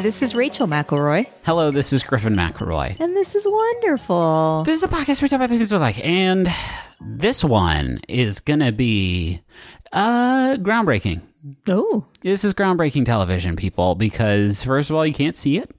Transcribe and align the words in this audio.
Hi, 0.00 0.02
this 0.02 0.22
is 0.22 0.34
Rachel 0.34 0.66
McElroy, 0.66 1.26
Hello, 1.44 1.70
this 1.70 1.92
is 1.92 2.02
Griffin 2.02 2.34
McElroy. 2.34 2.98
and 3.00 3.14
this 3.14 3.34
is 3.34 3.46
wonderful. 3.46 4.62
This 4.64 4.78
is 4.78 4.82
a 4.82 4.88
podcast 4.88 5.20
where 5.20 5.26
we 5.26 5.28
talk 5.28 5.36
about 5.36 5.50
things 5.50 5.70
we 5.70 5.76
like, 5.76 6.02
and 6.02 6.48
this 7.02 7.44
one 7.44 8.00
is 8.08 8.40
gonna 8.40 8.72
be 8.72 9.42
uh 9.92 10.56
groundbreaking. 10.58 11.20
Oh, 11.68 12.06
This 12.22 12.44
is 12.46 12.54
groundbreaking 12.54 13.04
television, 13.04 13.56
people, 13.56 13.94
because 13.94 14.64
first 14.64 14.88
of 14.88 14.96
all, 14.96 15.04
you 15.04 15.12
can't 15.12 15.36
see 15.36 15.58
it. 15.58 15.70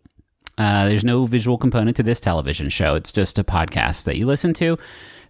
Uh, 0.55 0.87
there's 0.87 1.03
no 1.03 1.25
visual 1.25 1.57
component 1.57 1.97
to 1.97 2.03
this 2.03 2.19
television 2.19 2.69
show. 2.69 2.93
It's 2.93 3.11
just 3.11 3.39
a 3.39 3.43
podcast 3.43 4.03
that 4.03 4.17
you 4.17 4.27
listen 4.27 4.53
to. 4.53 4.77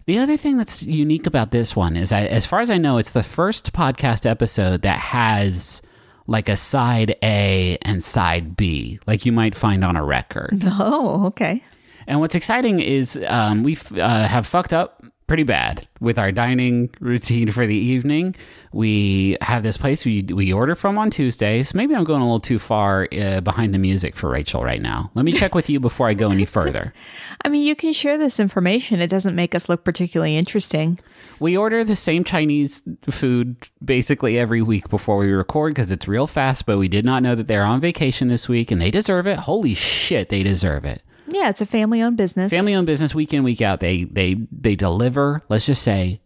The 0.04 0.18
other 0.18 0.36
thing 0.36 0.58
that's 0.58 0.82
unique 0.82 1.26
about 1.26 1.50
this 1.50 1.74
one 1.74 1.96
is, 1.96 2.12
I, 2.12 2.26
as 2.26 2.44
far 2.44 2.60
as 2.60 2.70
I 2.70 2.76
know, 2.76 2.98
it's 2.98 3.12
the 3.12 3.22
first 3.22 3.72
podcast 3.72 4.28
episode 4.30 4.82
that 4.82 4.98
has 4.98 5.80
like 6.26 6.48
a 6.48 6.56
side 6.56 7.16
A 7.22 7.78
and 7.82 8.02
side 8.02 8.56
B, 8.56 8.98
like 9.06 9.26
you 9.26 9.32
might 9.32 9.54
find 9.54 9.84
on 9.84 9.96
a 9.96 10.04
record. 10.04 10.60
oh, 10.64 11.26
okay. 11.26 11.62
And 12.06 12.20
what's 12.20 12.34
exciting 12.34 12.80
is 12.80 13.22
um, 13.28 13.62
we 13.62 13.76
uh, 13.96 14.26
have 14.26 14.46
fucked 14.46 14.72
up 14.72 15.04
pretty 15.32 15.44
bad 15.44 15.88
with 15.98 16.18
our 16.18 16.30
dining 16.30 16.90
routine 17.00 17.50
for 17.50 17.66
the 17.66 17.74
evening. 17.74 18.36
We 18.70 19.38
have 19.40 19.62
this 19.62 19.78
place 19.78 20.04
we 20.04 20.24
we 20.24 20.52
order 20.52 20.74
from 20.74 20.98
on 20.98 21.08
Tuesdays. 21.08 21.74
Maybe 21.74 21.94
I'm 21.94 22.04
going 22.04 22.20
a 22.20 22.24
little 22.26 22.38
too 22.38 22.58
far 22.58 23.08
uh, 23.18 23.40
behind 23.40 23.72
the 23.72 23.78
music 23.78 24.14
for 24.14 24.28
Rachel 24.28 24.62
right 24.62 24.82
now. 24.82 25.10
Let 25.14 25.24
me 25.24 25.32
check 25.32 25.54
with 25.54 25.70
you 25.70 25.80
before 25.80 26.06
I 26.06 26.12
go 26.12 26.30
any 26.30 26.44
further. 26.44 26.92
I 27.46 27.48
mean, 27.48 27.66
you 27.66 27.74
can 27.74 27.94
share 27.94 28.18
this 28.18 28.38
information. 28.38 29.00
It 29.00 29.08
doesn't 29.08 29.34
make 29.34 29.54
us 29.54 29.70
look 29.70 29.84
particularly 29.84 30.36
interesting. 30.36 30.98
We 31.40 31.56
order 31.56 31.82
the 31.82 31.96
same 31.96 32.24
Chinese 32.24 32.82
food 33.10 33.56
basically 33.82 34.38
every 34.38 34.60
week 34.60 34.90
before 34.90 35.16
we 35.16 35.32
record 35.32 35.74
because 35.74 35.90
it's 35.90 36.06
real 36.06 36.26
fast. 36.26 36.66
But 36.66 36.76
we 36.76 36.88
did 36.88 37.06
not 37.06 37.22
know 37.22 37.34
that 37.36 37.48
they're 37.48 37.64
on 37.64 37.80
vacation 37.80 38.28
this 38.28 38.50
week, 38.50 38.70
and 38.70 38.82
they 38.82 38.90
deserve 38.90 39.26
it. 39.26 39.38
Holy 39.38 39.72
shit, 39.72 40.28
they 40.28 40.42
deserve 40.42 40.84
it. 40.84 41.02
Yeah, 41.26 41.48
it's 41.48 41.60
a 41.60 41.66
family-owned 41.66 42.16
business. 42.16 42.50
family 42.50 42.74
owned 42.74 42.86
business 42.86 43.14
week 43.14 43.32
in 43.32 43.42
week 43.44 43.62
out 43.62 43.80
they 43.80 44.04
they 44.04 44.36
they 44.50 44.74
deliver 44.76 45.42
let's 45.48 45.66
just 45.66 45.82
say 45.82 46.20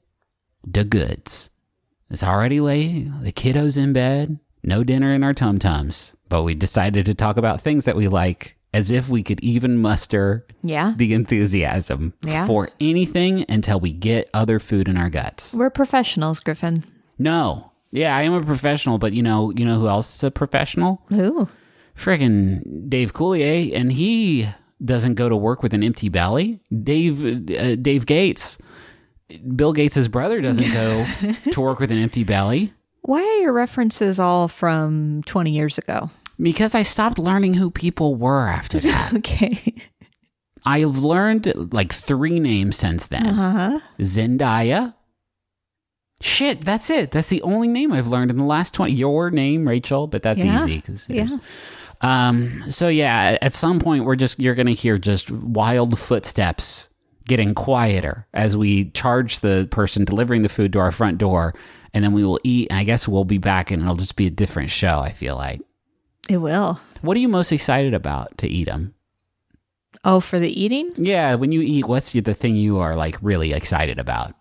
the 0.66 0.84
goods 0.84 1.50
it's 2.10 2.24
already 2.24 2.60
late 2.60 3.06
the 3.22 3.32
kiddos 3.32 3.76
in 3.78 3.92
bed 3.92 4.38
no 4.62 4.82
dinner 4.82 5.12
in 5.12 5.22
our 5.22 5.34
tum 5.34 5.58
tums 5.58 6.16
but 6.28 6.42
we 6.42 6.54
decided 6.54 7.06
to 7.06 7.14
talk 7.14 7.36
about 7.36 7.60
things 7.60 7.84
that 7.84 7.94
we 7.96 8.08
like 8.08 8.56
as 8.74 8.90
if 8.90 9.08
we 9.08 9.22
could 9.22 9.40
even 9.40 9.78
muster 9.78 10.44
Yeah, 10.62 10.94
the 10.96 11.14
enthusiasm 11.14 12.12
Yeah. 12.22 12.46
for 12.46 12.70
anything 12.80 13.44
until 13.48 13.78
we 13.80 13.92
get 13.92 14.28
other 14.34 14.58
food 14.58 14.88
in 14.88 14.96
our 14.96 15.08
guts 15.10 15.54
we're 15.54 15.70
professionals, 15.70 16.40
Griffin. 16.40 16.84
no 17.18 17.70
yeah 17.92 18.16
i 18.16 18.22
am 18.22 18.32
a 18.32 18.42
professional 18.42 18.98
but 18.98 19.12
you 19.12 19.22
know 19.22 19.52
you 19.52 19.64
know 19.64 19.78
who 19.78 19.88
else 19.88 20.14
is 20.16 20.24
a 20.24 20.30
professional 20.30 21.02
Who? 21.08 21.48
friggin' 21.94 22.90
Dave 22.90 23.12
Coulier, 23.14 23.72
and 23.74 23.92
he 23.92 24.48
doesn't 24.84 25.14
go 25.14 25.28
to 25.28 25.36
work 25.36 25.62
with 25.62 25.72
an 25.74 25.82
empty 25.82 26.08
belly. 26.08 26.60
Dave 26.82 27.24
uh, 27.24 27.76
Dave 27.76 28.06
Gates, 28.06 28.58
Bill 29.54 29.72
Gates' 29.72 30.08
brother, 30.08 30.40
doesn't 30.40 30.72
go 30.72 31.06
to 31.52 31.60
work 31.60 31.78
with 31.80 31.90
an 31.90 31.98
empty 31.98 32.24
belly 32.24 32.72
why 33.02 33.20
are 33.22 33.40
your 33.42 33.52
references 33.52 34.18
all 34.18 34.48
from 34.48 35.22
20 35.26 35.52
years 35.52 35.78
ago? 35.78 36.10
because 36.42 36.74
I 36.74 36.82
stopped 36.82 37.20
learning 37.20 37.54
who 37.54 37.70
people 37.70 38.16
were 38.16 38.48
after 38.48 38.80
that. 38.80 39.12
Okay. 39.18 39.74
I've 40.66 40.98
learned 40.98 41.72
like 41.72 41.92
three 41.92 42.40
names 42.40 42.74
since 42.76 43.06
then. 43.06 43.24
Uh-huh. 43.24 43.78
Zendaya. 44.00 44.94
Shit, 46.20 46.62
that's 46.64 46.90
it. 46.90 47.12
That's 47.12 47.28
the 47.28 47.42
only 47.42 47.68
name 47.68 47.92
I've 47.92 48.08
learned 48.08 48.32
in 48.32 48.38
the 48.38 48.44
last 48.44 48.74
20. 48.74 48.92
Your 48.92 49.30
name, 49.30 49.68
Rachel, 49.68 50.06
but 50.08 50.22
that's 50.22 50.42
Yeah. 50.42 50.58
easy. 50.64 50.80
'cause 50.80 51.06
Yeah. 51.08 51.28
Um, 52.00 52.62
so 52.70 52.88
yeah, 52.88 53.38
at 53.40 53.54
some 53.54 53.80
point 53.80 54.04
we're 54.04 54.16
just 54.16 54.38
you're 54.38 54.54
gonna 54.54 54.72
hear 54.72 54.98
just 54.98 55.30
wild 55.30 55.98
footsteps 55.98 56.88
getting 57.26 57.54
quieter 57.54 58.26
as 58.32 58.56
we 58.56 58.90
charge 58.90 59.40
the 59.40 59.66
person 59.70 60.04
delivering 60.04 60.42
the 60.42 60.48
food 60.48 60.72
to 60.74 60.78
our 60.78 60.92
front 60.92 61.18
door, 61.18 61.54
and 61.94 62.04
then 62.04 62.12
we 62.12 62.24
will 62.24 62.40
eat. 62.44 62.68
And 62.70 62.78
I 62.78 62.84
guess 62.84 63.08
we'll 63.08 63.24
be 63.24 63.38
back, 63.38 63.70
and 63.70 63.82
it'll 63.82 63.96
just 63.96 64.16
be 64.16 64.26
a 64.26 64.30
different 64.30 64.70
show. 64.70 64.98
I 64.98 65.10
feel 65.10 65.36
like. 65.36 65.60
It 66.28 66.38
will. 66.38 66.80
What 67.02 67.16
are 67.16 67.20
you 67.20 67.28
most 67.28 67.52
excited 67.52 67.94
about 67.94 68.36
to 68.38 68.48
eat 68.48 68.64
them? 68.64 68.94
Oh, 70.04 70.20
for 70.20 70.38
the 70.38 70.60
eating? 70.60 70.92
Yeah, 70.96 71.34
when 71.34 71.52
you 71.52 71.62
eat, 71.62 71.86
what's 71.86 72.12
the 72.12 72.34
thing 72.34 72.56
you 72.56 72.78
are 72.78 72.96
like 72.96 73.16
really 73.22 73.52
excited 73.52 73.98
about? 73.98 74.34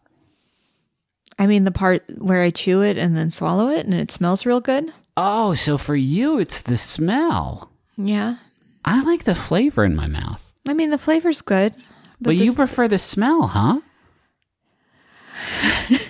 I 1.38 1.48
mean, 1.48 1.64
the 1.64 1.72
part 1.72 2.06
where 2.18 2.44
I 2.44 2.50
chew 2.50 2.82
it 2.82 2.98
and 2.98 3.16
then 3.16 3.32
swallow 3.32 3.70
it 3.70 3.86
and 3.86 3.94
it 3.94 4.12
smells 4.12 4.46
real 4.46 4.62
good. 4.62 4.92
Oh, 5.18 5.54
so 5.54 5.78
for 5.78 5.96
you, 5.96 6.40
it's 6.40 6.62
the 6.62 6.78
smell. 6.78 7.72
Yeah. 7.98 8.38
I 8.84 9.04
like 9.04 9.24
the 9.24 9.36
flavor 9.36 9.86
in 9.86 9.96
my 9.96 10.08
mouth. 10.08 10.52
I 10.68 10.74
mean, 10.74 10.90
the 10.90 10.98
flavor's 10.98 11.42
good. 11.42 11.74
But, 12.20 12.36
you 12.36 12.54
prefer 12.54 12.88
the 12.88 12.98
smell, 12.98 13.48
huh? 13.48 13.82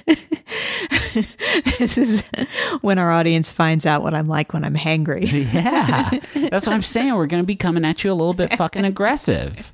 this 1.79 1.97
is 1.97 2.23
when 2.81 2.99
our 2.99 3.11
audience 3.11 3.51
finds 3.51 3.85
out 3.85 4.01
what 4.01 4.13
I'm 4.13 4.27
like 4.27 4.53
when 4.53 4.63
I'm 4.63 4.75
hangry. 4.75 5.25
Yeah. 5.55 6.09
That's 6.49 6.67
what 6.67 6.73
I'm 6.73 6.81
saying. 6.81 7.15
We're 7.15 7.27
going 7.27 7.43
to 7.43 7.47
be 7.47 7.55
coming 7.55 7.85
at 7.85 8.03
you 8.03 8.11
a 8.11 8.13
little 8.13 8.33
bit 8.33 8.53
fucking 8.53 8.83
aggressive. 8.85 9.71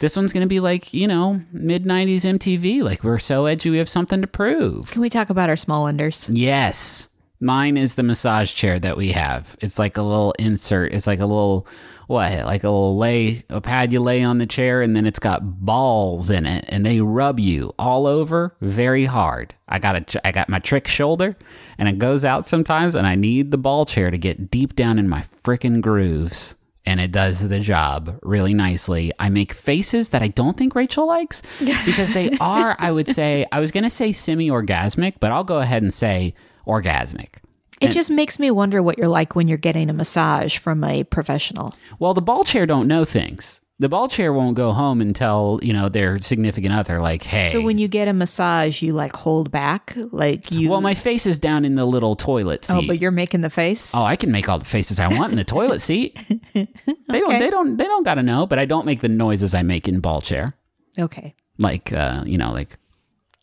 This 0.00 0.16
one's 0.16 0.32
going 0.32 0.44
to 0.44 0.48
be 0.48 0.60
like, 0.60 0.94
you 0.94 1.06
know, 1.06 1.40
mid 1.52 1.84
90s 1.84 2.22
MTV. 2.22 2.82
Like, 2.82 3.04
we're 3.04 3.18
so 3.18 3.46
edgy, 3.46 3.70
we 3.70 3.78
have 3.78 3.88
something 3.88 4.20
to 4.20 4.26
prove. 4.26 4.90
Can 4.90 5.00
we 5.02 5.10
talk 5.10 5.30
about 5.30 5.48
our 5.50 5.56
small 5.56 5.82
wonders? 5.82 6.28
Yes. 6.30 7.08
Mine 7.40 7.76
is 7.76 7.94
the 7.94 8.02
massage 8.02 8.52
chair 8.52 8.80
that 8.80 8.96
we 8.96 9.12
have. 9.12 9.56
It's 9.60 9.78
like 9.78 9.96
a 9.96 10.02
little 10.02 10.34
insert. 10.40 10.92
It's 10.92 11.06
like 11.06 11.20
a 11.20 11.26
little, 11.26 11.68
what? 12.08 12.32
Like 12.44 12.64
a 12.64 12.68
little 12.68 12.96
lay, 12.96 13.44
a 13.48 13.60
pad 13.60 13.92
you 13.92 14.00
lay 14.00 14.24
on 14.24 14.38
the 14.38 14.46
chair, 14.46 14.82
and 14.82 14.96
then 14.96 15.06
it's 15.06 15.20
got 15.20 15.64
balls 15.64 16.30
in 16.30 16.46
it, 16.46 16.64
and 16.68 16.84
they 16.84 17.00
rub 17.00 17.38
you 17.38 17.72
all 17.78 18.08
over 18.08 18.56
very 18.60 19.04
hard. 19.04 19.54
I 19.68 19.78
got 19.78 20.14
a 20.16 20.26
I 20.26 20.32
got 20.32 20.48
my 20.48 20.58
trick 20.58 20.88
shoulder, 20.88 21.36
and 21.78 21.88
it 21.88 21.98
goes 21.98 22.24
out 22.24 22.48
sometimes, 22.48 22.96
and 22.96 23.06
I 23.06 23.14
need 23.14 23.52
the 23.52 23.58
ball 23.58 23.86
chair 23.86 24.10
to 24.10 24.18
get 24.18 24.50
deep 24.50 24.74
down 24.74 24.98
in 24.98 25.08
my 25.08 25.20
freaking 25.44 25.80
grooves. 25.80 26.56
And 26.84 27.00
it 27.02 27.12
does 27.12 27.46
the 27.46 27.60
job 27.60 28.18
really 28.22 28.54
nicely. 28.54 29.12
I 29.18 29.28
make 29.28 29.52
faces 29.52 30.08
that 30.10 30.22
I 30.22 30.28
don't 30.28 30.56
think 30.56 30.74
Rachel 30.74 31.06
likes 31.06 31.42
because 31.84 32.14
they 32.14 32.30
are, 32.40 32.74
I 32.78 32.90
would 32.90 33.08
say, 33.08 33.44
I 33.52 33.60
was 33.60 33.70
going 33.70 33.84
to 33.84 33.90
say 33.90 34.10
semi 34.10 34.48
orgasmic, 34.48 35.16
but 35.20 35.30
I'll 35.30 35.44
go 35.44 35.58
ahead 35.58 35.82
and 35.82 35.92
say 35.92 36.34
orgasmic. 36.68 37.36
It 37.80 37.92
just 37.92 38.10
makes 38.10 38.38
me 38.40 38.50
wonder 38.50 38.82
what 38.82 38.98
you're 38.98 39.08
like 39.08 39.36
when 39.36 39.46
you're 39.46 39.56
getting 39.56 39.88
a 39.88 39.92
massage 39.92 40.58
from 40.58 40.82
a 40.82 41.04
professional. 41.04 41.74
Well, 42.00 42.12
the 42.12 42.20
ball 42.22 42.42
chair 42.44 42.66
don't 42.66 42.88
know 42.88 43.04
things. 43.04 43.60
The 43.80 43.88
ball 43.88 44.08
chair 44.08 44.32
won't 44.32 44.56
go 44.56 44.72
home 44.72 45.00
and 45.00 45.14
tell, 45.14 45.60
you 45.62 45.72
know, 45.72 45.88
their 45.88 46.20
significant 46.20 46.74
other, 46.74 47.00
like, 47.00 47.22
hey. 47.22 47.48
So 47.50 47.60
when 47.60 47.78
you 47.78 47.86
get 47.86 48.08
a 48.08 48.12
massage, 48.12 48.82
you 48.82 48.92
like 48.92 49.14
hold 49.14 49.52
back, 49.52 49.92
like 50.10 50.50
you. 50.50 50.68
well, 50.68 50.80
my 50.80 50.94
face 50.94 51.26
is 51.26 51.38
down 51.38 51.64
in 51.64 51.76
the 51.76 51.84
little 51.86 52.16
toilet 52.16 52.64
seat. 52.64 52.74
oh, 52.74 52.82
but 52.88 53.00
you're 53.00 53.12
making 53.12 53.42
the 53.42 53.50
face. 53.50 53.94
Oh, 53.94 54.02
I 54.02 54.16
can 54.16 54.32
make 54.32 54.48
all 54.48 54.58
the 54.58 54.64
faces 54.64 54.98
I 54.98 55.06
want 55.06 55.30
in 55.30 55.38
the 55.38 55.44
toilet 55.44 55.80
seat. 55.88 56.18
They 56.54 56.66
don't. 57.08 57.38
They 57.38 57.50
don't. 57.50 57.76
They 57.76 57.84
don't 57.84 58.02
got 58.02 58.14
to 58.14 58.24
know. 58.24 58.48
But 58.48 58.58
I 58.58 58.64
don't 58.64 58.84
make 58.84 59.00
the 59.00 59.08
noises 59.08 59.54
I 59.54 59.62
make 59.62 59.86
in 59.86 60.00
ball 60.00 60.20
chair. 60.20 60.56
Okay. 60.98 61.36
Like, 61.58 61.92
uh, 61.92 62.24
you 62.26 62.36
know, 62.38 62.50
like, 62.52 62.76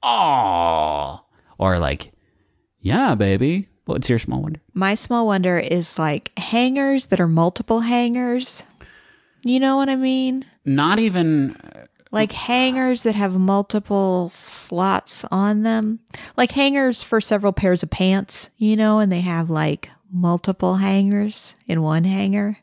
oh, 0.04 1.22
or 1.58 1.80
like, 1.80 2.12
yeah, 2.86 3.16
baby. 3.16 3.68
What's 3.86 4.12
your 4.12 4.20
small 4.20 4.44
wonder? 4.44 4.62
My 4.76 4.94
small 4.94 5.26
wonder 5.26 5.58
is 5.58 5.98
like 5.98 6.32
hangers 6.38 7.08
that 7.08 7.20
are 7.20 7.28
multiple 7.28 7.80
hangers. 7.80 8.62
You 9.44 9.60
know 9.60 9.76
what 9.78 9.90
I 9.90 9.96
mean? 9.96 10.46
Not 10.66 11.00
even. 11.00 11.56
Uh, 11.56 11.86
like 12.12 12.32
hangers 12.32 13.02
that 13.02 13.16
have 13.16 13.34
multiple 13.34 14.30
slots 14.30 15.26
on 15.32 15.64
them. 15.64 16.00
Like 16.38 16.52
hangers 16.52 17.02
for 17.02 17.20
several 17.20 17.54
pairs 17.54 17.82
of 17.82 17.90
pants, 17.90 18.52
you 18.58 18.76
know, 18.76 19.00
and 19.00 19.12
they 19.12 19.22
have 19.22 19.50
like 19.50 19.90
multiple 20.12 20.76
hangers 20.76 21.56
in 21.66 21.82
one 21.82 22.04
hanger. 22.04 22.60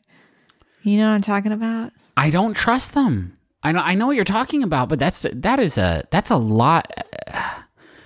You 0.83 0.99
know 0.99 1.09
what 1.09 1.15
I'm 1.15 1.21
talking 1.21 1.51
about? 1.51 1.91
I 2.15 2.29
don't 2.29 2.55
trust 2.55 2.93
them. 2.93 3.37
I 3.61 3.73
know. 3.73 3.81
I 3.81 3.95
know 3.95 4.07
what 4.07 4.15
you're 4.15 4.23
talking 4.23 4.63
about, 4.63 4.87
but 4.87 4.99
that's 4.99 5.25
that 5.33 5.59
is 5.59 5.77
a 5.77 6.05
that's 6.11 6.31
a 6.31 6.37
lot. 6.37 6.89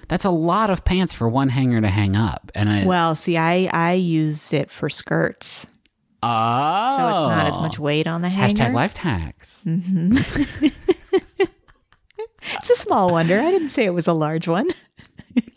That's 0.07 0.25
a 0.25 0.29
lot 0.29 0.69
of 0.69 0.85
pants 0.85 1.11
for 1.13 1.27
one 1.27 1.49
hanger 1.49 1.81
to 1.81 1.89
hang 1.89 2.15
up, 2.15 2.51
and 2.55 2.69
I, 2.69 2.85
Well, 2.85 3.13
see, 3.15 3.37
I 3.37 3.69
I 3.73 3.93
use 3.93 4.53
it 4.53 4.71
for 4.71 4.89
skirts, 4.89 5.67
oh, 6.23 6.97
so 6.97 7.07
it's 7.09 7.29
not 7.37 7.45
as 7.47 7.59
much 7.59 7.77
weight 7.77 8.07
on 8.07 8.21
the 8.21 8.29
hanger. 8.29 8.53
Hashtag 8.55 8.73
life 8.73 8.95
hacks. 8.97 9.67
It's 12.53 12.69
a 12.69 12.75
small 12.75 13.11
wonder. 13.11 13.37
I 13.39 13.51
didn't 13.51 13.69
say 13.69 13.83
it 13.83 13.93
was 13.93 14.07
a 14.07 14.13
large 14.13 14.47
one. 14.47 14.67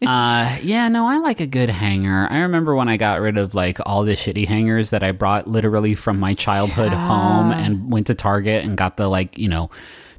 uh, 0.06 0.58
yeah, 0.62 0.88
no, 0.88 1.06
I 1.06 1.19
like 1.19 1.38
a 1.41 1.46
good 1.46 1.70
hanger. 1.70 2.26
I 2.29 2.41
remember 2.41 2.75
when 2.75 2.88
I 2.88 2.96
got 2.96 3.20
rid 3.20 3.38
of 3.38 3.55
like 3.55 3.79
all 3.87 4.03
the 4.03 4.12
shitty 4.12 4.46
hangers 4.46 4.91
that 4.91 5.03
I 5.05 5.12
brought 5.12 5.46
literally 5.46 5.94
from 5.94 6.19
my 6.19 6.35
childhood 6.35 6.93
home 6.93 7.53
and 7.53 7.93
went 7.93 8.08
to 8.08 8.14
Target 8.14 8.64
and 8.64 8.76
got 8.76 8.96
the 8.96 9.08
like, 9.08 9.38
you 9.38 9.49
know, 9.49 9.70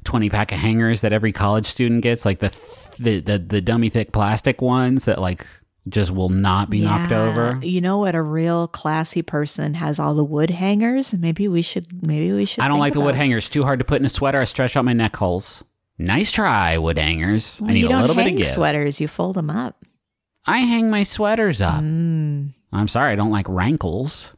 20 0.04 0.30
pack 0.30 0.50
of 0.50 0.58
hangers 0.58 1.02
that 1.02 1.12
every 1.12 1.30
college 1.32 1.66
student 1.66 2.02
gets, 2.02 2.24
like 2.24 2.38
the 2.38 2.48
the 3.02 3.20
the, 3.20 3.38
the 3.38 3.60
dummy 3.60 3.88
thick 3.88 4.12
plastic 4.12 4.62
ones 4.62 5.04
that 5.04 5.20
like 5.20 5.46
just 5.88 6.12
will 6.12 6.28
not 6.28 6.70
be 6.70 6.82
knocked 6.82 7.12
over. 7.12 7.58
You 7.62 7.80
know 7.80 7.98
what? 7.98 8.14
A 8.14 8.22
real 8.22 8.68
classy 8.68 9.22
person 9.22 9.74
has 9.74 9.98
all 9.98 10.14
the 10.14 10.24
wood 10.24 10.50
hangers. 10.50 11.12
Maybe 11.12 11.48
we 11.48 11.62
should. 11.62 12.06
Maybe 12.06 12.32
we 12.32 12.44
should. 12.44 12.62
I 12.62 12.68
don't 12.68 12.78
like 12.78 12.92
the 12.92 13.00
wood 13.00 13.16
hangers. 13.16 13.48
Too 13.48 13.64
hard 13.64 13.80
to 13.80 13.84
put 13.84 13.98
in 13.98 14.06
a 14.06 14.10
sweater. 14.10 14.40
I 14.40 14.44
stretch 14.44 14.76
out 14.76 14.84
my 14.84 14.92
neck 14.92 15.16
holes. 15.16 15.64
Nice 15.98 16.30
try, 16.30 16.78
wood 16.78 16.98
hangers. 16.98 17.60
I 17.64 17.72
need 17.72 17.84
a 17.84 18.00
little 18.00 18.16
bit 18.16 18.28
of 18.28 18.36
give. 18.36 18.46
sweaters. 18.46 19.00
You 19.00 19.08
fold 19.08 19.36
them 19.36 19.50
up. 19.50 19.84
I 20.46 20.58
hang 20.58 20.90
my 20.90 21.02
sweaters 21.04 21.60
up. 21.60 21.82
Mm. 21.82 22.54
I'm 22.72 22.88
sorry, 22.88 23.12
I 23.12 23.16
don't 23.16 23.30
like 23.30 23.48
rankles. 23.48 24.34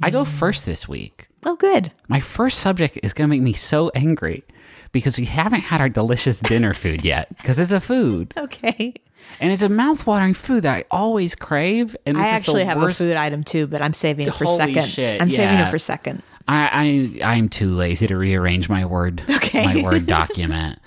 I 0.00 0.10
go 0.10 0.24
first 0.24 0.64
this 0.64 0.88
week. 0.88 1.26
Oh, 1.44 1.56
good. 1.56 1.90
My 2.08 2.20
first 2.20 2.60
subject 2.60 2.98
is 3.02 3.12
going 3.12 3.28
to 3.28 3.34
make 3.34 3.42
me 3.42 3.52
so 3.52 3.90
angry 3.94 4.44
because 4.92 5.18
we 5.18 5.24
haven't 5.24 5.60
had 5.60 5.80
our 5.80 5.88
delicious 5.88 6.40
dinner 6.40 6.74
food 6.74 7.04
yet 7.04 7.28
because 7.36 7.58
it's 7.58 7.72
a 7.72 7.80
food 7.80 8.32
Okay. 8.36 8.94
and 9.40 9.52
it's 9.52 9.62
a 9.62 9.68
mouth-watering 9.68 10.34
food 10.34 10.62
that 10.62 10.74
I 10.74 10.84
always 10.90 11.34
crave. 11.34 11.96
And 12.06 12.16
this 12.16 12.26
I 12.26 12.28
is 12.36 12.40
actually 12.40 12.62
the 12.64 12.70
have 12.70 12.78
worst. 12.78 13.00
a 13.00 13.04
food 13.04 13.16
item 13.16 13.44
too, 13.44 13.66
but 13.66 13.82
I'm 13.82 13.92
saving 13.92 14.26
it 14.26 14.34
for 14.34 14.44
Holy 14.44 14.56
second. 14.56 14.84
shit, 14.86 15.20
I'm 15.22 15.30
saving 15.30 15.58
it 15.58 15.70
for 15.70 15.78
second. 15.78 16.22
I, 16.50 17.18
I 17.22 17.34
I'm 17.36 17.48
too 17.50 17.70
lazy 17.74 18.06
to 18.06 18.16
rearrange 18.16 18.68
my 18.70 18.86
word 18.86 19.22
Okay. 19.28 19.62
my 19.64 19.82
word 19.82 20.06
document. 20.18 20.78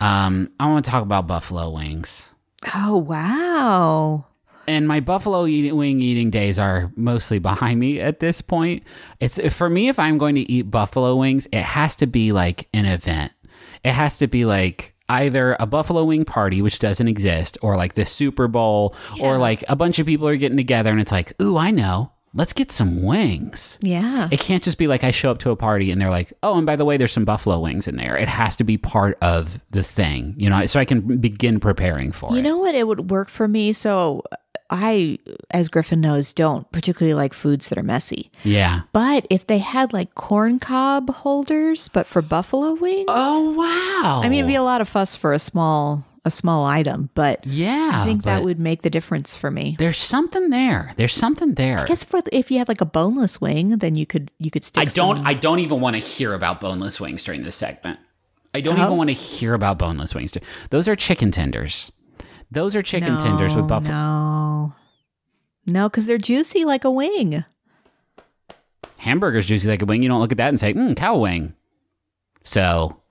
um, 0.00 0.50
I 0.60 0.68
want 0.68 0.84
to 0.84 0.90
talk 0.90 1.02
about 1.02 1.26
buffalo 1.26 1.70
wings. 1.70 2.30
Oh 2.74 2.98
wow. 2.98 4.26
and 4.68 4.88
my 4.88 4.98
buffalo 5.00 5.46
eat, 5.46 5.72
wing 5.72 6.00
eating 6.00 6.28
days 6.30 6.58
are 6.58 6.90
mostly 6.96 7.38
behind 7.38 7.78
me 7.78 8.00
at 8.00 8.18
this 8.20 8.40
point. 8.42 8.82
It's 9.20 9.38
for 9.56 9.70
me 9.70 9.88
if 9.88 9.98
I'm 9.98 10.18
going 10.18 10.34
to 10.34 10.40
eat 10.52 10.70
buffalo 10.70 11.16
wings, 11.16 11.46
it 11.52 11.62
has 11.62 11.96
to 11.96 12.06
be 12.06 12.32
like 12.32 12.68
an 12.74 12.84
event. 12.84 13.32
It 13.84 13.92
has 13.92 14.18
to 14.18 14.26
be 14.26 14.44
like 14.44 14.94
either 15.08 15.56
a 15.60 15.66
buffalo 15.66 16.04
wing 16.04 16.24
party 16.24 16.60
which 16.62 16.78
doesn't 16.78 17.06
exist 17.08 17.56
or 17.62 17.76
like 17.76 17.94
the 17.94 18.04
Super 18.04 18.48
Bowl 18.48 18.94
or 19.20 19.38
like 19.38 19.62
a 19.68 19.76
bunch 19.76 19.98
of 19.98 20.06
people 20.06 20.26
are 20.26 20.36
getting 20.36 20.56
together 20.56 20.90
and 20.90 21.00
it's 21.00 21.12
like, 21.12 21.40
"Ooh, 21.40 21.56
I 21.56 21.70
know. 21.70 22.12
Let's 22.34 22.52
get 22.52 22.70
some 22.72 23.02
wings." 23.02 23.78
Yeah. 23.80 24.28
It 24.30 24.40
can't 24.40 24.62
just 24.62 24.78
be 24.78 24.88
like 24.88 25.04
I 25.04 25.10
show 25.12 25.30
up 25.30 25.38
to 25.38 25.50
a 25.50 25.56
party 25.56 25.90
and 25.90 26.00
they're 26.00 26.10
like, 26.10 26.32
"Oh, 26.42 26.56
and 26.56 26.66
by 26.66 26.76
the 26.76 26.84
way, 26.84 26.96
there's 26.96 27.12
some 27.12 27.24
buffalo 27.24 27.60
wings 27.60 27.86
in 27.86 27.96
there." 27.96 28.16
It 28.16 28.28
has 28.28 28.56
to 28.56 28.64
be 28.64 28.76
part 28.78 29.16
of 29.22 29.60
the 29.70 29.82
thing, 29.82 30.34
you 30.36 30.50
know, 30.50 30.66
so 30.66 30.80
I 30.80 30.84
can 30.84 31.18
begin 31.18 31.60
preparing 31.60 32.10
for 32.12 32.30
You 32.30 32.36
it. 32.36 32.38
You 32.38 32.42
know 32.42 32.58
what? 32.58 32.74
It 32.74 32.86
would 32.86 33.10
work 33.10 33.30
for 33.30 33.46
me. 33.46 33.72
So 33.72 34.22
I, 34.70 35.18
as 35.50 35.68
Griffin 35.68 36.00
knows, 36.00 36.32
don't 36.32 36.70
particularly 36.72 37.14
like 37.14 37.32
foods 37.34 37.68
that 37.68 37.78
are 37.78 37.82
messy. 37.82 38.30
yeah. 38.42 38.82
But 38.92 39.26
if 39.30 39.46
they 39.46 39.58
had 39.58 39.92
like 39.92 40.14
corn 40.14 40.58
cob 40.58 41.10
holders, 41.10 41.88
but 41.88 42.06
for 42.06 42.22
buffalo 42.22 42.74
wings, 42.74 43.06
Oh 43.08 43.50
wow! 43.52 44.20
I 44.24 44.28
mean, 44.28 44.40
it'd 44.40 44.48
be 44.48 44.54
a 44.54 44.62
lot 44.62 44.80
of 44.80 44.88
fuss 44.88 45.14
for 45.16 45.32
a 45.32 45.38
small 45.38 46.04
a 46.24 46.30
small 46.30 46.66
item, 46.66 47.08
but 47.14 47.46
yeah, 47.46 47.92
I 47.94 48.04
think 48.04 48.24
that 48.24 48.42
would 48.42 48.58
make 48.58 48.82
the 48.82 48.90
difference 48.90 49.36
for 49.36 49.48
me. 49.48 49.76
There's 49.78 49.96
something 49.96 50.50
there. 50.50 50.92
There's 50.96 51.12
something 51.14 51.54
there. 51.54 51.78
I 51.78 51.84
guess 51.84 52.02
for 52.02 52.20
if 52.32 52.50
you 52.50 52.58
had 52.58 52.66
like 52.66 52.80
a 52.80 52.84
boneless 52.86 53.40
wing, 53.40 53.78
then 53.78 53.94
you 53.94 54.06
could 54.06 54.32
you 54.40 54.50
could 54.50 54.64
stick. 54.64 54.82
I 54.82 54.86
don't. 54.86 55.18
some- 55.18 55.26
I 55.26 55.34
don't 55.34 55.60
even 55.60 55.80
want 55.80 55.94
to 55.94 56.00
hear 56.00 56.34
about 56.34 56.60
boneless 56.60 57.00
wings 57.00 57.22
during 57.22 57.44
this 57.44 57.54
segment. 57.54 58.00
I 58.54 58.60
don't 58.60 58.78
Oh. 58.80 58.84
even 58.86 58.96
want 58.96 59.10
to 59.10 59.14
hear 59.14 59.54
about 59.54 59.78
boneless 59.78 60.14
wings. 60.14 60.32
Those 60.70 60.88
are 60.88 60.96
chicken 60.96 61.30
tenders. 61.30 61.92
Those 62.56 62.74
are 62.74 62.80
chicken 62.80 63.18
tenders 63.18 63.54
with 63.54 63.68
buffalo. 63.68 63.92
No, 63.94 64.74
no, 65.66 65.90
because 65.90 66.06
they're 66.06 66.16
juicy 66.16 66.64
like 66.64 66.84
a 66.84 66.90
wing. 66.90 67.44
Hamburgers 68.96 69.44
juicy 69.44 69.68
like 69.68 69.82
a 69.82 69.84
wing. 69.84 70.02
You 70.02 70.08
don't 70.08 70.20
look 70.20 70.32
at 70.32 70.38
that 70.38 70.48
and 70.48 70.58
say, 70.58 70.72
"Mm, 70.72 70.96
cow 70.96 71.18
wing." 71.18 71.54
So 72.44 72.98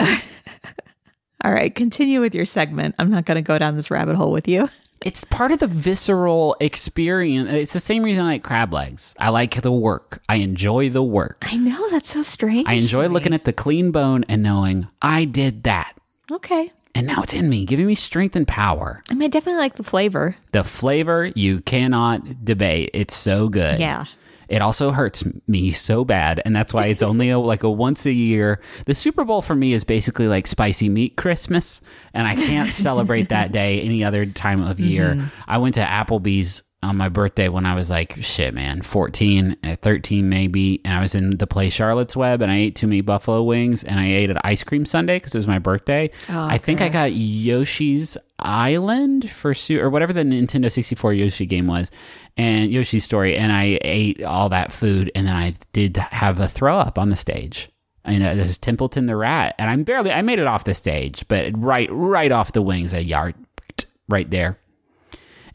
All 1.44 1.54
right, 1.54 1.76
continue 1.76 2.22
with 2.22 2.34
your 2.34 2.48
segment. 2.48 2.96
I'm 2.98 3.12
not 3.12 3.26
going 3.26 3.36
to 3.36 3.44
go 3.44 3.60
down 3.60 3.76
this 3.76 3.92
rabbit 3.92 4.16
hole 4.16 4.32
with 4.32 4.48
you. 4.48 4.68
it's 5.06 5.24
part 5.24 5.52
of 5.52 5.60
the 5.60 5.68
visceral 5.68 6.56
experience. 6.60 7.48
It's 7.52 7.74
the 7.74 7.80
same 7.80 8.02
reason 8.02 8.24
I 8.24 8.30
like 8.30 8.44
crab 8.44 8.74
legs. 8.74 9.14
I 9.20 9.30
like 9.30 9.62
the 9.62 9.72
work. 9.72 10.24
I 10.28 10.38
enjoy 10.38 10.90
the 10.90 11.04
work. 11.04 11.46
I 11.48 11.56
know 11.58 11.88
that's 11.92 12.10
so 12.10 12.24
strange. 12.24 12.68
I 12.68 12.74
enjoy 12.74 13.10
looking 13.10 13.32
at 13.34 13.46
the 13.46 13.54
clean 13.54 13.92
bone 13.92 14.26
and 14.28 14.42
knowing 14.42 14.88
I 15.04 15.26
did 15.26 15.66
that. 15.66 15.96
Okay, 16.32 16.72
And 16.96 17.06
now 17.06 17.22
it's 17.22 17.34
in 17.34 17.50
me, 17.50 17.66
giving 17.66 17.86
me 17.86 17.94
strength 17.94 18.38
and 18.38 18.48
power. 18.48 19.04
I 19.12 19.14
mean, 19.14 19.26
I 19.26 19.28
definitely 19.28 19.60
like 19.60 19.76
the 19.76 19.84
flavor. 19.84 20.38
The 20.54 20.64
flavor 20.64 21.26
you 21.36 21.60
cannot 21.62 22.46
debate. 22.46 22.92
It's 22.94 23.14
so 23.14 23.50
good. 23.50 23.80
Yeah. 23.80 24.06
It 24.48 24.62
also 24.62 24.92
hurts 24.92 25.24
me 25.48 25.72
so 25.72 26.06
bad, 26.06 26.42
and 26.46 26.56
that's 26.56 26.74
why 26.74 26.86
it's 26.86 27.02
only 27.02 27.32
a, 27.32 27.40
like 27.40 27.64
a 27.64 27.70
once 27.70 28.06
a 28.06 28.12
year. 28.12 28.62
The 28.86 28.94
Super 28.94 29.24
Bowl 29.24 29.42
for 29.42 29.56
me 29.56 29.74
is 29.74 29.84
basically 29.84 30.28
like 30.28 30.46
spicy 30.48 30.88
meat 30.88 31.16
Christmas, 31.16 31.82
and 32.14 32.28
I 32.28 32.36
can't 32.36 32.74
celebrate 32.74 33.30
that 33.30 33.52
day 33.52 33.82
any 33.82 34.04
other 34.04 34.26
time 34.26 34.62
of 34.62 34.80
year. 34.80 35.16
Mm-hmm. 35.16 35.28
I 35.48 35.58
went 35.58 35.76
to 35.76 35.82
Applebee's 35.82 36.64
on 36.86 36.98
my 36.98 37.10
birthday 37.10 37.50
when 37.50 37.66
I 37.66 37.76
was 37.76 37.90
like 37.90 38.22
shit, 38.24 38.54
man, 38.54 38.82
fourteen, 38.82 39.58
uh, 39.64 39.76
thirteen 39.76 40.30
maybe, 40.30 40.82
and 40.86 40.94
I 40.94 41.02
was 41.02 41.16
in 41.16 41.38
the 41.38 41.48
play 41.48 41.70
Charlotte's 41.70 42.16
Web, 42.16 42.42
and 42.42 42.52
I 42.52 42.58
ate 42.58 42.76
too 42.76 42.88
many 42.88 43.02
buffalo 43.02 43.44
wings, 43.44 43.84
and 43.84 44.00
I 44.00 44.06
ate 44.08 44.30
an 44.30 44.38
ice 44.44 44.64
cream 44.64 44.86
sundae 44.86 45.18
because 45.18 45.34
it 45.36 45.38
was 45.38 45.48
my 45.48 45.60
birthday. 45.60 46.10
I 46.30 46.58
think 46.58 46.82
I 46.82 46.90
got 46.90 47.12
Yoshi's 47.12 48.18
Island 48.40 49.30
for 49.30 49.54
su- 49.54 49.80
or 49.82 49.90
whatever 49.90 50.14
the 50.14 50.24
Nintendo 50.24 50.72
64 50.72 51.14
Yoshi 51.14 51.46
game 51.46 51.68
was, 51.68 51.92
and 52.38 52.72
Yoshi's 52.72 53.04
Story, 53.04 53.36
and 53.36 53.52
I 53.52 53.80
ate 53.82 54.24
all 54.24 54.50
that 54.50 54.72
food, 54.72 55.12
and 55.16 55.28
then 55.28 55.36
I 55.36 55.54
did 55.74 55.98
have 55.98 56.40
a 56.40 56.48
throw 56.48 56.78
up 56.78 56.98
on 57.00 57.10
the 57.10 57.16
stage. 57.16 57.70
I 58.04 58.18
know 58.18 58.36
this 58.36 58.50
is 58.50 58.58
Templeton 58.60 59.08
the 59.08 59.16
Rat, 59.16 59.56
and 59.58 59.70
I'm 59.70 59.84
barely 59.84 60.12
I 60.12 60.22
made 60.22 60.40
it 60.40 60.48
off 60.48 60.64
the 60.66 60.74
stage, 60.76 61.28
but 61.28 61.52
right 61.58 61.90
right 61.92 62.32
off 62.32 62.52
the 62.54 62.62
wings, 62.62 62.94
a 62.94 63.04
yard 63.04 63.34
right 64.08 64.30
there. 64.30 64.60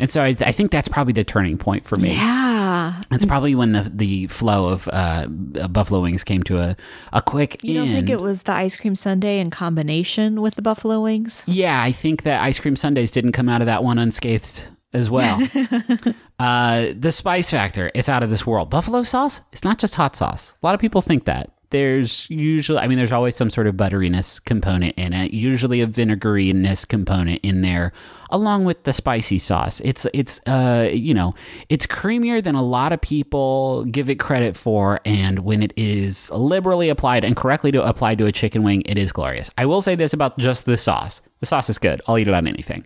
And 0.01 0.11
so 0.11 0.23
I, 0.23 0.29
I 0.41 0.51
think 0.53 0.71
that's 0.71 0.89
probably 0.89 1.13
the 1.13 1.25
turning 1.25 1.59
point 1.59 1.85
for 1.85 1.97
me. 1.97 2.15
Yeah. 2.15 3.01
That's 3.11 3.27
probably 3.27 3.55
when 3.55 3.73
the 3.73 3.91
the 3.93 4.27
flow 4.29 4.69
of 4.69 4.89
uh, 4.93 5.27
buffalo 5.27 6.01
wings 6.01 6.25
came 6.25 6.43
to 6.45 6.59
a, 6.59 6.77
a 7.13 7.21
quick 7.21 7.63
You 7.63 7.75
don't 7.75 7.89
think 7.89 8.09
it 8.09 8.21
was 8.21 8.45
the 8.45 8.53
ice 8.53 8.77
cream 8.77 8.95
sundae 8.95 9.39
in 9.39 9.51
combination 9.51 10.41
with 10.41 10.55
the 10.55 10.63
buffalo 10.63 11.03
wings? 11.03 11.45
Yeah, 11.47 11.83
I 11.83 11.93
think 11.93 12.23
that 12.23 12.43
ice 12.43 12.59
cream 12.59 12.77
sundaes 12.77 13.11
didn't 13.11 13.33
come 13.33 13.49
out 13.49 13.61
of 13.61 13.67
that 13.67 13.85
one 13.85 13.99
unscathed 13.99 14.67
as 14.93 15.11
well. 15.11 15.41
uh, 16.39 16.87
the 16.97 17.13
spice 17.13 17.51
factor, 17.51 17.91
it's 17.95 18.09
out 18.09 18.23
of 18.23 18.31
this 18.31 18.47
world. 18.47 18.71
Buffalo 18.71 19.03
sauce, 19.03 19.41
it's 19.53 19.65
not 19.65 19.79
just 19.79 19.95
hot 19.95 20.17
sauce. 20.17 20.55
A 20.63 20.67
lot 20.67 20.75
of 20.75 20.81
people 20.81 21.03
think 21.03 21.27
that. 21.27 21.51
There's 21.71 22.29
usually, 22.29 22.81
I 22.81 22.89
mean, 22.89 22.99
there's 22.99 23.13
always 23.13 23.37
some 23.37 23.49
sort 23.49 23.69
of 23.69 23.77
butteriness 23.77 24.45
component 24.45 24.99
in 24.99 25.13
it. 25.13 25.33
Usually 25.33 25.81
a 25.81 25.87
vinegariness 25.87 26.87
component 26.87 27.41
in 27.45 27.63
there, 27.63 27.93
along 28.31 28.65
with 28.65 28.83
the 28.83 28.93
spicy 28.93 29.39
sauce. 29.39 29.81
It's 29.85 30.05
it's 30.13 30.41
uh 30.47 30.89
you 30.93 31.15
know 31.15 31.35
it's 31.69 31.87
creamier 31.87 32.43
than 32.43 32.57
a 32.57 32.63
lot 32.63 32.93
of 32.93 33.01
people 33.01 33.85
give 33.85 34.11
it 34.11 34.17
credit 34.17 34.57
for, 34.57 35.01
and 35.05 35.41
when 35.41 35.63
it 35.63 35.73
is 35.77 36.29
liberally 36.33 36.89
applied 36.89 37.23
and 37.23 37.37
correctly 37.37 37.71
to 37.71 37.83
applied 37.85 38.19
to 38.19 38.27
a 38.27 38.33
chicken 38.33 38.65
wing, 38.65 38.83
it 38.87 38.99
is 38.99 39.13
glorious. 39.13 39.51
I 39.57 39.67
will 39.67 39.81
say 39.81 39.95
this 39.95 40.13
about 40.13 40.39
just 40.39 40.67
the 40.67 40.77
sauce: 40.77 41.23
the 41.39 41.47
sauce 41.47 41.71
is 41.71 41.79
good. 41.79 42.03
I'll 42.09 42.19
eat 42.19 42.27
it 42.27 42.35
on 42.35 42.49
anything. 42.49 42.85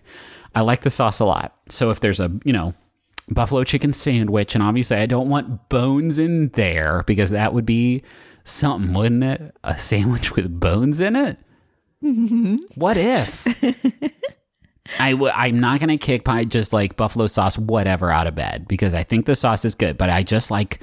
I 0.54 0.60
like 0.60 0.82
the 0.82 0.90
sauce 0.90 1.20
a 1.20 1.24
lot. 1.24 1.56
So 1.70 1.90
if 1.90 2.00
there's 2.00 2.20
a 2.20 2.30
you 2.44 2.52
know 2.52 2.74
buffalo 3.28 3.64
chicken 3.64 3.92
sandwich, 3.92 4.54
and 4.54 4.62
obviously 4.62 4.98
I 4.98 5.06
don't 5.06 5.30
want 5.30 5.70
bones 5.70 6.18
in 6.18 6.48
there 6.50 7.02
because 7.06 7.30
that 7.30 7.54
would 7.54 7.66
be 7.66 8.02
something, 8.44 8.94
wouldn't 8.94 9.24
it? 9.24 9.56
A 9.64 9.76
sandwich 9.76 10.32
with 10.32 10.60
bones 10.60 11.00
in 11.00 11.16
it. 11.16 11.38
Mm-hmm. 12.02 12.56
What 12.74 12.96
if? 12.96 13.46
I 14.98 15.12
w- 15.12 15.32
I'm 15.34 15.60
not 15.60 15.80
gonna 15.80 15.96
kick 15.96 16.24
pie 16.24 16.44
just 16.44 16.72
like 16.72 16.96
buffalo 16.96 17.26
sauce 17.26 17.58
whatever 17.58 18.10
out 18.10 18.26
of 18.26 18.34
bed 18.34 18.68
because 18.68 18.94
I 18.94 19.02
think 19.02 19.26
the 19.26 19.34
sauce 19.34 19.64
is 19.64 19.74
good, 19.74 19.96
but 19.96 20.10
I 20.10 20.22
just 20.22 20.50
like 20.50 20.80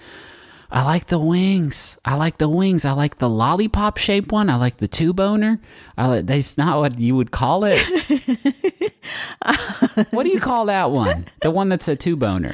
I 0.72 0.84
like 0.84 1.08
the 1.08 1.20
wings. 1.20 1.98
I 2.06 2.16
like 2.16 2.38
the 2.38 2.48
wings. 2.48 2.86
I 2.86 2.94
like 2.94 3.18
the 3.18 3.30
lollipop 3.30 3.98
shaped 3.98 4.32
one. 4.32 4.50
I 4.50 4.56
like 4.56 4.78
the 4.78 4.88
two 4.88 5.14
boner. 5.14 5.60
I 5.98 6.08
like, 6.08 6.26
that's 6.26 6.58
not 6.58 6.80
what 6.80 6.98
you 6.98 7.14
would 7.18 7.32
call 7.32 7.66
it. 7.66 7.82
what 10.12 10.24
do 10.24 10.30
you 10.30 10.40
call 10.40 10.68
that 10.68 10.92
one? 10.92 11.26
The 11.42 11.52
one 11.52 11.68
that's 11.68 11.90
a 11.90 11.98
two 11.98 12.16
boner. 12.16 12.54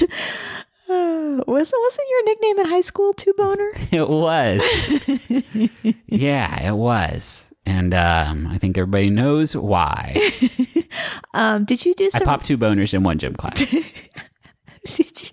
Wasn't 1.46 1.80
wasn't 1.82 2.08
your 2.10 2.24
nickname 2.24 2.58
in 2.60 2.66
high 2.66 2.80
school 2.82 3.12
two 3.14 3.32
boner? 3.36 3.70
It 3.92 4.08
was. 4.08 4.62
yeah, 6.06 6.68
it 6.68 6.74
was. 6.76 7.50
And 7.64 7.94
um, 7.94 8.46
I 8.48 8.58
think 8.58 8.76
everybody 8.78 9.10
knows 9.10 9.56
why. 9.56 10.16
Um, 11.34 11.64
did 11.64 11.86
you 11.86 11.94
do 11.94 12.04
I 12.06 12.18
some? 12.18 12.26
popped 12.26 12.44
two 12.44 12.58
boners 12.58 12.92
in 12.92 13.02
one 13.04 13.16
gym 13.18 13.34
class. 13.34 13.54
did, 13.70 15.22
you, 15.22 15.30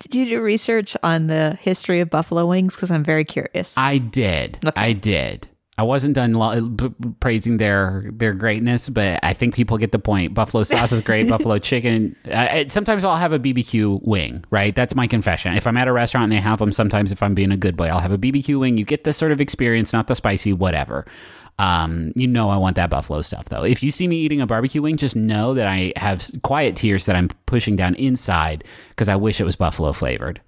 did 0.00 0.14
you 0.14 0.26
do 0.26 0.42
research 0.42 0.94
on 1.02 1.26
the 1.28 1.56
history 1.62 2.00
of 2.00 2.10
buffalo 2.10 2.46
wings? 2.46 2.76
Because 2.76 2.90
I'm 2.90 3.02
very 3.02 3.24
curious. 3.24 3.78
I 3.78 3.96
did. 3.96 4.58
I 4.76 4.92
did. 4.92 5.48
I 5.76 5.82
wasn't 5.82 6.14
done 6.14 6.34
lo- 6.34 6.68
praising 7.18 7.56
their 7.56 8.08
their 8.12 8.32
greatness, 8.32 8.88
but 8.88 9.18
I 9.24 9.32
think 9.32 9.54
people 9.54 9.76
get 9.76 9.90
the 9.90 9.98
point. 9.98 10.32
Buffalo 10.32 10.62
sauce 10.62 10.92
is 10.92 11.00
great. 11.00 11.28
Buffalo 11.28 11.58
chicken. 11.58 12.14
Uh, 12.30 12.64
sometimes 12.68 13.04
I'll 13.04 13.16
have 13.16 13.32
a 13.32 13.40
BBQ 13.40 14.06
wing. 14.06 14.44
Right, 14.50 14.74
that's 14.74 14.94
my 14.94 15.08
confession. 15.08 15.54
If 15.54 15.66
I'm 15.66 15.76
at 15.76 15.88
a 15.88 15.92
restaurant 15.92 16.24
and 16.24 16.32
they 16.32 16.40
have 16.40 16.58
them, 16.58 16.70
sometimes 16.70 17.10
if 17.10 17.22
I'm 17.22 17.34
being 17.34 17.50
a 17.50 17.56
good 17.56 17.76
boy, 17.76 17.86
I'll 17.88 18.00
have 18.00 18.12
a 18.12 18.18
BBQ 18.18 18.60
wing. 18.60 18.78
You 18.78 18.84
get 18.84 19.02
this 19.04 19.16
sort 19.16 19.32
of 19.32 19.40
experience, 19.40 19.92
not 19.92 20.06
the 20.06 20.14
spicy 20.14 20.52
whatever. 20.52 21.06
Um, 21.58 22.12
you 22.16 22.26
know 22.26 22.50
I 22.50 22.56
want 22.56 22.76
that 22.76 22.90
buffalo 22.90 23.20
stuff 23.20 23.46
though. 23.46 23.62
If 23.64 23.82
you 23.82 23.90
see 23.90 24.08
me 24.08 24.16
eating 24.16 24.40
a 24.40 24.46
barbecue 24.46 24.82
wing, 24.82 24.96
just 24.96 25.16
know 25.16 25.54
that 25.54 25.66
I 25.66 25.92
have 25.96 26.28
quiet 26.42 26.76
tears 26.76 27.06
that 27.06 27.16
I'm 27.16 27.28
pushing 27.46 27.76
down 27.76 27.94
inside 27.94 28.64
because 28.90 29.08
I 29.08 29.16
wish 29.16 29.40
it 29.40 29.44
was 29.44 29.54
buffalo 29.56 29.92
flavored. 29.92 30.40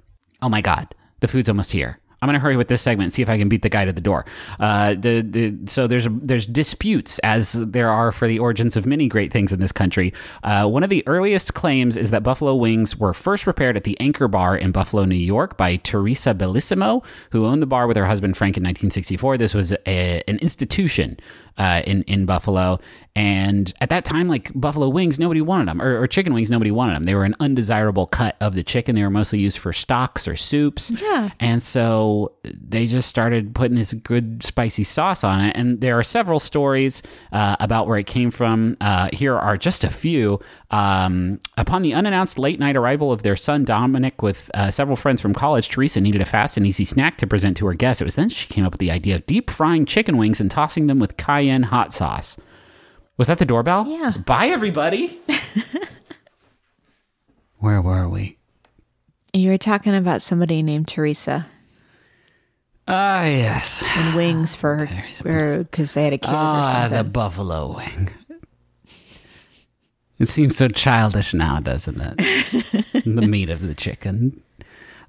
Oh 0.43 0.49
my 0.49 0.61
god, 0.61 0.95
the 1.21 1.29
food's 1.29 1.49
almost 1.49 1.73
here. 1.73 2.01
I'm 2.23 2.29
gonna 2.29 2.39
hurry 2.39 2.57
with 2.57 2.69
this 2.69 2.81
segment 2.81 3.07
and 3.07 3.13
see 3.13 3.23
if 3.23 3.29
I 3.29 3.37
can 3.39 3.49
beat 3.49 3.63
the 3.63 3.69
guy 3.69 3.85
to 3.85 3.93
the 3.93 4.01
door. 4.01 4.25
Uh, 4.59 4.95
the, 4.95 5.21
the 5.21 5.55
so 5.67 5.87
there's 5.87 6.09
there's 6.11 6.47
disputes 6.47 7.19
as 7.21 7.53
there 7.53 7.91
are 7.91 8.11
for 8.11 8.27
the 8.27 8.39
origins 8.39 8.77
of 8.77 8.87
many 8.87 9.07
great 9.07 9.33
things 9.33 9.53
in 9.53 9.61
this 9.61 9.73
country. 9.73 10.13
Uh, 10.43 10.67
one 10.67 10.83
of 10.83 10.91
the 10.91 11.07
earliest 11.07 11.55
claims 11.55 11.97
is 11.97 12.11
that 12.11 12.23
buffalo 12.23 12.55
wings 12.55 12.97
were 12.97 13.13
first 13.13 13.45
prepared 13.45 13.77
at 13.77 13.85
the 13.85 13.99
Anchor 14.01 14.29
Bar 14.29 14.57
in 14.57 14.73
Buffalo, 14.73 15.05
New 15.05 15.15
York, 15.15 15.57
by 15.57 15.77
Teresa 15.77 16.35
Bellissimo, 16.35 17.05
who 17.31 17.45
owned 17.45 17.63
the 17.63 17.67
bar 17.67 17.87
with 17.87 17.97
her 17.97 18.07
husband 18.07 18.37
Frank 18.37 18.57
in 18.57 18.63
1964. 18.63 19.37
This 19.37 19.55
was 19.55 19.73
a, 19.87 20.23
an 20.27 20.39
institution 20.39 21.19
uh, 21.59 21.83
in 21.87 22.03
in 22.05 22.25
Buffalo, 22.25 22.81
and 23.17 23.73
at 23.81 23.89
that 23.89 24.05
time, 24.05 24.29
like 24.29 24.53
buffalo 24.55 24.91
wings, 24.91 25.19
nobody 25.19 25.41
wanted 25.41 25.69
them, 25.69 25.81
or, 25.81 26.03
or 26.03 26.07
chicken 26.07 26.35
wings, 26.35 26.51
nobody 26.51 26.71
wanted 26.71 26.95
them. 26.95 27.05
They 27.05 27.15
were 27.15 27.25
an 27.25 27.35
undesirable 27.41 28.07
cut 28.07 28.37
of 28.43 28.55
the 28.55 28.63
chicken. 28.63 28.95
They 28.95 29.03
were 29.03 29.09
mostly 29.09 29.39
used 29.39 29.59
for 29.59 29.73
stocks 29.73 30.29
or 30.29 30.37
soups. 30.37 30.91
Yeah. 30.91 31.31
And 31.41 31.63
so 31.63 32.06
they 32.45 32.87
just 32.87 33.09
started 33.09 33.55
putting 33.55 33.77
this 33.77 33.95
good 33.95 34.45
spicy 34.45 34.85
sauce 34.85 35.25
on 35.25 35.41
it. 35.41 35.57
And 35.57 35.81
there 35.81 35.99
are 35.99 36.03
several 36.03 36.39
stories 36.39 37.03
uh, 37.33 37.57
about 37.61 37.87
where 37.87 37.99
it 37.99 38.07
came 38.07 38.31
from. 38.31 38.77
Uh, 38.81 39.09
here 39.13 39.37
are 39.37 39.57
just 39.57 39.85
a 39.85 39.91
few. 39.91 40.41
Um, 40.71 41.41
upon 41.57 41.83
the 41.83 41.95
unannounced 41.95 42.39
late 42.39 42.59
night 42.59 42.77
arrival 42.77 43.13
of 43.13 43.23
their 43.23 43.37
son 43.37 43.65
Dominic 43.65 44.23
with 44.23 44.51
uh, 44.55 44.71
several 44.71 44.97
friends 44.97 45.21
from 45.21 45.35
college, 45.35 45.69
Teresa 45.69 46.01
needed 46.01 46.21
a 46.21 46.25
fast 46.25 46.57
and 46.57 46.67
easy 46.67 46.85
snack 46.85 47.19
to 47.19 47.27
present 47.27 47.57
to 47.59 47.67
her 47.67 47.75
guests. 47.75 48.01
It 48.01 48.05
was 48.05 48.15
then 48.15 48.29
she 48.29 48.49
came 48.49 48.65
up 48.65 48.73
with 48.73 48.81
the 48.81 48.91
idea 48.91 49.17
of 49.17 49.27
deep 49.27 49.51
frying 49.51 49.87
chicken 49.87 50.17
wings 50.17 50.41
and 50.41 50.51
tossing 50.51 50.87
them 50.87 50.99
with 50.99 51.17
cayenne 51.17 51.65
hot 51.65 51.93
sauce. 51.93 52.37
Was 53.17 53.29
that 53.29 53.39
the 53.39 53.47
doorbell? 53.47 53.87
Yeah. 53.89 54.13
Bye, 54.25 54.49
everybody. 54.49 55.19
Where 57.59 57.81
were 57.81 58.09
we? 58.09 58.37
You 59.33 59.51
were 59.51 59.59
talking 59.59 59.95
about 59.95 60.23
somebody 60.23 60.63
named 60.63 60.89
Teresa 60.89 61.47
Ah, 62.89 63.25
yes. 63.25 63.83
and 63.97 64.15
wings 64.15 64.55
for 64.55 64.87
her 64.87 65.59
because 65.65 65.93
they 65.95 66.05
had 66.05 66.13
a 66.13 66.19
kid 66.19 66.31
or 66.31 66.37
Ah, 66.37 66.89
the 66.91 67.03
buffalo 67.05 67.77
wing. 67.77 68.11
It 70.19 70.29
seems 70.29 70.57
so 70.57 70.69
childish 70.69 71.35
now, 71.35 71.61
doesn't 71.61 72.01
it? 72.01 73.05
the 73.05 73.27
meat 73.27 73.51
of 73.51 73.67
the 73.67 73.75
chicken. 73.75 74.43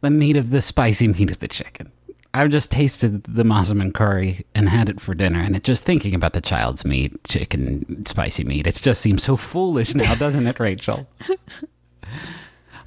The 0.02 0.10
meat 0.10 0.36
of 0.36 0.50
the 0.50 0.62
spicy 0.62 1.08
meat 1.08 1.32
of 1.32 1.38
the 1.40 1.48
chicken. 1.48 1.92
I've 2.34 2.50
just 2.50 2.72
tasted 2.72 3.24
the 3.24 3.44
Masaman 3.44 3.94
curry 3.94 4.46
and 4.54 4.68
had 4.70 4.90
it 4.90 5.00
for 5.00 5.14
dinner, 5.14 5.40
and 5.40 5.56
it 5.56 5.64
just 5.64 5.86
thinking 5.86 6.14
about 6.14 6.34
the 6.34 6.42
child's 6.42 6.84
meat, 6.86 7.24
chicken, 7.24 8.06
spicy 8.06 8.44
meat, 8.44 8.68
it 8.68 8.76
just 8.76 9.02
seems 9.02 9.24
so 9.24 9.38
foolish 9.38 9.96
now, 9.96 10.14
doesn't 10.14 10.46
it, 10.46 10.60
Rachel? 10.60 11.08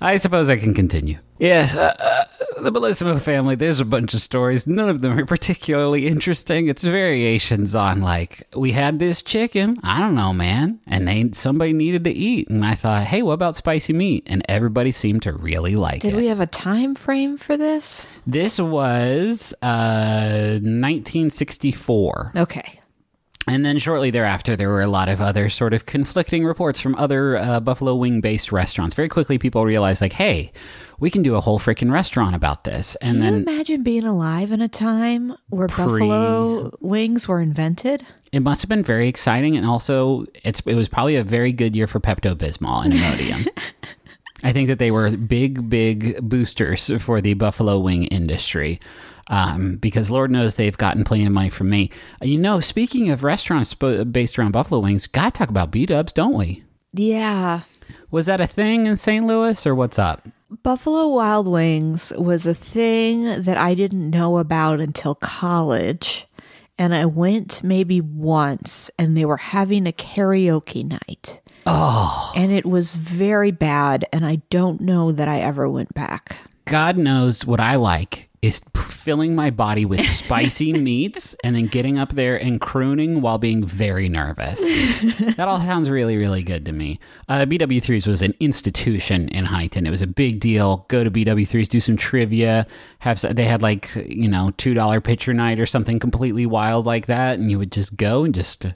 I 0.01 0.17
suppose 0.17 0.49
I 0.49 0.57
can 0.57 0.73
continue. 0.75 1.19
Yes, 1.39 1.77
uh, 1.77 1.95
uh, 1.99 2.25
the 2.63 2.71
Bellissimo 2.71 3.19
family, 3.21 3.55
there's 3.55 3.81
a 3.81 3.85
bunch 3.85 4.13
of 4.13 4.21
stories. 4.21 4.67
None 4.67 4.89
of 4.91 5.01
them 5.01 5.19
are 5.19 5.25
particularly 5.37 6.07
interesting. 6.07 6.69
It's 6.69 6.85
variations 6.85 7.75
on, 7.75 8.03
like, 8.03 8.47
we 8.55 8.73
had 8.73 8.99
this 8.99 9.23
chicken. 9.23 9.79
I 9.83 10.01
don't 10.01 10.15
know, 10.15 10.33
man. 10.35 10.81
And 10.87 11.09
they 11.09 11.31
somebody 11.33 11.73
needed 11.73 12.05
to 12.05 12.11
eat. 12.11 12.49
And 12.51 12.65
I 12.65 12.75
thought, 12.75 13.05
hey, 13.05 13.23
what 13.23 13.33
about 13.33 13.57
spicy 13.57 13.93
meat? 13.95 14.25
And 14.27 14.43
everybody 14.49 14.91
seemed 14.91 15.23
to 15.23 15.33
really 15.33 15.77
like 15.77 16.03
Did 16.03 16.09
it. 16.09 16.11
Did 16.13 16.21
we 16.21 16.27
have 16.27 16.41
a 16.41 16.47
time 16.47 16.95
frame 16.95 17.39
for 17.39 17.57
this? 17.57 18.07
this 18.27 18.59
was 18.61 19.55
uh, 19.63 20.59
1964. 20.61 22.33
Okay. 22.37 22.80
And 23.49 23.65
then 23.65 23.79
shortly 23.79 24.11
thereafter, 24.11 24.55
there 24.55 24.69
were 24.69 24.83
a 24.83 24.87
lot 24.87 25.09
of 25.09 25.21
other 25.21 25.49
sort 25.49 25.75
of 25.75 25.87
conflicting 25.87 26.45
reports 26.45 26.79
from 26.79 26.95
other 26.97 27.37
uh, 27.37 27.59
buffalo 27.59 27.97
wing 27.97 28.21
based 28.21 28.53
restaurants. 28.53 28.95
Very 28.95 29.09
quickly, 29.09 29.39
people 29.39 29.65
realized, 29.65 30.01
like, 30.01 30.13
hey, 30.13 30.53
we 31.01 31.11
can 31.11 31.23
do 31.23 31.35
a 31.35 31.41
whole 31.41 31.59
freaking 31.59 31.91
restaurant 31.91 32.37
about 32.37 32.65
this. 32.65 32.95
And 32.97 33.19
Can 33.19 33.25
you 33.25 33.45
then 33.45 33.55
imagine 33.55 33.83
being 33.83 34.05
alive 34.05 34.53
in 34.53 34.61
a 34.61 34.69
time 34.69 35.35
where 35.49 35.67
buffalo 35.69 36.71
wings 36.81 37.27
were 37.27 37.41
invented? 37.41 38.07
it 38.33 38.41
must 38.41 38.63
have 38.63 38.69
been 38.69 38.83
very 38.83 39.09
exciting. 39.09 39.57
And 39.57 39.67
also, 39.67 40.25
it's 40.45 40.61
it 40.61 40.75
was 40.75 40.89
probably 40.89 41.17
a 41.17 41.25
very 41.25 41.53
good 41.53 41.75
year 41.75 41.87
for 41.87 42.01
Pepto 42.01 42.35
Bismol 42.35 42.85
and 42.85 42.95
Imodium. 42.95 43.49
I 44.45 44.53
think 44.53 44.69
that 44.69 44.79
they 44.79 44.91
were 44.91 45.11
big, 45.17 45.69
big 45.69 46.19
boosters 46.27 46.91
for 47.03 47.21
the 47.21 47.35
buffalo 47.35 47.79
wing 47.79 48.05
industry. 48.05 48.81
Um, 49.31 49.77
because 49.77 50.11
Lord 50.11 50.31
knows 50.31 50.57
they've 50.57 50.77
gotten 50.77 51.05
plenty 51.05 51.25
of 51.25 51.33
money 51.33 51.49
from 51.51 51.71
me. 51.71 51.91
You 52.21 52.37
know, 52.37 52.61
speaking 52.61 53.11
of 53.11 53.23
restaurants 53.25 53.71
sp- 53.73 54.11
based 54.11 54.39
around 54.39 54.51
buffalo 54.53 54.81
wings, 54.81 55.07
gotta 55.07 55.31
talk 55.31 55.49
about 55.49 55.71
B 55.71 55.87
Dubs, 55.87 56.13
don't 56.13 56.35
we? 56.37 56.65
Yeah. 56.93 57.61
Was 58.11 58.27
that 58.27 58.41
a 58.41 58.47
thing 58.47 58.87
in 58.87 58.97
St. 58.97 59.25
Louis 59.25 59.65
or 59.67 59.75
what's 59.75 59.99
up? 59.99 60.27
Buffalo 60.65 61.09
Wild 61.09 61.47
Wings 61.47 62.13
was 62.19 62.45
a 62.45 62.55
thing 62.55 63.43
that 63.43 63.57
I 63.57 63.75
didn't 63.75 64.11
know 64.11 64.39
about 64.39 64.81
until 64.81 65.15
college. 65.15 66.27
And 66.77 66.93
I 66.95 67.05
went 67.05 67.63
maybe 67.63 68.01
once 68.01 68.91
and 68.99 69.17
they 69.17 69.25
were 69.25 69.37
having 69.37 69.87
a 69.87 69.93
karaoke 69.93 70.85
night. 70.85 71.41
Oh, 71.67 72.33
And 72.35 72.51
it 72.51 72.67
was 72.67 72.97
very 72.97 73.53
bad. 73.53 74.07
And 74.13 74.27
I 74.27 74.37
don't 74.51 74.81
know 74.81 75.13
that 75.13 75.29
I 75.29 75.39
ever 75.39 75.69
went 75.69 75.95
back. 75.95 76.35
God 76.65 76.97
knows 76.97 77.45
what 77.47 77.61
I 77.61 77.77
like 77.77 78.30
is 78.43 78.63
filling 78.75 79.35
my 79.35 79.51
body 79.51 79.85
with 79.85 80.01
spicy 80.09 80.73
meats 80.73 81.37
and 81.45 81.55
then 81.55 81.67
getting 81.67 81.99
up 81.99 82.11
there 82.13 82.37
and 82.37 82.61
crooning 82.61 83.21
while 83.21 83.39
being 83.39 83.65
very 83.65 84.09
nervous. 84.09 84.61
that 85.37 85.47
all 85.47 85.61
sounds 85.61 85.91
really, 85.91 86.17
really 86.17 86.43
good 86.43 86.65
to 86.65 86.73
me. 86.73 86.99
Uh, 87.29 87.41
BW3s 87.41 88.07
was 88.07 88.23
an 88.23 88.35
institution 88.41 89.29
in 89.29 89.45
Huntington. 89.45 89.87
It 89.87 89.91
was 89.91 90.03
a 90.03 90.07
big 90.07 90.41
deal. 90.41 90.87
Go 90.89 91.05
to 91.05 91.11
BW3s, 91.11 91.69
do 91.69 91.81
some 91.81 91.97
trivia. 91.97 92.67
Have 93.01 93.21
they 93.21 93.45
had 93.45 93.61
like 93.63 93.95
you 93.95 94.29
know 94.29 94.53
two 94.57 94.73
dollar 94.75 95.01
pitcher 95.01 95.35
night 95.35 95.61
or 95.61 95.67
something 95.67 95.99
completely 95.99 96.47
wild 96.47 96.87
like 96.87 97.07
that, 97.07 97.39
and 97.39 97.51
you 97.51 97.59
would 97.59 97.73
just 97.73 97.97
go 97.97 98.25
and 98.25 98.35
just. 98.35 98.67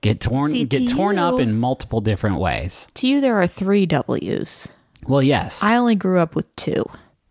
Get 0.00 0.20
torn, 0.20 0.52
See, 0.52 0.64
get 0.64 0.86
to 0.86 0.94
torn 0.94 1.18
up 1.18 1.40
in 1.40 1.58
multiple 1.58 2.00
different 2.00 2.38
ways. 2.38 2.86
To 2.94 3.08
you, 3.08 3.20
there 3.20 3.34
are 3.42 3.48
three 3.48 3.84
W's. 3.84 4.68
Well, 5.08 5.24
yes, 5.24 5.60
I 5.60 5.74
only 5.74 5.96
grew 5.96 6.20
up 6.20 6.36
with 6.36 6.54
two. 6.54 6.84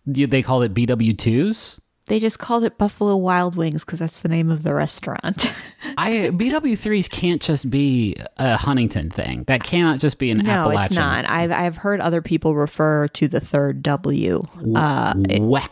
They 0.07 0.41
called 0.41 0.63
it 0.63 0.73
BW2s. 0.73 1.79
They 2.07 2.19
just 2.19 2.39
called 2.39 2.63
it 2.63 2.77
Buffalo 2.77 3.17
Wild 3.17 3.57
Wings 3.57 3.83
because 3.83 3.99
that's 3.99 4.21
the 4.21 4.29
name 4.29 4.49
of 4.49 4.63
the 4.63 4.73
restaurant. 4.73 5.51
I 5.97 6.29
BW3s 6.33 7.09
can't 7.09 7.41
just 7.41 7.69
be 7.69 8.15
a 8.37 8.55
Huntington 8.55 9.09
thing. 9.09 9.43
That 9.47 9.63
cannot 9.63 9.99
just 9.99 10.17
be 10.17 10.31
an 10.31 10.37
no, 10.37 10.51
Appalachian. 10.51 10.85
it's 10.85 10.95
not. 10.95 11.29
I've 11.29 11.51
I've 11.51 11.75
heard 11.75 11.99
other 11.99 12.21
people 12.21 12.55
refer 12.55 13.09
to 13.09 13.27
the 13.27 13.41
third 13.41 13.83
W. 13.83 14.47
Uh, 14.73 15.13
Weck. 15.15 15.69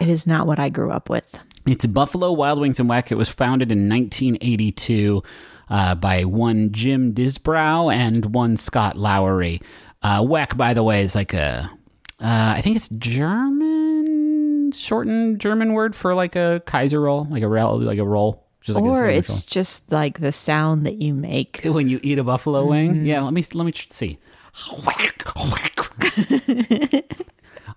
it 0.00 0.08
is 0.08 0.24
not 0.24 0.46
what 0.46 0.60
I 0.60 0.68
grew 0.68 0.92
up 0.92 1.10
with. 1.10 1.38
It's 1.66 1.86
Buffalo 1.86 2.32
Wild 2.32 2.60
Wings 2.60 2.78
and 2.78 2.88
Weck. 2.88 3.10
It 3.10 3.16
was 3.16 3.30
founded 3.30 3.72
in 3.72 3.88
1982 3.88 5.22
uh, 5.68 5.94
by 5.96 6.24
one 6.24 6.70
Jim 6.70 7.12
Disbrow 7.12 7.92
and 7.92 8.34
one 8.34 8.56
Scott 8.56 8.96
Lowery. 8.96 9.60
Uh, 10.02 10.20
Weck, 10.22 10.56
by 10.56 10.74
the 10.74 10.82
way, 10.82 11.02
is 11.02 11.14
like 11.14 11.34
a, 11.34 11.70
uh, 12.22 12.54
I 12.56 12.60
think 12.60 12.76
it's 12.76 12.88
German, 12.88 14.72
shortened 14.72 15.40
German 15.40 15.72
word 15.72 15.96
for 15.96 16.14
like 16.14 16.36
a 16.36 16.62
Kaiser 16.66 17.00
roll, 17.00 17.26
like 17.28 17.42
a 17.42 17.48
roll, 17.48 17.78
like 17.78 17.98
a 17.98 18.04
roll. 18.04 18.46
Just 18.60 18.76
like 18.76 18.84
or 18.84 18.94
sandwich 18.94 19.16
it's 19.16 19.44
just 19.44 19.90
like 19.90 20.20
the 20.20 20.30
sound 20.30 20.86
that 20.86 21.02
you 21.02 21.14
make. 21.14 21.60
when 21.64 21.88
you 21.88 21.98
eat 22.02 22.18
a 22.18 22.24
buffalo 22.24 22.64
wing. 22.64 22.94
Mm-hmm. 22.94 23.06
Yeah, 23.06 23.22
let 23.22 23.32
me 23.32 23.42
let 23.54 23.64
me 23.64 23.72
see. 23.72 24.18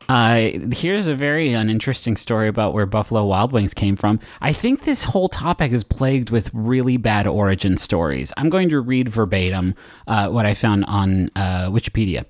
Uh, 0.07 0.51
here's 0.71 1.07
a 1.07 1.15
very 1.15 1.53
uninteresting 1.53 2.15
story 2.15 2.47
about 2.47 2.73
where 2.73 2.85
Buffalo 2.85 3.25
Wild 3.25 3.51
Wings 3.51 3.73
came 3.73 3.95
from. 3.95 4.19
I 4.41 4.53
think 4.53 4.83
this 4.83 5.03
whole 5.03 5.29
topic 5.29 5.71
is 5.71 5.83
plagued 5.83 6.29
with 6.29 6.51
really 6.53 6.97
bad 6.97 7.25
origin 7.25 7.77
stories. 7.77 8.31
I'm 8.37 8.49
going 8.49 8.69
to 8.69 8.79
read 8.79 9.09
verbatim 9.09 9.75
uh, 10.07 10.29
what 10.29 10.45
I 10.45 10.53
found 10.53 10.85
on 10.85 11.31
uh, 11.35 11.69
Wikipedia. 11.69 12.25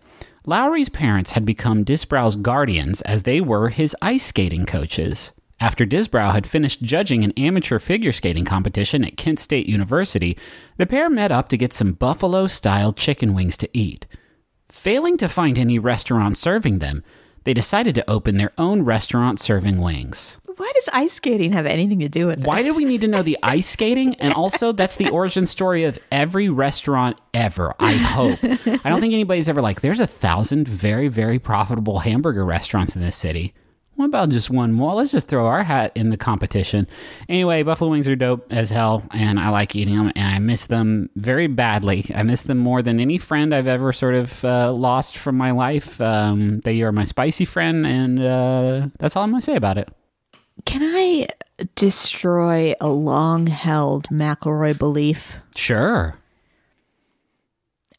Lowery's 0.48 0.90
parents 0.90 1.32
had 1.32 1.44
become 1.44 1.84
Disbrow's 1.84 2.36
guardians 2.36 3.02
as 3.02 3.24
they 3.24 3.42
were 3.42 3.70
his 3.70 3.96
ice 4.00 4.24
skating 4.24 4.66
coaches. 4.66 5.32
After 5.60 5.86
Disbrow 5.86 6.34
had 6.34 6.46
finished 6.46 6.84
judging 6.84 7.24
an 7.24 7.32
amateur 7.32 7.80
figure 7.80 8.12
skating 8.12 8.46
competition 8.46 9.04
at 9.04 9.18
Kent 9.18 9.40
State 9.40 9.66
University, 9.66 10.38
the 10.78 10.86
pair 10.86 11.10
met 11.10 11.32
up 11.32 11.50
to 11.50 11.58
get 11.58 11.74
some 11.74 11.94
buffalo 11.94 12.46
style 12.46 12.94
chicken 12.94 13.34
wings 13.34 13.58
to 13.58 13.70
eat. 13.76 14.06
Failing 14.70 15.18
to 15.18 15.28
find 15.28 15.58
any 15.58 15.80
restaurant 15.80 16.38
serving 16.38 16.78
them, 16.78 17.04
they 17.46 17.54
decided 17.54 17.96
to 17.96 18.10
open 18.10 18.38
their 18.38 18.52
own 18.58 18.84
restaurant 18.84 19.40
serving 19.40 19.82
wings. 19.82 20.40
Why 20.58 20.72
does 20.74 20.90
ice 20.94 21.14
skating 21.14 21.52
have 21.54 21.66
anything 21.66 22.00
to 22.00 22.10
do 22.10 22.28
with 22.28 22.38
this? 22.38 22.48
Why 22.48 22.64
do 22.64 22.76
we 22.76 22.86
need 22.86 23.02
to 23.02 23.08
know 23.08 23.22
the 23.22 23.38
ice 23.44 23.68
skating? 23.68 24.16
And 24.16 24.34
also, 24.34 24.72
that's 24.72 24.96
the 24.96 25.10
origin 25.10 25.46
story 25.46 25.84
of 25.84 26.00
every 26.12 26.50
restaurant 26.50 27.20
ever. 27.34 27.74
I 27.80 27.94
hope. 27.94 28.40
I 28.44 28.90
don't 28.90 29.02
think 29.02 29.14
anybody's 29.14 29.50
ever 29.50 29.62
like, 29.62 29.82
there's 29.82 30.00
a 30.00 30.08
thousand 30.08 30.68
very, 30.68 31.08
very 31.10 31.40
profitable 31.40 32.00
hamburger 32.00 32.46
restaurants 32.46 32.96
in 32.96 33.02
this 33.02 33.16
city. 33.16 33.54
What 33.96 34.06
about 34.06 34.30
just 34.30 34.50
one 34.50 34.74
more? 34.74 34.94
Let's 34.94 35.14
just 35.14 35.30
throw 35.30 35.48
our 35.48 35.64
hat 35.64 35.94
in 35.96 36.10
the 36.10 36.18
competition. 36.18 36.86
Anyway, 37.30 37.64
buffalo 37.64 37.92
wings 37.92 38.10
are 38.10 38.16
dope 38.16 38.46
as 38.52 38.70
hell, 38.70 39.04
and 39.12 39.40
I 39.40 39.50
like 39.50 39.74
eating 39.74 39.96
them, 39.96 40.12
and 40.18 40.36
I 40.36 40.40
miss 40.40 40.66
them 40.66 41.10
very 41.16 41.48
badly. 41.48 42.06
I 42.14 42.24
miss 42.24 42.42
them 42.42 42.58
more 42.58 42.82
than 42.82 43.00
any 43.00 43.18
friend 43.18 43.56
I've 43.56 43.68
ever 43.68 43.94
sort 43.94 44.16
of 44.16 44.44
uh, 44.44 44.74
lost 44.74 45.18
from 45.18 45.38
my 45.38 45.52
life. 45.52 46.02
Um, 46.02 46.60
they 46.60 46.82
are 46.82 46.92
my 46.92 47.06
spicy 47.06 47.46
friend, 47.46 47.86
and 47.86 48.20
uh, 48.22 48.88
that's 49.00 49.16
all 49.16 49.24
I'm 49.24 49.30
going 49.32 49.40
to 49.40 49.46
say 49.46 49.56
about 49.56 49.78
it. 49.78 49.88
Can 50.66 50.82
I 50.84 51.28
destroy 51.76 52.74
a 52.82 52.90
long 52.90 53.48
held 53.48 54.10
McElroy 54.10 54.78
belief? 54.78 55.38
Sure. 55.56 56.18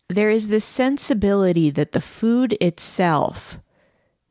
There 0.08 0.30
is 0.30 0.48
this 0.48 0.64
sensibility 0.64 1.70
that 1.70 1.92
the 1.92 2.00
food 2.00 2.56
itself 2.60 3.58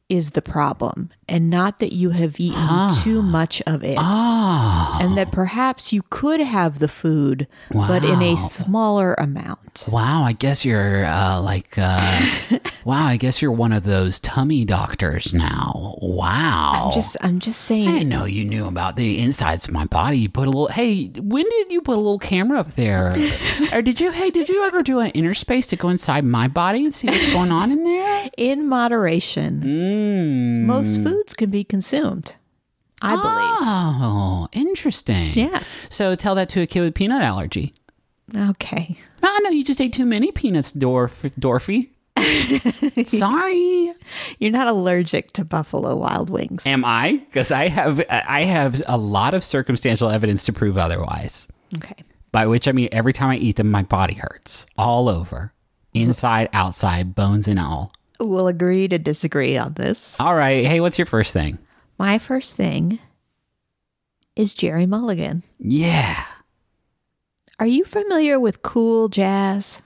is 0.07 0.31
the 0.31 0.41
problem 0.41 1.09
and 1.27 1.49
not 1.49 1.79
that 1.79 1.93
you 1.93 2.11
have 2.11 2.39
eaten 2.39 2.89
too 3.03 3.21
much 3.21 3.61
of 3.65 3.83
it. 3.83 3.97
Ah. 3.99 4.99
And 5.01 5.17
that 5.17 5.31
perhaps 5.31 5.91
you 5.91 6.03
could 6.09 6.39
have 6.39 6.79
the 6.79 6.87
food, 6.87 7.47
but 7.71 8.03
in 8.03 8.21
a 8.21 8.37
smaller 8.37 9.15
amount. 9.15 9.59
Wow, 9.89 10.23
I 10.23 10.31
guess 10.33 10.63
you're 10.65 11.03
uh, 11.05 11.41
like, 11.41 11.77
uh, 11.77 12.25
wow, 12.85 13.05
I 13.05 13.17
guess 13.17 13.41
you're 13.41 13.51
one 13.51 13.73
of 13.73 13.83
those 13.83 14.19
tummy 14.19 14.63
doctors 14.65 15.33
now. 15.33 15.95
Wow. 16.01 16.91
Just, 16.93 17.17
I'm 17.21 17.39
just 17.39 17.61
saying. 17.61 17.87
I 17.89 17.91
didn't 17.91 18.09
know 18.09 18.25
you 18.25 18.45
knew 18.45 18.67
about 18.67 18.95
the 18.95 19.19
insides 19.19 19.67
of 19.67 19.73
my 19.73 19.85
body. 19.85 20.19
You 20.19 20.29
put 20.29 20.47
a 20.47 20.51
little. 20.51 20.67
Hey, 20.67 21.07
when 21.19 21.43
did 21.49 21.71
you 21.71 21.81
put 21.81 21.95
a 21.95 22.01
little 22.01 22.19
camera 22.19 22.59
up 22.59 22.71
there? 22.75 23.13
or 23.73 23.81
did 23.81 23.99
you? 23.99 24.11
Hey, 24.11 24.29
did 24.31 24.47
you 24.49 24.63
ever 24.63 24.81
do 24.81 24.99
an 24.99 25.11
inner 25.11 25.33
space 25.33 25.67
to 25.67 25.75
go 25.75 25.89
inside 25.89 26.23
my 26.23 26.47
body 26.47 26.83
and 26.85 26.93
see 26.93 27.07
what's 27.07 27.31
going 27.33 27.51
on 27.51 27.71
in 27.71 27.83
there? 27.83 28.29
In 28.37 28.67
moderation, 28.67 29.61
Mm. 29.61 30.61
most 30.65 31.01
foods 31.03 31.33
can 31.33 31.49
be 31.49 31.63
consumed. 31.63 32.35
I 33.01 33.11
believe. 33.11 33.25
Oh, 33.27 34.47
interesting. 34.53 35.31
Yeah. 35.33 35.61
So 35.89 36.15
tell 36.15 36.33
that 36.35 36.49
to 36.49 36.61
a 36.61 36.65
kid 36.67 36.81
with 36.81 36.95
peanut 36.95 37.21
allergy. 37.21 37.73
Okay. 38.35 38.95
Oh 39.21 39.39
no, 39.43 39.49
you 39.49 39.63
just 39.63 39.81
ate 39.81 39.93
too 39.93 40.05
many 40.05 40.31
peanuts, 40.31 40.71
Dorf, 40.71 41.23
Dorfy. 41.39 41.89
Sorry. 43.07 43.93
You're 44.39 44.51
not 44.51 44.67
allergic 44.67 45.33
to 45.33 45.43
Buffalo 45.45 45.95
Wild 45.95 46.29
Wings. 46.29 46.65
Am 46.65 46.83
I? 46.85 47.21
Because 47.25 47.51
I 47.51 47.67
have 47.67 48.03
I 48.09 48.43
have 48.45 48.81
a 48.87 48.97
lot 48.97 49.33
of 49.33 49.43
circumstantial 49.43 50.09
evidence 50.09 50.45
to 50.45 50.53
prove 50.53 50.77
otherwise. 50.77 51.47
okay. 51.75 51.95
By 52.31 52.47
which 52.47 52.67
I 52.67 52.71
mean 52.71 52.89
every 52.91 53.13
time 53.13 53.29
I 53.29 53.37
eat 53.37 53.57
them, 53.57 53.71
my 53.71 53.83
body 53.83 54.15
hurts 54.15 54.65
all 54.77 55.07
over, 55.07 55.53
inside, 55.93 56.49
outside, 56.51 57.15
bones 57.15 57.47
and 57.47 57.59
all. 57.59 57.91
We'll 58.19 58.47
agree 58.47 58.87
to 58.87 58.97
disagree 58.97 59.57
on 59.57 59.73
this. 59.73 60.19
All 60.19 60.35
right. 60.35 60.65
Hey, 60.65 60.79
what's 60.79 60.97
your 60.97 61.05
first 61.05 61.31
thing? 61.33 61.59
My 61.97 62.17
first 62.17 62.55
thing 62.55 62.99
is 64.35 64.53
Gerry 64.53 64.85
Mulligan. 64.85 65.43
Yeah. 65.59 66.23
Are 67.59 67.65
you 67.67 67.85
familiar 67.85 68.39
with 68.39 68.61
cool 68.63 69.07
jazz? 69.07 69.81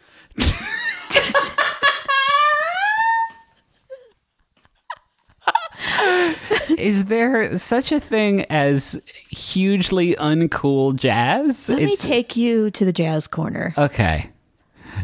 Is 6.78 7.06
there 7.06 7.58
such 7.58 7.92
a 7.92 8.00
thing 8.00 8.44
as 8.46 9.02
hugely 9.30 10.16
uncool 10.16 10.96
jazz? 10.96 11.70
Let 11.70 11.80
me 11.80 11.96
take 11.96 12.36
you 12.36 12.72
to 12.72 12.86
the 12.86 12.94
jazz 12.94 13.28
corner. 13.28 13.74
Okay. 13.78 14.30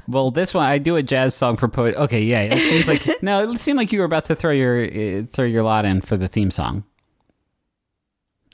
Well, 0.08 0.32
this 0.32 0.54
one 0.54 0.66
I 0.66 0.78
do 0.78 0.96
a 0.96 1.04
jazz 1.04 1.36
song 1.36 1.58
for 1.58 1.68
poet. 1.68 1.96
Okay, 1.96 2.22
yeah, 2.24 2.42
it 2.42 2.60
seems 2.60 2.88
like 2.88 3.06
no, 3.22 3.52
it 3.52 3.60
seemed 3.60 3.78
like 3.78 3.92
you 3.92 4.00
were 4.00 4.06
about 4.06 4.26
to 4.26 4.36
throw 4.36 4.52
your 4.52 4.84
uh, 4.84 5.24
throw 5.30 5.46
your 5.46 5.64
lot 5.64 5.86
in 5.86 6.02
for 6.02 6.18
the 6.18 6.28
theme 6.28 6.52
song. 6.52 6.84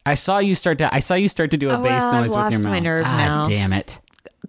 I 0.05 0.15
saw 0.15 0.39
you 0.39 0.55
start 0.55 0.77
to 0.79 0.93
I 0.93 0.99
saw 0.99 1.13
you 1.15 1.27
start 1.29 1.51
to 1.51 1.57
do 1.57 1.69
a 1.69 1.77
Oh, 1.79 1.83
bass 1.83 2.03
well, 2.03 2.09
I've 2.09 2.21
noise 2.21 2.29
with 2.31 2.37
lost 2.37 2.51
your 2.53 2.63
my 2.63 2.69
mouth. 2.71 2.83
nerve 2.83 3.05
ah, 3.07 3.17
now. 3.17 3.43
damn 3.45 3.71
it! 3.73 3.99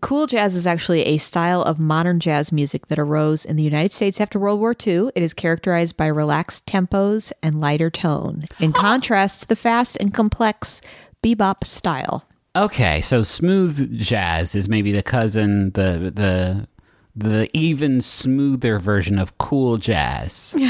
Cool 0.02 0.26
jazz 0.26 0.56
is 0.56 0.66
actually 0.66 1.04
a 1.04 1.16
style 1.16 1.62
of 1.62 1.78
modern 1.78 2.18
jazz 2.18 2.50
music 2.50 2.88
that 2.88 2.98
arose 2.98 3.44
in 3.44 3.54
the 3.54 3.62
United 3.62 3.92
States 3.92 4.20
after 4.20 4.36
World 4.36 4.58
War 4.58 4.74
II. 4.84 5.10
It 5.14 5.22
is 5.22 5.32
characterized 5.32 5.96
by 5.96 6.06
relaxed 6.06 6.66
tempos 6.66 7.30
and 7.40 7.60
lighter 7.60 7.88
tone, 7.88 8.44
in 8.58 8.72
contrast 8.72 9.42
to 9.42 9.48
the 9.48 9.54
fast 9.54 9.96
and 10.00 10.12
complex 10.12 10.82
bebop 11.22 11.64
style. 11.64 12.26
Okay, 12.56 13.00
so 13.00 13.22
smooth 13.22 13.96
jazz 13.96 14.56
is 14.56 14.68
maybe 14.68 14.90
the 14.90 15.04
cousin, 15.04 15.70
the 15.70 16.10
the 16.12 16.68
the 17.14 17.48
even 17.52 18.00
smoother 18.00 18.80
version 18.80 19.20
of 19.20 19.38
cool 19.38 19.76
jazz. 19.78 20.56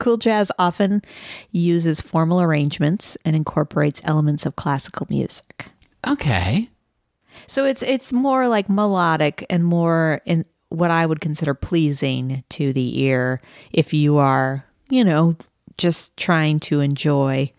Cool 0.00 0.16
jazz 0.16 0.50
often 0.58 1.02
uses 1.52 2.00
formal 2.00 2.40
arrangements 2.40 3.18
and 3.22 3.36
incorporates 3.36 4.00
elements 4.02 4.46
of 4.46 4.56
classical 4.56 5.06
music. 5.10 5.66
Okay. 6.08 6.69
So 7.46 7.64
it's 7.64 7.82
it's 7.82 8.12
more 8.12 8.48
like 8.48 8.68
melodic 8.68 9.44
and 9.50 9.64
more 9.64 10.20
in 10.24 10.44
what 10.70 10.90
I 10.90 11.04
would 11.04 11.20
consider 11.20 11.52
pleasing 11.54 12.44
to 12.50 12.72
the 12.72 13.00
ear 13.02 13.40
if 13.72 13.92
you 13.92 14.18
are, 14.18 14.64
you 14.88 15.04
know, 15.04 15.36
just 15.76 16.16
trying 16.16 16.60
to 16.60 16.80
enjoy 16.80 17.52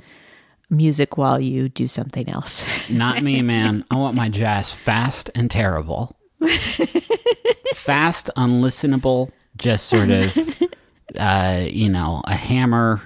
music 0.69 1.17
while 1.17 1.39
you 1.39 1.69
do 1.69 1.87
something 1.87 2.29
else. 2.29 2.65
Not 2.89 3.21
me, 3.21 3.41
man. 3.41 3.85
I 3.91 3.95
want 3.95 4.15
my 4.15 4.29
jazz 4.29 4.73
fast 4.73 5.29
and 5.35 5.51
terrible. 5.51 6.15
fast, 7.73 8.29
unlistenable, 8.37 9.29
just 9.57 9.87
sort 9.87 10.09
of, 10.09 10.61
uh, 11.17 11.65
you 11.69 11.89
know, 11.89 12.21
a 12.25 12.35
hammer 12.35 13.01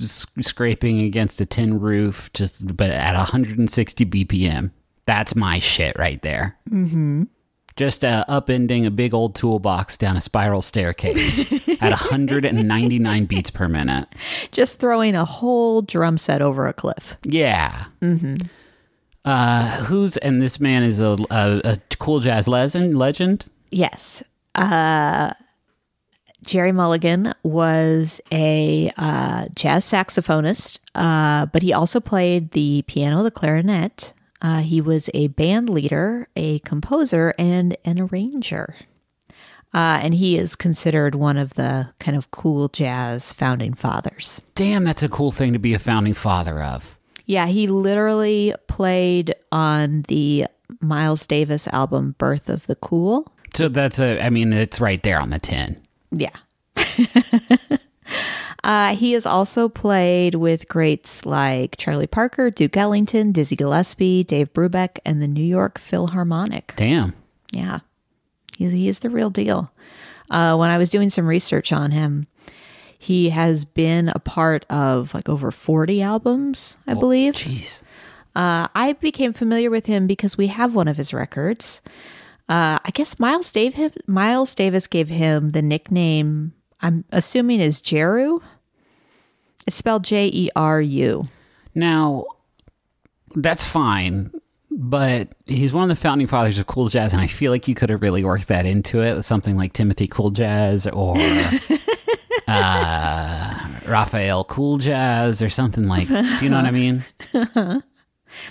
scraping 0.00 1.02
against 1.02 1.40
a 1.40 1.46
tin 1.46 1.78
roof, 1.78 2.32
just 2.32 2.76
but 2.76 2.90
at 2.90 3.14
160 3.14 4.06
BPM. 4.06 4.70
That's 5.08 5.34
my 5.34 5.58
shit 5.58 5.98
right 5.98 6.20
there. 6.20 6.58
Mm-hmm. 6.68 7.22
Just 7.76 8.04
uh, 8.04 8.26
upending 8.28 8.84
a 8.84 8.90
big 8.90 9.14
old 9.14 9.34
toolbox 9.34 9.96
down 9.96 10.18
a 10.18 10.20
spiral 10.20 10.60
staircase 10.60 11.50
at 11.80 11.92
199 11.92 13.24
beats 13.24 13.50
per 13.50 13.68
minute. 13.68 14.06
just 14.52 14.80
throwing 14.80 15.14
a 15.14 15.24
whole 15.24 15.80
drum 15.80 16.18
set 16.18 16.42
over 16.42 16.66
a 16.66 16.74
cliff. 16.74 17.16
Yeah. 17.24 17.86
Mm-hmm. 18.02 18.36
Uh, 19.24 19.76
who's 19.84 20.18
and 20.18 20.42
this 20.42 20.60
man 20.60 20.82
is 20.82 21.00
a, 21.00 21.16
a, 21.30 21.62
a 21.64 21.76
cool 21.98 22.20
jazz 22.20 22.46
legend. 22.46 22.98
Legend. 22.98 23.46
Yes. 23.70 24.22
Uh, 24.54 25.32
Gerry 26.42 26.72
Mulligan 26.72 27.32
was 27.44 28.20
a 28.30 28.92
uh, 28.98 29.46
jazz 29.56 29.86
saxophonist, 29.86 30.80
uh, 30.94 31.46
but 31.46 31.62
he 31.62 31.72
also 31.72 31.98
played 31.98 32.50
the 32.50 32.84
piano, 32.86 33.22
the 33.22 33.30
clarinet. 33.30 34.12
Uh, 34.40 34.60
he 34.60 34.80
was 34.80 35.10
a 35.14 35.28
band 35.28 35.68
leader, 35.68 36.28
a 36.36 36.60
composer, 36.60 37.34
and 37.38 37.76
an 37.84 38.00
arranger. 38.00 38.76
Uh, 39.74 40.00
and 40.02 40.14
he 40.14 40.38
is 40.38 40.56
considered 40.56 41.14
one 41.14 41.36
of 41.36 41.54
the 41.54 41.90
kind 41.98 42.16
of 42.16 42.30
cool 42.30 42.68
jazz 42.68 43.32
founding 43.32 43.74
fathers. 43.74 44.40
Damn, 44.54 44.84
that's 44.84 45.02
a 45.02 45.08
cool 45.08 45.30
thing 45.30 45.52
to 45.52 45.58
be 45.58 45.74
a 45.74 45.78
founding 45.78 46.14
father 46.14 46.62
of. 46.62 46.98
Yeah, 47.26 47.46
he 47.46 47.66
literally 47.66 48.54
played 48.68 49.34
on 49.52 50.02
the 50.08 50.46
Miles 50.80 51.26
Davis 51.26 51.68
album 51.68 52.14
Birth 52.16 52.48
of 52.48 52.66
the 52.66 52.76
Cool. 52.76 53.30
So 53.54 53.68
that's 53.68 53.98
a. 53.98 54.22
I 54.24 54.30
mean, 54.30 54.52
it's 54.52 54.80
right 54.80 55.02
there 55.02 55.20
on 55.20 55.30
the 55.30 55.38
tin. 55.38 55.80
Yeah. 56.10 56.36
uh, 58.64 58.94
he 58.96 59.12
has 59.12 59.24
also 59.26 59.68
played 59.68 60.34
with 60.34 60.68
greats 60.68 61.24
like 61.24 61.76
Charlie 61.76 62.06
Parker, 62.06 62.50
Duke 62.50 62.76
Ellington, 62.76 63.32
Dizzy 63.32 63.56
Gillespie, 63.56 64.24
Dave 64.24 64.52
Brubeck, 64.52 64.98
and 65.04 65.22
the 65.22 65.28
New 65.28 65.44
York 65.44 65.78
Philharmonic. 65.78 66.74
Damn. 66.76 67.14
Yeah. 67.52 67.80
He's, 68.56 68.72
he 68.72 68.88
is 68.88 68.98
the 68.98 69.10
real 69.10 69.30
deal. 69.30 69.72
Uh, 70.30 70.56
when 70.56 70.70
I 70.70 70.78
was 70.78 70.90
doing 70.90 71.08
some 71.08 71.26
research 71.26 71.72
on 71.72 71.92
him, 71.92 72.26
he 72.98 73.30
has 73.30 73.64
been 73.64 74.08
a 74.08 74.18
part 74.18 74.66
of 74.68 75.14
like 75.14 75.28
over 75.28 75.50
40 75.50 76.02
albums, 76.02 76.76
I 76.86 76.94
believe. 76.94 77.34
Jeez. 77.34 77.82
Uh, 78.34 78.68
I 78.74 78.92
became 78.94 79.32
familiar 79.32 79.70
with 79.70 79.86
him 79.86 80.06
because 80.06 80.36
we 80.36 80.48
have 80.48 80.74
one 80.74 80.88
of 80.88 80.96
his 80.96 81.14
records. 81.14 81.80
Uh, 82.48 82.78
I 82.84 82.90
guess 82.92 83.20
Miles 83.20 83.52
Davis, 83.52 83.92
Miles 84.06 84.54
Davis 84.54 84.86
gave 84.86 85.08
him 85.08 85.50
the 85.50 85.62
nickname. 85.62 86.54
I'm 86.80 87.04
assuming 87.10 87.60
is 87.60 87.80
Jeru. 87.80 88.40
It's 89.66 89.76
spelled 89.76 90.04
J 90.04 90.30
E 90.32 90.50
R 90.56 90.80
U. 90.80 91.24
Now, 91.74 92.24
that's 93.34 93.66
fine, 93.66 94.32
but 94.70 95.28
he's 95.46 95.72
one 95.72 95.82
of 95.82 95.88
the 95.88 95.96
founding 95.96 96.26
fathers 96.26 96.58
of 96.58 96.66
cool 96.66 96.88
jazz, 96.88 97.12
and 97.12 97.22
I 97.22 97.26
feel 97.26 97.52
like 97.52 97.68
you 97.68 97.74
could 97.74 97.90
have 97.90 98.02
really 98.02 98.24
worked 98.24 98.48
that 98.48 98.64
into 98.66 99.02
it. 99.02 99.22
Something 99.24 99.56
like 99.56 99.72
Timothy 99.74 100.06
Cool 100.06 100.30
Jazz 100.30 100.86
or 100.86 101.16
uh, 102.48 103.68
Raphael 103.86 104.44
Cool 104.44 104.78
Jazz 104.78 105.42
or 105.42 105.50
something 105.50 105.86
like. 105.86 106.08
Do 106.08 106.38
you 106.40 106.48
know 106.50 106.56
what 106.56 106.66
I 106.66 106.70
mean? 106.70 107.04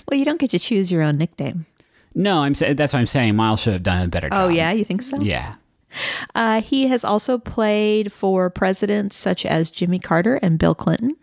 Well, 0.08 0.18
you 0.18 0.24
don't 0.24 0.40
get 0.40 0.50
to 0.50 0.58
choose 0.58 0.90
your 0.90 1.02
own 1.02 1.18
nickname. 1.18 1.66
No, 2.14 2.42
I'm 2.42 2.54
that's 2.54 2.92
what 2.92 2.98
I'm 2.98 3.06
saying. 3.06 3.36
Miles 3.36 3.60
should 3.60 3.74
have 3.74 3.82
done 3.82 4.06
a 4.06 4.08
better 4.08 4.28
job. 4.28 4.38
Oh, 4.40 4.48
yeah, 4.48 4.72
you 4.72 4.84
think 4.84 5.02
so? 5.02 5.16
Yeah. 5.20 5.54
Uh, 6.34 6.60
he 6.60 6.86
has 6.88 7.04
also 7.04 7.38
played 7.38 8.12
for 8.12 8.50
presidents 8.50 9.16
such 9.16 9.44
as 9.46 9.70
Jimmy 9.70 9.98
Carter 9.98 10.36
and 10.36 10.58
Bill 10.58 10.74
Clinton. 10.74 11.16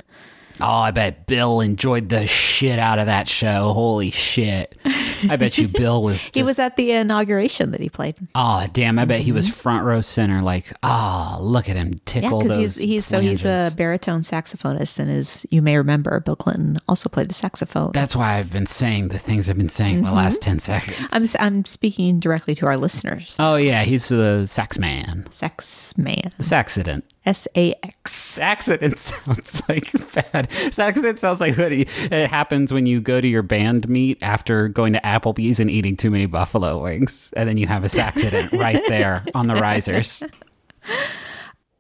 Oh, 0.62 0.66
I 0.66 0.92
bet 0.92 1.28
Bill 1.28 1.60
enjoyed 1.60 2.10
the 2.10 2.28
shit 2.28 2.80
out 2.80 3.00
of 3.00 3.08
that 3.08 3.28
show. 3.28 3.74
Holy 3.74 4.12
shit. 4.12 4.78
I 5.30 5.36
bet 5.36 5.58
you 5.58 5.68
Bill 5.68 6.02
was 6.02 6.22
He 6.34 6.44
was 6.44 6.60
at 6.60 6.76
the 6.76 6.92
inauguration 6.92 7.72
that 7.72 7.82
he 7.82 7.90
played. 7.90 8.16
Oh, 8.34 8.66
damn, 8.74 9.00
I 9.00 9.06
bet 9.06 9.22
he 9.22 9.32
was 9.32 9.48
mm-hmm. 9.48 9.56
front 9.56 9.86
row 9.86 10.02
center 10.02 10.42
like, 10.42 10.74
"Oh, 10.84 11.38
look 11.42 11.70
at 11.70 11.76
him 11.76 11.94
tickle 12.06 12.40
because 12.40 12.56
those 12.56 12.76
he's 12.78 12.90
he's 12.90 13.06
so 13.06 13.20
he's 13.20 13.46
a 13.46 13.72
baritone 13.76 14.22
saxophonist, 14.22 15.00
and 15.00 15.10
as 15.12 15.46
you 15.50 15.62
may 15.62 15.78
remember, 15.78 16.20
Bill 16.20 16.36
Clinton 16.36 16.78
also 16.88 17.10
played 17.10 17.30
the 17.30 17.34
saxophone. 17.34 17.92
That's 17.94 18.16
why 18.16 18.38
I've 18.38 18.52
been 18.52 18.66
saying 18.66 19.10
the 19.10 19.20
things 19.20 19.50
I've 19.50 19.58
been 19.58 19.70
saying 19.70 20.04
for 20.04 20.10
the 20.10 20.16
last 20.16 20.42
mm-hmm. 20.42 20.52
10 20.52 20.60
seconds. 20.60 21.08
I'm 21.12 21.26
I'm 21.40 21.66
speaking 21.66 22.20
directly 22.20 22.56
to 22.56 22.66
our 22.68 22.78
listeners. 22.78 23.38
oh, 23.40 23.56
yeah, 23.56 23.84
he's 23.84 24.10
the 24.10 24.46
sax 24.46 24.78
man. 24.78 25.28
Sex 25.32 25.98
man, 25.98 26.32
Saxident. 26.40 27.04
S 27.26 27.48
A 27.56 27.74
X. 27.84 28.38
Accident 28.40 28.98
sounds 29.00 29.62
like 29.68 29.92
bad. 30.14 30.48
Accident 30.78 31.20
sounds 31.20 31.42
like 31.42 31.56
he- 31.56 31.88
it 32.12 32.30
happens 32.30 32.72
when 32.72 32.86
you 32.86 33.02
go 33.02 33.20
to 33.20 33.28
your 33.28 33.42
band 33.42 33.90
meet 33.90 34.18
after 34.22 34.68
going 34.68 34.94
to 34.94 35.00
Applebee's 35.02 35.60
and 35.60 35.70
eating 35.72 35.98
too 35.98 36.12
many 36.12 36.26
buffalo 36.26 36.82
wings, 36.82 37.34
and 37.36 37.50
then 37.50 37.58
you 37.58 37.68
have 37.68 37.84
a 37.84 38.00
accident 38.00 38.52
right 38.54 38.82
there 38.88 39.24
on 39.34 39.48
the 39.48 39.56
risers. 39.56 40.22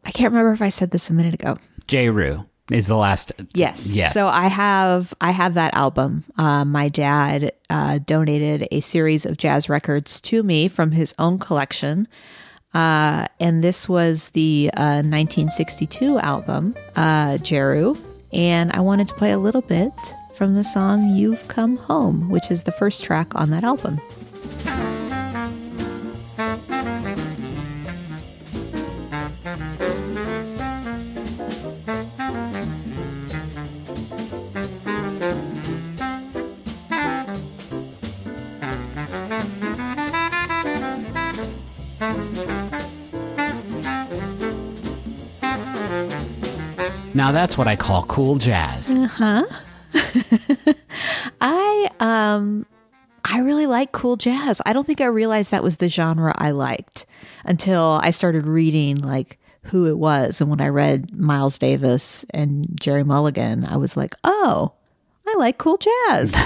I 0.04 0.12
can't 0.12 0.32
remember 0.32 0.52
if 0.54 0.62
I 0.62 0.70
said 0.70 0.92
this 0.92 1.10
a 1.10 1.14
minute 1.14 1.34
ago. 1.34 1.58
Jeru 1.88 2.44
is 2.72 2.88
the 2.88 2.96
last. 2.96 3.32
Yes. 3.54 3.94
Yes. 3.94 4.14
So 4.14 4.28
I 4.28 4.48
have 4.48 5.14
I 5.22 5.32
have 5.32 5.54
that 5.56 5.74
album. 5.76 6.24
Uh, 6.38 6.66
my 6.66 6.90
dad 6.90 7.52
uh, 7.70 8.00
donated 8.06 8.68
a 8.72 8.80
series 8.80 9.26
of 9.26 9.38
jazz 9.38 9.70
records 9.70 10.20
to 10.22 10.42
me 10.44 10.68
from 10.68 10.92
his 10.92 11.14
own 11.20 11.38
collection. 11.38 12.08
Uh, 12.76 13.26
and 13.40 13.64
this 13.64 13.88
was 13.88 14.30
the 14.32 14.70
uh, 14.76 15.02
1962 15.02 16.20
album, 16.20 16.76
uh, 16.98 17.38
Jeru. 17.38 17.96
And 18.34 18.72
I 18.74 18.82
wanted 18.82 19.08
to 19.08 19.14
play 19.14 19.32
a 19.32 19.38
little 19.38 19.62
bit 19.62 19.94
from 20.36 20.56
the 20.56 20.64
song 20.64 21.10
You've 21.10 21.48
Come 21.48 21.78
Home, 21.78 22.30
which 22.30 22.52
is 22.52 22.64
the 22.64 22.74
first 22.74 23.02
track 23.02 23.34
on 23.34 23.50
that 23.52 23.64
album. 23.64 24.02
Now 47.26 47.32
that's 47.32 47.58
what 47.58 47.68
I 47.68 47.76
call 47.76 48.04
cool 48.04 48.36
jazz. 48.36 48.92
Uh 48.92 49.08
huh. 49.08 49.46
I 51.42 51.90
um 52.00 52.68
I 53.24 53.40
really 53.40 53.66
like 53.66 53.92
cool 53.92 54.16
jazz. 54.16 54.62
I 54.64 54.74
don't 54.74 54.86
think 54.86 55.02
I 55.02 55.06
realized 55.06 55.50
that 55.50 55.64
was 55.64 55.78
the 55.78 55.90
genre 55.90 56.36
I 56.38 56.52
liked 56.52 57.08
until 57.44 58.00
I 58.04 58.12
started 58.12 58.46
reading 58.46 58.98
like 58.98 59.40
who 59.64 59.88
it 59.88 59.98
was 59.98 60.40
and 60.40 60.52
when 60.52 60.62
I 60.62 60.68
read 60.68 61.18
Miles 61.18 61.58
Davis 61.58 62.26
and 62.30 62.68
Gerry 62.80 63.04
Mulligan, 63.04 63.66
I 63.66 63.78
was 63.78 63.98
like, 63.98 64.14
"Oh, 64.24 64.74
I 65.26 65.34
like 65.40 65.58
cool 65.58 65.80
jazz." 65.80 66.40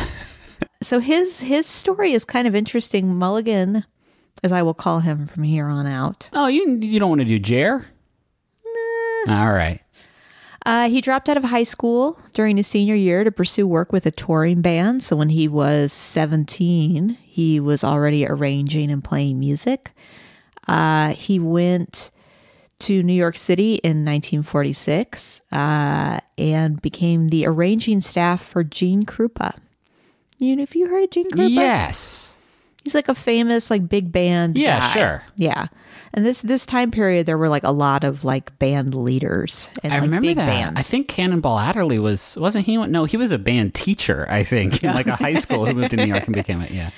so 0.82 1.00
his 1.00 1.42
his 1.42 1.66
story 1.66 2.14
is 2.14 2.24
kind 2.24 2.48
of 2.48 2.56
interesting. 2.56 3.16
Mulligan, 3.16 3.84
as 4.44 4.54
I 4.54 4.62
will 4.62 4.74
call 4.74 5.02
him 5.02 5.28
from 5.28 5.44
here 5.44 5.68
on 5.68 5.88
out. 5.88 6.30
Oh, 6.32 6.48
you 6.48 6.80
you 6.80 7.02
don't 7.02 7.10
want 7.10 7.20
to 7.20 7.26
do 7.26 7.38
Jer? 7.38 7.86
All 9.28 9.52
right. 9.52 9.82
Uh, 10.66 10.90
he 10.90 11.02
dropped 11.02 11.30
out 11.30 11.38
of 11.38 11.44
high 11.44 11.64
school 11.64 12.20
during 12.34 12.58
his 12.58 12.68
senior 12.68 12.96
year 12.96 13.24
to 13.24 13.32
pursue 13.32 13.66
work 13.66 13.92
with 13.92 14.06
a 14.06 14.12
touring 14.12 14.62
band. 14.62 15.04
So 15.04 15.16
when 15.16 15.30
he 15.30 15.48
was 15.48 15.94
17, 15.94 17.18
he 17.22 17.60
was 17.60 17.84
already 17.84 18.26
arranging 18.28 18.92
and 18.92 19.04
playing 19.04 19.40
music. 19.40 19.92
Uh, 20.68 21.14
he 21.14 21.40
went 21.40 22.12
to 22.80 23.04
New 23.04 23.14
York 23.14 23.36
City 23.36 23.76
in 23.76 24.06
1946 24.06 25.42
uh, 25.52 26.20
and 26.38 26.82
became 26.82 27.30
the 27.30 27.46
arranging 27.46 28.02
staff 28.02 28.44
for 28.44 28.64
Gene 28.64 29.06
Krupa. 29.06 29.58
You 30.38 30.56
know, 30.56 30.64
if 30.64 30.76
you 30.76 30.88
heard 30.88 31.04
of 31.04 31.10
Gene 31.10 31.30
Krupa? 31.30 31.50
Yes. 31.50 32.34
He's 32.84 32.96
like 32.96 33.10
a 33.10 33.16
famous 33.16 33.70
like 33.70 33.90
big 33.90 34.12
band. 34.12 34.58
Yeah, 34.58 34.80
guy. 34.80 34.90
sure. 34.90 35.24
Yeah. 35.36 35.68
And 36.14 36.26
this 36.26 36.42
this 36.42 36.66
time 36.66 36.92
period, 36.92 37.26
there 37.26 37.38
were 37.38 37.50
like 37.50 37.64
a 37.64 37.72
lot 37.72 38.04
of 38.04 38.24
like 38.24 38.58
band 38.60 38.96
leaders 38.96 39.70
and 39.84 39.94
I 39.94 39.98
like 39.98 40.04
remember 40.04 40.34
that. 40.34 40.46
bands. 40.48 40.80
I 40.80 40.84
think 40.84 41.08
Cannonball 41.08 41.60
Adderley 41.60 42.00
was 42.00 42.38
wasn't 42.40 42.66
he? 42.66 42.78
No, 42.78 43.06
he 43.06 43.18
was 43.18 43.32
a 43.32 43.38
band 43.38 43.76
teacher. 43.76 44.26
I 44.30 44.44
think 44.44 44.84
in 44.84 44.94
like 44.94 45.08
a 45.08 45.16
high 45.16 45.34
school 45.36 45.66
who 45.66 45.74
moved 45.74 45.92
to 45.92 45.98
New 45.98 46.06
York 46.06 46.26
and 46.26 46.34
became 46.36 46.62
it. 46.62 46.72
Yeah. 46.72 46.90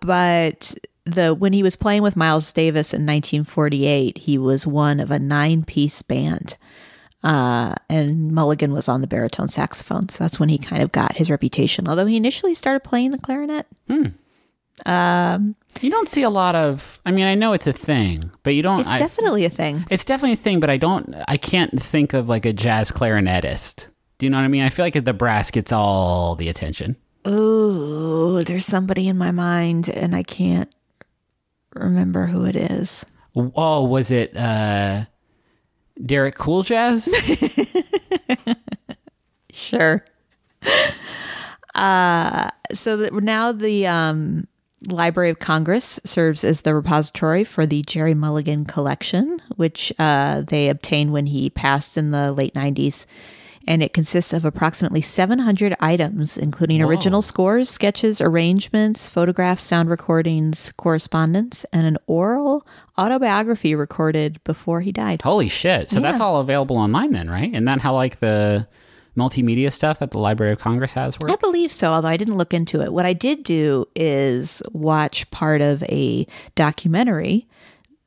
but 0.00 0.74
the 1.04 1.34
when 1.34 1.52
he 1.52 1.62
was 1.62 1.76
playing 1.76 2.02
with 2.02 2.16
Miles 2.16 2.52
Davis 2.52 2.92
in 2.92 3.02
1948, 3.02 4.18
he 4.18 4.38
was 4.38 4.66
one 4.66 5.00
of 5.00 5.10
a 5.10 5.18
nine 5.18 5.64
piece 5.64 6.02
band. 6.02 6.56
Uh, 7.24 7.74
and 7.90 8.30
Mulligan 8.30 8.72
was 8.72 8.88
on 8.88 9.00
the 9.00 9.08
baritone 9.08 9.48
saxophone, 9.48 10.08
so 10.08 10.22
that's 10.22 10.38
when 10.38 10.48
he 10.48 10.56
kind 10.56 10.82
of 10.82 10.92
got 10.92 11.16
his 11.16 11.30
reputation. 11.30 11.88
Although 11.88 12.06
he 12.06 12.16
initially 12.16 12.54
started 12.54 12.84
playing 12.84 13.10
the 13.10 13.18
clarinet. 13.18 13.66
You 14.86 15.90
don't 15.90 16.08
see 16.08 16.22
a 16.22 16.30
lot 16.30 16.54
of. 16.54 17.00
I 17.06 17.10
mean, 17.10 17.26
I 17.26 17.34
know 17.34 17.52
it's 17.52 17.66
a 17.66 17.72
thing, 17.72 18.30
but 18.42 18.54
you 18.54 18.62
don't. 18.62 18.80
It's 18.80 18.88
I, 18.88 18.98
definitely 18.98 19.44
a 19.44 19.50
thing. 19.50 19.84
It's 19.90 20.04
definitely 20.04 20.32
a 20.32 20.36
thing, 20.36 20.60
but 20.60 20.70
I 20.70 20.76
don't. 20.76 21.14
I 21.26 21.36
can't 21.36 21.80
think 21.80 22.14
of 22.14 22.28
like 22.28 22.44
a 22.44 22.52
jazz 22.52 22.90
clarinetist. 22.90 23.88
Do 24.18 24.26
you 24.26 24.30
know 24.30 24.38
what 24.38 24.44
I 24.44 24.48
mean? 24.48 24.64
I 24.64 24.70
feel 24.70 24.84
like 24.84 25.04
the 25.04 25.12
brass 25.12 25.50
gets 25.50 25.70
all 25.72 26.34
the 26.34 26.48
attention. 26.48 26.96
Oh, 27.24 28.42
there's 28.42 28.66
somebody 28.66 29.08
in 29.08 29.18
my 29.18 29.30
mind, 29.30 29.88
and 29.88 30.16
I 30.16 30.22
can't 30.22 30.72
remember 31.74 32.26
who 32.26 32.44
it 32.44 32.56
is. 32.56 33.04
Oh, 33.36 33.84
was 33.84 34.10
it 34.10 34.36
uh 34.36 35.04
Derek 36.04 36.34
Cool 36.36 36.62
Jazz? 36.62 37.08
Sure. 39.58 40.04
Uh, 41.74 42.48
so 42.72 43.08
now 43.12 43.52
the 43.52 43.86
um, 43.86 44.46
Library 44.86 45.30
of 45.30 45.38
Congress 45.38 45.98
serves 46.04 46.44
as 46.44 46.60
the 46.60 46.74
repository 46.74 47.44
for 47.44 47.66
the 47.66 47.82
Gerry 47.82 48.14
Mulligan 48.14 48.64
collection, 48.64 49.42
which 49.56 49.92
uh, 49.98 50.42
they 50.42 50.68
obtained 50.68 51.12
when 51.12 51.26
he 51.26 51.50
passed 51.50 51.96
in 51.96 52.10
the 52.10 52.32
late 52.32 52.54
90s. 52.54 53.06
And 53.66 53.82
it 53.82 53.92
consists 53.92 54.32
of 54.32 54.46
approximately 54.46 55.02
700 55.02 55.74
items, 55.78 56.38
including 56.38 56.80
original 56.80 57.20
scores, 57.20 57.68
sketches, 57.68 58.18
arrangements, 58.18 59.10
photographs, 59.10 59.62
sound 59.62 59.90
recordings, 59.90 60.72
correspondence, 60.78 61.66
and 61.70 61.86
an 61.86 61.98
oral 62.06 62.66
autobiography 62.96 63.74
recorded 63.74 64.42
before 64.44 64.80
he 64.80 64.90
died. 64.90 65.20
Holy 65.20 65.48
shit. 65.48 65.90
So 65.90 66.00
that's 66.00 66.20
all 66.20 66.40
available 66.40 66.78
online 66.78 67.12
then, 67.12 67.28
right? 67.28 67.50
And 67.52 67.68
then 67.68 67.78
how 67.78 67.92
like 67.92 68.20
the 68.20 68.66
multimedia 69.18 69.72
stuff 69.72 69.98
that 69.98 70.12
the 70.12 70.18
Library 70.18 70.52
of 70.52 70.60
Congress 70.60 70.92
has 70.94 71.18
works? 71.18 71.32
I 71.32 71.36
believe 71.36 71.72
so, 71.72 71.90
although 71.90 72.08
I 72.08 72.16
didn't 72.16 72.36
look 72.36 72.54
into 72.54 72.80
it. 72.80 72.92
What 72.92 73.04
I 73.04 73.12
did 73.12 73.44
do 73.44 73.86
is 73.94 74.62
watch 74.72 75.30
part 75.30 75.60
of 75.60 75.82
a 75.84 76.26
documentary 76.54 77.46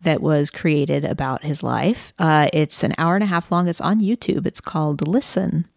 that 0.02 0.21
was 0.21 0.50
created 0.50 1.06
about 1.06 1.43
his 1.43 1.62
life. 1.62 2.13
Uh, 2.17 2.47
it's 2.54 2.84
an 2.84 2.93
hour 2.97 3.15
and 3.15 3.24
a 3.24 3.28
half 3.28 3.52
long. 3.52 3.67
It's 3.67 3.82
on 3.82 4.00
YouTube. 4.00 4.47
It's 4.47 4.62
called 4.62 5.08
Listen, 5.08 5.67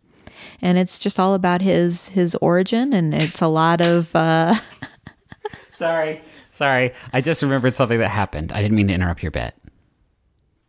and 0.62 0.78
it's 0.78 0.98
just 0.98 1.20
all 1.20 1.34
about 1.34 1.60
his 1.60 2.08
his 2.08 2.34
origin, 2.36 2.92
and 2.92 3.14
it's 3.14 3.42
a 3.42 3.48
lot 3.48 3.80
of. 3.80 4.14
Uh, 4.14 4.54
Sorry. 5.70 6.22
Sorry. 6.52 6.92
I 7.12 7.20
just 7.20 7.42
remembered 7.42 7.74
something 7.74 7.98
that 7.98 8.10
happened. 8.10 8.52
I 8.52 8.62
didn't 8.62 8.76
mean 8.76 8.86
to 8.88 8.94
interrupt 8.94 9.22
your 9.22 9.32
bet. 9.32 9.56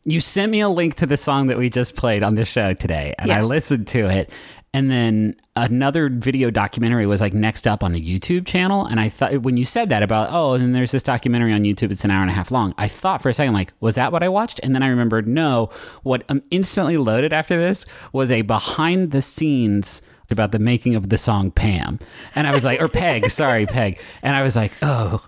You 0.07 0.19
sent 0.19 0.51
me 0.51 0.59
a 0.61 0.69
link 0.69 0.95
to 0.95 1.07
the 1.07 1.17
song 1.17 1.47
that 1.47 1.57
we 1.57 1.69
just 1.69 1.95
played 1.95 2.21
on 2.21 2.35
the 2.35 2.45
show 2.45 2.73
today, 2.73 3.15
and 3.17 3.31
I 3.31 3.41
listened 3.41 3.87
to 3.87 4.07
it. 4.07 4.29
And 4.71 4.91
then 4.91 5.37
another 5.55 6.09
video 6.09 6.51
documentary 6.51 7.07
was 7.07 7.21
like 7.21 7.33
next 7.33 7.65
up 7.65 7.81
on 7.81 7.93
the 7.93 8.01
YouTube 8.01 8.45
channel. 8.45 8.85
And 8.85 8.99
I 8.99 9.07
thought, 9.07 9.41
when 9.43 9.55
you 9.55 9.63
said 9.63 9.87
that 9.87 10.03
about, 10.03 10.27
oh, 10.31 10.53
and 10.55 10.75
there's 10.75 10.91
this 10.91 11.01
documentary 11.01 11.53
on 11.53 11.61
YouTube, 11.61 11.91
it's 11.91 12.03
an 12.03 12.11
hour 12.11 12.21
and 12.21 12.29
a 12.29 12.33
half 12.33 12.51
long. 12.51 12.75
I 12.77 12.89
thought 12.89 13.21
for 13.21 13.29
a 13.29 13.33
second, 13.33 13.53
like, 13.53 13.71
was 13.79 13.95
that 13.95 14.11
what 14.11 14.21
I 14.21 14.27
watched? 14.27 14.59
And 14.63 14.75
then 14.75 14.83
I 14.83 14.87
remembered, 14.87 15.29
no, 15.29 15.69
what 16.03 16.23
um, 16.27 16.43
instantly 16.51 16.97
loaded 16.97 17.31
after 17.31 17.57
this 17.57 17.85
was 18.11 18.33
a 18.33 18.41
behind 18.41 19.11
the 19.11 19.21
scenes 19.21 20.01
about 20.29 20.51
the 20.51 20.59
making 20.59 20.95
of 20.95 21.07
the 21.07 21.17
song 21.17 21.51
Pam. 21.51 21.97
And 22.35 22.45
I 22.45 22.51
was 22.51 22.65
like, 22.65 22.81
or 22.81 22.89
Peg, 22.89 23.29
sorry, 23.31 23.65
Peg. 23.65 23.97
And 24.23 24.35
I 24.35 24.43
was 24.43 24.57
like, 24.57 24.73
oh, 24.81 25.25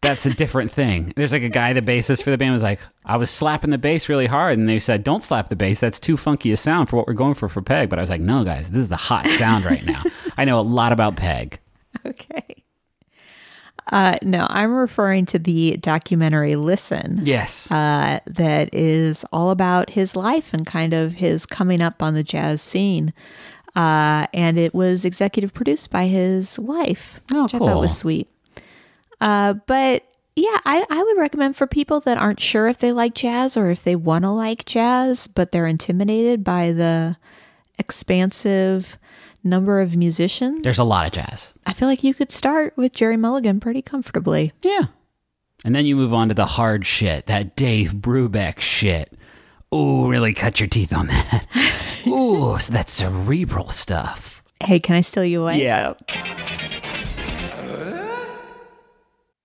That's 0.00 0.26
a 0.26 0.32
different 0.32 0.70
thing. 0.70 1.12
There's 1.16 1.32
like 1.32 1.42
a 1.42 1.48
guy, 1.48 1.72
the 1.72 1.82
bassist 1.82 2.22
for 2.22 2.30
the 2.30 2.38
band 2.38 2.52
was 2.52 2.62
like, 2.62 2.80
I 3.04 3.16
was 3.16 3.30
slapping 3.30 3.70
the 3.70 3.78
bass 3.78 4.08
really 4.08 4.26
hard, 4.26 4.56
and 4.56 4.68
they 4.68 4.78
said, 4.78 5.02
"Don't 5.02 5.22
slap 5.22 5.48
the 5.48 5.56
bass. 5.56 5.80
That's 5.80 5.98
too 5.98 6.16
funky 6.16 6.52
a 6.52 6.56
sound 6.56 6.88
for 6.88 6.96
what 6.96 7.06
we're 7.08 7.14
going 7.14 7.34
for 7.34 7.48
for 7.48 7.62
Peg." 7.62 7.88
But 7.88 7.98
I 7.98 8.02
was 8.02 8.10
like, 8.10 8.20
"No, 8.20 8.44
guys, 8.44 8.70
this 8.70 8.82
is 8.82 8.88
the 8.90 8.96
hot 8.96 9.26
sound 9.26 9.64
right 9.64 9.84
now. 9.84 10.02
I 10.36 10.44
know 10.44 10.60
a 10.60 10.62
lot 10.62 10.92
about 10.92 11.16
Peg." 11.16 11.58
Okay. 12.06 12.62
Uh, 13.90 14.16
no, 14.22 14.46
I'm 14.50 14.72
referring 14.72 15.24
to 15.26 15.38
the 15.38 15.78
documentary 15.78 16.54
Listen. 16.56 17.20
Yes. 17.22 17.70
Uh, 17.72 18.20
that 18.26 18.68
is 18.74 19.24
all 19.32 19.50
about 19.50 19.90
his 19.90 20.14
life 20.14 20.52
and 20.52 20.66
kind 20.66 20.92
of 20.92 21.14
his 21.14 21.46
coming 21.46 21.80
up 21.80 22.02
on 22.02 22.12
the 22.14 22.22
jazz 22.22 22.60
scene. 22.60 23.14
Uh, 23.74 24.26
and 24.34 24.58
it 24.58 24.74
was 24.74 25.04
executive 25.06 25.54
produced 25.54 25.90
by 25.90 26.06
his 26.06 26.58
wife, 26.58 27.20
Oh, 27.32 27.44
which 27.44 27.54
I 27.54 27.58
thought 27.58 27.80
was 27.80 27.96
sweet. 27.96 28.28
Uh, 29.20 29.54
but 29.66 30.04
yeah, 30.36 30.58
I, 30.64 30.86
I 30.88 31.02
would 31.02 31.16
recommend 31.18 31.56
for 31.56 31.66
people 31.66 32.00
that 32.00 32.16
aren't 32.16 32.40
sure 32.40 32.68
if 32.68 32.78
they 32.78 32.92
like 32.92 33.14
jazz 33.14 33.56
or 33.56 33.70
if 33.70 33.82
they 33.82 33.96
want 33.96 34.24
to 34.24 34.30
like 34.30 34.64
jazz, 34.64 35.26
but 35.26 35.50
they're 35.50 35.66
intimidated 35.66 36.44
by 36.44 36.72
the 36.72 37.16
expansive 37.78 38.96
number 39.42 39.80
of 39.80 39.96
musicians. 39.96 40.62
There's 40.62 40.78
a 40.78 40.84
lot 40.84 41.06
of 41.06 41.12
jazz. 41.12 41.54
I 41.66 41.72
feel 41.72 41.88
like 41.88 42.04
you 42.04 42.14
could 42.14 42.30
start 42.30 42.76
with 42.76 42.92
Gerry 42.92 43.16
Mulligan 43.16 43.60
pretty 43.60 43.82
comfortably. 43.82 44.52
Yeah. 44.62 44.82
And 45.64 45.74
then 45.74 45.86
you 45.86 45.96
move 45.96 46.14
on 46.14 46.28
to 46.28 46.34
the 46.34 46.46
hard 46.46 46.86
shit, 46.86 47.26
that 47.26 47.56
Dave 47.56 47.94
Brubeck 47.94 48.60
shit. 48.60 49.12
Ooh, 49.74 50.08
really 50.08 50.32
cut 50.32 50.60
your 50.60 50.68
teeth 50.68 50.96
on 50.96 51.08
that. 51.08 51.46
Ooh, 52.06 52.58
so 52.58 52.72
that's 52.72 52.92
cerebral 52.92 53.68
stuff. 53.70 54.42
Hey, 54.62 54.80
can 54.80 54.96
I 54.96 55.02
steal 55.02 55.24
you 55.24 55.42
away? 55.42 55.62
Yeah. 55.62 55.94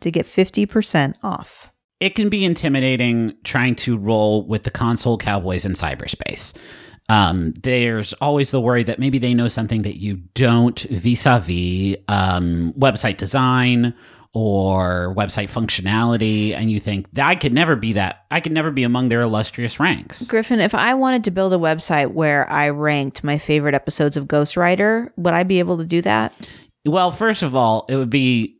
to 0.00 0.10
get 0.10 0.26
50% 0.26 1.14
off. 1.22 1.70
it 2.00 2.14
can 2.14 2.28
be 2.30 2.44
intimidating 2.44 3.34
trying 3.44 3.74
to 3.76 3.96
roll 3.98 4.46
with 4.46 4.62
the 4.62 4.70
console 4.70 5.18
cowboys 5.18 5.64
in 5.66 5.72
cyberspace. 5.72 6.56
Um, 7.10 7.52
there's 7.62 8.12
always 8.14 8.52
the 8.52 8.60
worry 8.60 8.84
that 8.84 8.98
maybe 8.98 9.18
they 9.18 9.34
know 9.34 9.48
something 9.48 9.82
that 9.82 9.98
you 10.00 10.16
don't 10.34 10.78
vis-a-vis 10.80 11.96
um, 12.08 12.72
website 12.78 13.16
design 13.16 13.92
or 14.32 15.12
website 15.16 15.50
functionality, 15.50 16.52
and 16.54 16.70
you 16.70 16.78
think 16.78 17.12
that 17.14 17.26
I 17.26 17.34
could 17.34 17.52
never 17.52 17.74
be 17.74 17.94
that. 17.94 18.24
I 18.30 18.38
could 18.40 18.52
never 18.52 18.70
be 18.70 18.84
among 18.84 19.08
their 19.08 19.22
illustrious 19.22 19.80
ranks. 19.80 20.24
Griffin, 20.28 20.60
if 20.60 20.72
I 20.72 20.94
wanted 20.94 21.24
to 21.24 21.32
build 21.32 21.52
a 21.52 21.56
website 21.56 22.12
where 22.12 22.48
I 22.48 22.68
ranked 22.70 23.24
my 23.24 23.38
favorite 23.38 23.74
episodes 23.74 24.16
of 24.16 24.26
Ghostwriter, 24.26 25.10
would 25.16 25.34
I 25.34 25.42
be 25.42 25.58
able 25.58 25.78
to 25.78 25.84
do 25.84 26.00
that? 26.02 26.32
Well, 26.86 27.10
first 27.10 27.42
of 27.42 27.56
all, 27.56 27.86
it 27.88 27.96
would 27.96 28.08
be 28.08 28.59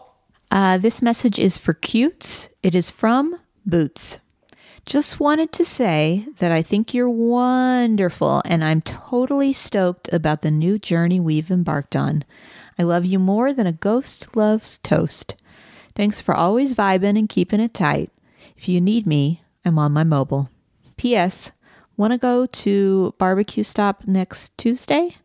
Uh, 0.51 0.77
this 0.77 1.01
message 1.01 1.39
is 1.39 1.57
for 1.57 1.73
cutes. 1.73 2.49
It 2.61 2.75
is 2.75 2.91
from 2.91 3.39
Boots. 3.65 4.19
Just 4.85 5.17
wanted 5.17 5.53
to 5.53 5.63
say 5.63 6.25
that 6.39 6.51
I 6.51 6.61
think 6.61 6.93
you're 6.93 7.09
wonderful 7.09 8.41
and 8.43 8.61
I'm 8.61 8.81
totally 8.81 9.53
stoked 9.53 10.11
about 10.11 10.41
the 10.41 10.51
new 10.51 10.77
journey 10.77 11.21
we've 11.21 11.49
embarked 11.49 11.95
on. 11.95 12.25
I 12.77 12.83
love 12.83 13.05
you 13.05 13.17
more 13.17 13.53
than 13.53 13.65
a 13.65 13.71
ghost 13.71 14.35
loves 14.35 14.77
toast. 14.79 15.35
Thanks 15.95 16.19
for 16.19 16.35
always 16.35 16.75
vibing 16.75 17.17
and 17.17 17.29
keeping 17.29 17.61
it 17.61 17.73
tight. 17.73 18.11
If 18.57 18.67
you 18.67 18.81
need 18.81 19.07
me, 19.07 19.43
I'm 19.63 19.79
on 19.79 19.93
my 19.93 20.03
mobile. 20.03 20.49
P.S. 20.97 21.51
Want 21.95 22.11
to 22.11 22.17
go 22.17 22.45
to 22.45 23.15
barbecue 23.17 23.63
stop 23.63 24.05
next 24.05 24.57
Tuesday? 24.57 25.15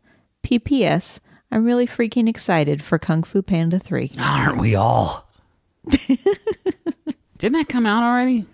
P.P.S. 0.43 1.19
I'm 1.57 1.65
really 1.65 1.87
freaking 1.87 2.29
excited 2.29 2.83
for 2.85 2.99
Kung 2.99 3.23
Fu 3.23 3.41
Panda 3.41 3.79
3. 3.79 4.11
Aren't 4.21 4.61
we 4.61 4.75
all? 4.75 5.27
Didn't 7.39 7.55
that 7.55 7.69
come 7.71 7.87
out 7.87 8.03
already? 8.03 8.45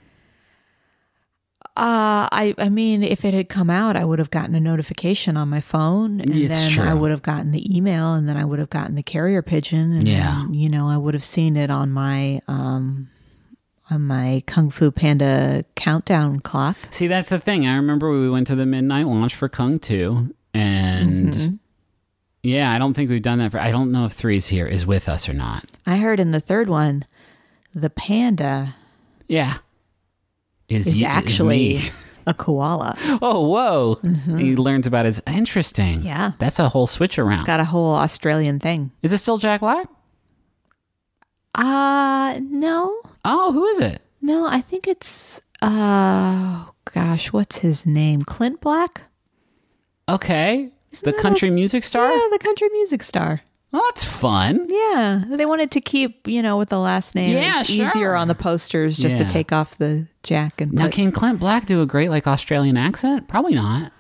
Uh, 1.75 2.29
I 2.31 2.55
I 2.59 2.69
mean, 2.69 3.03
if 3.03 3.25
it 3.25 3.35
had 3.35 3.49
come 3.49 3.71
out, 3.71 3.97
I 3.97 4.05
would 4.05 4.21
have 4.21 4.31
gotten 4.31 4.55
a 4.55 4.61
notification 4.61 5.37
on 5.37 5.49
my 5.49 5.61
phone, 5.61 6.21
and 6.21 6.31
It's 6.33 6.77
then 6.77 6.87
I 6.87 6.95
would 6.95 7.11
have 7.11 7.23
gotten 7.23 7.51
the 7.51 7.77
email, 7.77 8.15
and 8.15 8.29
then 8.29 8.37
I 8.37 8.45
would 8.45 8.61
have 8.61 8.71
gotten 8.71 8.95
the 8.95 9.03
carrier 9.03 9.43
pigeon, 9.43 9.93
and 9.95 10.07
Yeah. 10.07 10.43
then, 10.45 10.55
you 10.55 10.69
know, 10.69 10.87
I 10.89 10.97
would 10.97 11.15
have 11.15 11.25
seen 11.25 11.57
it 11.57 11.71
on 11.71 11.91
my 11.91 12.41
um 12.47 13.09
on 13.91 14.03
my 14.03 14.45
Kung 14.47 14.71
Fu 14.71 14.93
Panda 14.93 15.65
countdown 15.75 16.39
clock. 16.39 16.77
See, 16.91 17.09
that's 17.09 17.31
the 17.31 17.41
thing. 17.41 17.67
I 17.67 17.75
remember 17.75 18.11
we 18.13 18.31
went 18.31 18.47
to 18.47 18.55
the 18.55 18.67
midnight 18.67 19.09
launch 19.09 19.35
for 19.35 19.49
Kung 19.49 19.81
2, 19.81 20.33
and 20.55 21.59
yeah, 22.43 22.73
I 22.73 22.79
don't 22.79 22.95
think 22.95 23.11
we've 23.11 23.23
done 23.23 23.39
that 23.39 23.53
for. 23.53 23.59
I 23.61 23.71
don't 23.71 23.93
know 23.93 24.05
if 24.07 24.13
three's 24.13 24.49
here 24.49 24.67
is 24.67 24.85
with 24.87 25.09
us 25.09 25.29
or 25.29 25.33
not. 25.35 25.65
I 25.87 25.97
heard 25.97 26.19
in 26.21 26.33
the 26.33 26.41
third 26.41 26.69
one, 26.69 27.05
the 27.75 27.91
panda 27.91 28.75
Yeah, 29.29 29.59
is 30.69 31.01
y- 31.01 31.07
actually 31.09 31.75
me. 31.75 31.81
a 32.27 32.35
koala. 32.35 32.97
oh, 33.23 33.49
whoa! 33.49 34.37
He 34.39 34.57
learns 34.57 34.87
about 34.87 35.05
his 35.07 35.23
interesting. 35.27 36.03
Yeah. 36.03 36.33
that's 36.39 36.59
a 36.59 36.69
whole 36.69 36.87
switch 36.87 37.19
around. 37.19 37.47
Got 37.47 37.61
a 37.61 37.65
whole 37.65 37.95
Australian 37.95 38.59
thing. 38.61 38.91
Is 39.03 39.13
it 39.13 39.19
still 39.19 39.39
Jack 39.39 39.61
Black? 39.61 39.87
Uh 41.55 42.39
no, 42.43 43.01
Oh, 43.25 43.53
who 43.53 43.67
is 43.67 43.79
it? 43.81 44.01
no. 44.21 44.47
I 44.47 44.61
think 44.61 44.89
it's 44.89 45.41
Oh 45.61 46.73
gosh, 46.93 47.33
what's 47.33 47.59
his 47.59 47.85
name? 47.87 48.23
Clint 48.23 48.61
Black? 48.61 49.03
Okay. 50.09 50.72
The 51.01 51.13
that 51.13 51.21
country 51.21 51.51
music 51.51 51.85
star? 51.85 52.11
Yeah, 52.13 52.29
the 52.31 52.39
country 52.39 52.69
music 52.73 53.03
star. 53.03 53.41
Well, 53.73 53.83
that's 53.89 54.05
fun. 54.05 54.67
Yeah, 54.69 55.25
they 55.31 55.47
wanted 55.47 55.71
to 55.71 55.81
keep 55.81 56.29
you 56.29 56.43
know 56.43 56.59
with 56.59 56.69
the 56.69 56.79
last 56.79 57.15
name. 57.15 57.35
Yeah, 57.37 57.61
it's 57.61 57.71
sure. 57.71 57.87
easier 57.87 58.15
on 58.15 58.29
the 58.29 58.35
posters 58.35 58.99
just 58.99 59.17
Yeah. 59.17 59.25
to 59.25 59.29
take 59.33 59.51
off 59.53 59.79
the 59.79 60.07
Jack 60.23 60.61
and 60.61 60.73
Now, 60.73 60.85
put. 60.85 60.93
can 60.93 61.11
Clint 61.13 61.41
Black 61.41 61.65
do 61.67 61.81
a 61.81 61.87
great 61.87 62.11
like 62.11 62.27
Australian 62.27 62.77
accent? 62.77 63.29
Probably 63.29 63.55
not. 63.55 63.91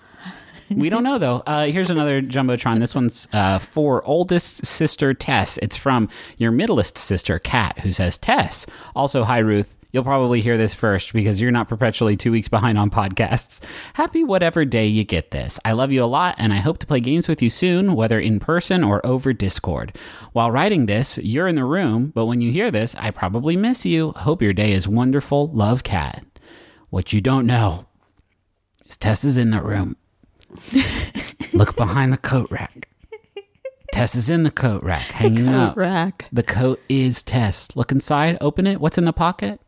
We 0.76 0.88
don't 0.88 1.04
know 1.04 1.18
though. 1.18 1.42
Uh, 1.46 1.66
here's 1.66 1.90
another 1.90 2.22
jumbotron. 2.22 2.78
This 2.78 2.94
one's 2.94 3.28
uh, 3.32 3.58
for 3.58 4.04
oldest 4.04 4.66
sister 4.66 5.14
Tess. 5.14 5.58
It's 5.58 5.76
from 5.76 6.08
your 6.38 6.50
middleest 6.50 6.98
sister 6.98 7.38
Kat, 7.38 7.78
who 7.80 7.92
says 7.92 8.18
Tess. 8.18 8.66
Also, 8.94 9.24
hi 9.24 9.38
Ruth. 9.38 9.76
You'll 9.92 10.04
probably 10.04 10.40
hear 10.40 10.56
this 10.56 10.72
first 10.72 11.12
because 11.12 11.38
you're 11.38 11.50
not 11.50 11.68
perpetually 11.68 12.16
two 12.16 12.32
weeks 12.32 12.48
behind 12.48 12.78
on 12.78 12.88
podcasts. 12.88 13.62
Happy 13.92 14.24
whatever 14.24 14.64
day 14.64 14.86
you 14.86 15.04
get 15.04 15.32
this. 15.32 15.60
I 15.66 15.72
love 15.72 15.92
you 15.92 16.02
a 16.02 16.06
lot, 16.06 16.34
and 16.38 16.50
I 16.50 16.56
hope 16.56 16.78
to 16.78 16.86
play 16.86 17.00
games 17.00 17.28
with 17.28 17.42
you 17.42 17.50
soon, 17.50 17.94
whether 17.94 18.18
in 18.18 18.40
person 18.40 18.82
or 18.82 19.04
over 19.04 19.34
Discord. 19.34 19.94
While 20.32 20.50
writing 20.50 20.86
this, 20.86 21.18
you're 21.18 21.46
in 21.46 21.56
the 21.56 21.64
room, 21.66 22.10
but 22.14 22.24
when 22.24 22.40
you 22.40 22.50
hear 22.50 22.70
this, 22.70 22.94
I 22.96 23.10
probably 23.10 23.54
miss 23.54 23.84
you. 23.84 24.12
Hope 24.12 24.40
your 24.40 24.54
day 24.54 24.72
is 24.72 24.88
wonderful. 24.88 25.48
Love, 25.48 25.84
Kat. 25.84 26.24
What 26.88 27.12
you 27.12 27.20
don't 27.20 27.46
know 27.46 27.84
is 28.86 28.96
Tess 28.96 29.24
is 29.24 29.36
in 29.36 29.50
the 29.50 29.60
room. 29.60 29.96
Look 31.52 31.76
behind 31.76 32.12
the 32.12 32.18
coat 32.18 32.50
rack. 32.50 32.88
Tess 33.92 34.14
is 34.14 34.30
in 34.30 34.42
the 34.42 34.50
coat 34.50 34.82
rack, 34.82 35.02
hanging 35.02 35.44
the 35.44 35.52
Coat 35.52 35.58
up. 35.68 35.76
rack. 35.76 36.28
The 36.32 36.42
coat 36.42 36.80
is 36.88 37.22
Tess. 37.22 37.68
Look 37.76 37.92
inside, 37.92 38.38
open 38.40 38.66
it. 38.66 38.80
What's 38.80 38.96
in 38.96 39.04
the 39.04 39.12
pocket? 39.12 39.60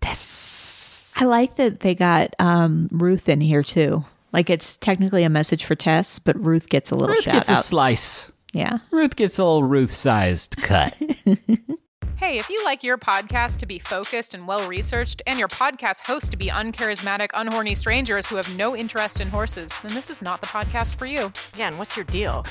Tess. 0.00 1.12
I 1.18 1.24
like 1.26 1.56
that 1.56 1.80
they 1.80 1.94
got 1.94 2.34
um, 2.38 2.88
Ruth 2.90 3.28
in 3.28 3.40
here 3.42 3.62
too. 3.62 4.04
Like 4.32 4.48
it's 4.48 4.78
technically 4.78 5.24
a 5.24 5.28
message 5.28 5.64
for 5.66 5.74
Tess, 5.74 6.18
but 6.18 6.42
Ruth 6.42 6.70
gets 6.70 6.90
a 6.90 6.94
little 6.94 7.14
Ruth 7.14 7.24
shout 7.24 7.34
gets 7.34 7.50
a 7.50 7.56
slice. 7.56 8.32
yeah. 8.54 8.78
Ruth 8.90 9.16
gets 9.16 9.38
a 9.38 9.44
little 9.44 9.64
Ruth 9.64 9.92
sized 9.92 10.56
cut. 10.56 10.96
Hey, 12.16 12.38
if 12.38 12.48
you 12.48 12.62
like 12.64 12.84
your 12.84 12.98
podcast 12.98 13.58
to 13.58 13.66
be 13.66 13.80
focused 13.80 14.32
and 14.32 14.46
well 14.46 14.68
researched, 14.68 15.22
and 15.26 15.38
your 15.40 15.48
podcast 15.48 16.04
host 16.04 16.30
to 16.30 16.36
be 16.36 16.46
uncharismatic, 16.48 17.28
unhorny 17.34 17.76
strangers 17.76 18.28
who 18.28 18.36
have 18.36 18.54
no 18.56 18.76
interest 18.76 19.20
in 19.20 19.28
horses, 19.28 19.76
then 19.82 19.92
this 19.92 20.08
is 20.08 20.22
not 20.22 20.40
the 20.40 20.46
podcast 20.46 20.94
for 20.94 21.04
you. 21.06 21.32
Again, 21.54 21.78
what's 21.78 21.96
your 21.96 22.04
deal? 22.04 22.46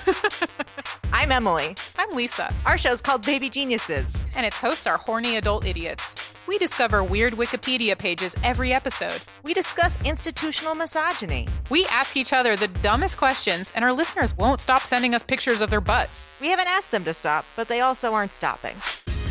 I'm 1.13 1.31
Emily. 1.31 1.75
I'm 1.97 2.13
Lisa, 2.15 2.53
Our 2.65 2.77
show 2.77 2.91
is 2.91 3.01
called 3.01 3.25
Baby 3.25 3.49
Geniuses. 3.49 4.25
and 4.35 4.45
its 4.45 4.57
hosts 4.57 4.87
are 4.87 4.97
horny 4.97 5.37
adult 5.37 5.65
idiots. 5.65 6.17
We 6.47 6.57
discover 6.57 7.01
weird 7.03 7.33
Wikipedia 7.33 7.97
pages 7.97 8.35
every 8.43 8.73
episode. 8.73 9.21
We 9.43 9.53
discuss 9.53 10.03
institutional 10.05 10.75
misogyny. 10.75 11.47
We 11.69 11.85
ask 11.85 12.17
each 12.17 12.33
other 12.33 12.57
the 12.57 12.67
dumbest 12.67 13.17
questions, 13.17 13.71
and 13.73 13.85
our 13.85 13.93
listeners 13.93 14.35
won't 14.35 14.59
stop 14.59 14.85
sending 14.85 15.15
us 15.15 15.23
pictures 15.23 15.61
of 15.61 15.69
their 15.69 15.81
butts. 15.81 16.31
We 16.41 16.49
haven't 16.49 16.67
asked 16.67 16.91
them 16.91 17.05
to 17.05 17.13
stop, 17.13 17.45
but 17.55 17.69
they 17.69 17.79
also 17.79 18.13
aren't 18.13 18.33
stopping. 18.33 18.75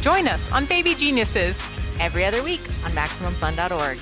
Join 0.01 0.27
us 0.29 0.51
on 0.53 0.65
Baby 0.67 0.95
Geniuses. 0.95 1.71
Every 1.99 2.25
other 2.25 2.43
week 2.43 2.61
on 2.85 2.93
MaximumFun.org. 2.93 3.99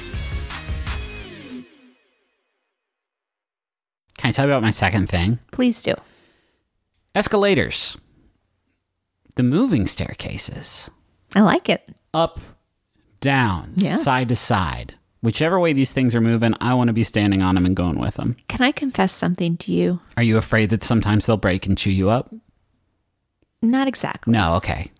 Can 4.18 4.28
I 4.28 4.32
tell 4.32 4.46
you 4.46 4.52
about 4.52 4.62
my 4.62 4.70
second 4.70 5.08
thing? 5.08 5.38
Please 5.52 5.82
do. 5.82 5.94
Escalators. 7.14 7.96
The 9.36 9.42
moving 9.42 9.86
staircases. 9.86 10.90
I 11.34 11.40
like 11.40 11.68
it. 11.68 11.88
Up, 12.14 12.40
down, 13.20 13.72
Yeah. 13.76 13.96
side 13.96 14.28
to 14.30 14.36
side. 14.36 14.94
Whichever 15.20 15.58
way 15.58 15.72
these 15.72 15.92
things 15.92 16.14
are 16.14 16.20
moving, 16.20 16.54
I 16.60 16.74
want 16.74 16.88
to 16.88 16.92
be 16.94 17.02
standing 17.04 17.42
on 17.42 17.56
them 17.56 17.66
and 17.66 17.74
going 17.74 17.98
with 17.98 18.14
them. 18.14 18.36
Can 18.48 18.62
I 18.62 18.70
confess 18.70 19.12
something 19.12 19.56
to 19.58 19.72
you? 19.72 20.00
Are 20.16 20.22
you 20.22 20.36
afraid 20.36 20.70
that 20.70 20.84
sometimes 20.84 21.26
they'll 21.26 21.36
break 21.36 21.66
and 21.66 21.76
chew 21.76 21.90
you 21.90 22.08
up? 22.08 22.32
Not 23.60 23.88
exactly. 23.88 24.32
No, 24.32 24.54
okay. 24.56 24.92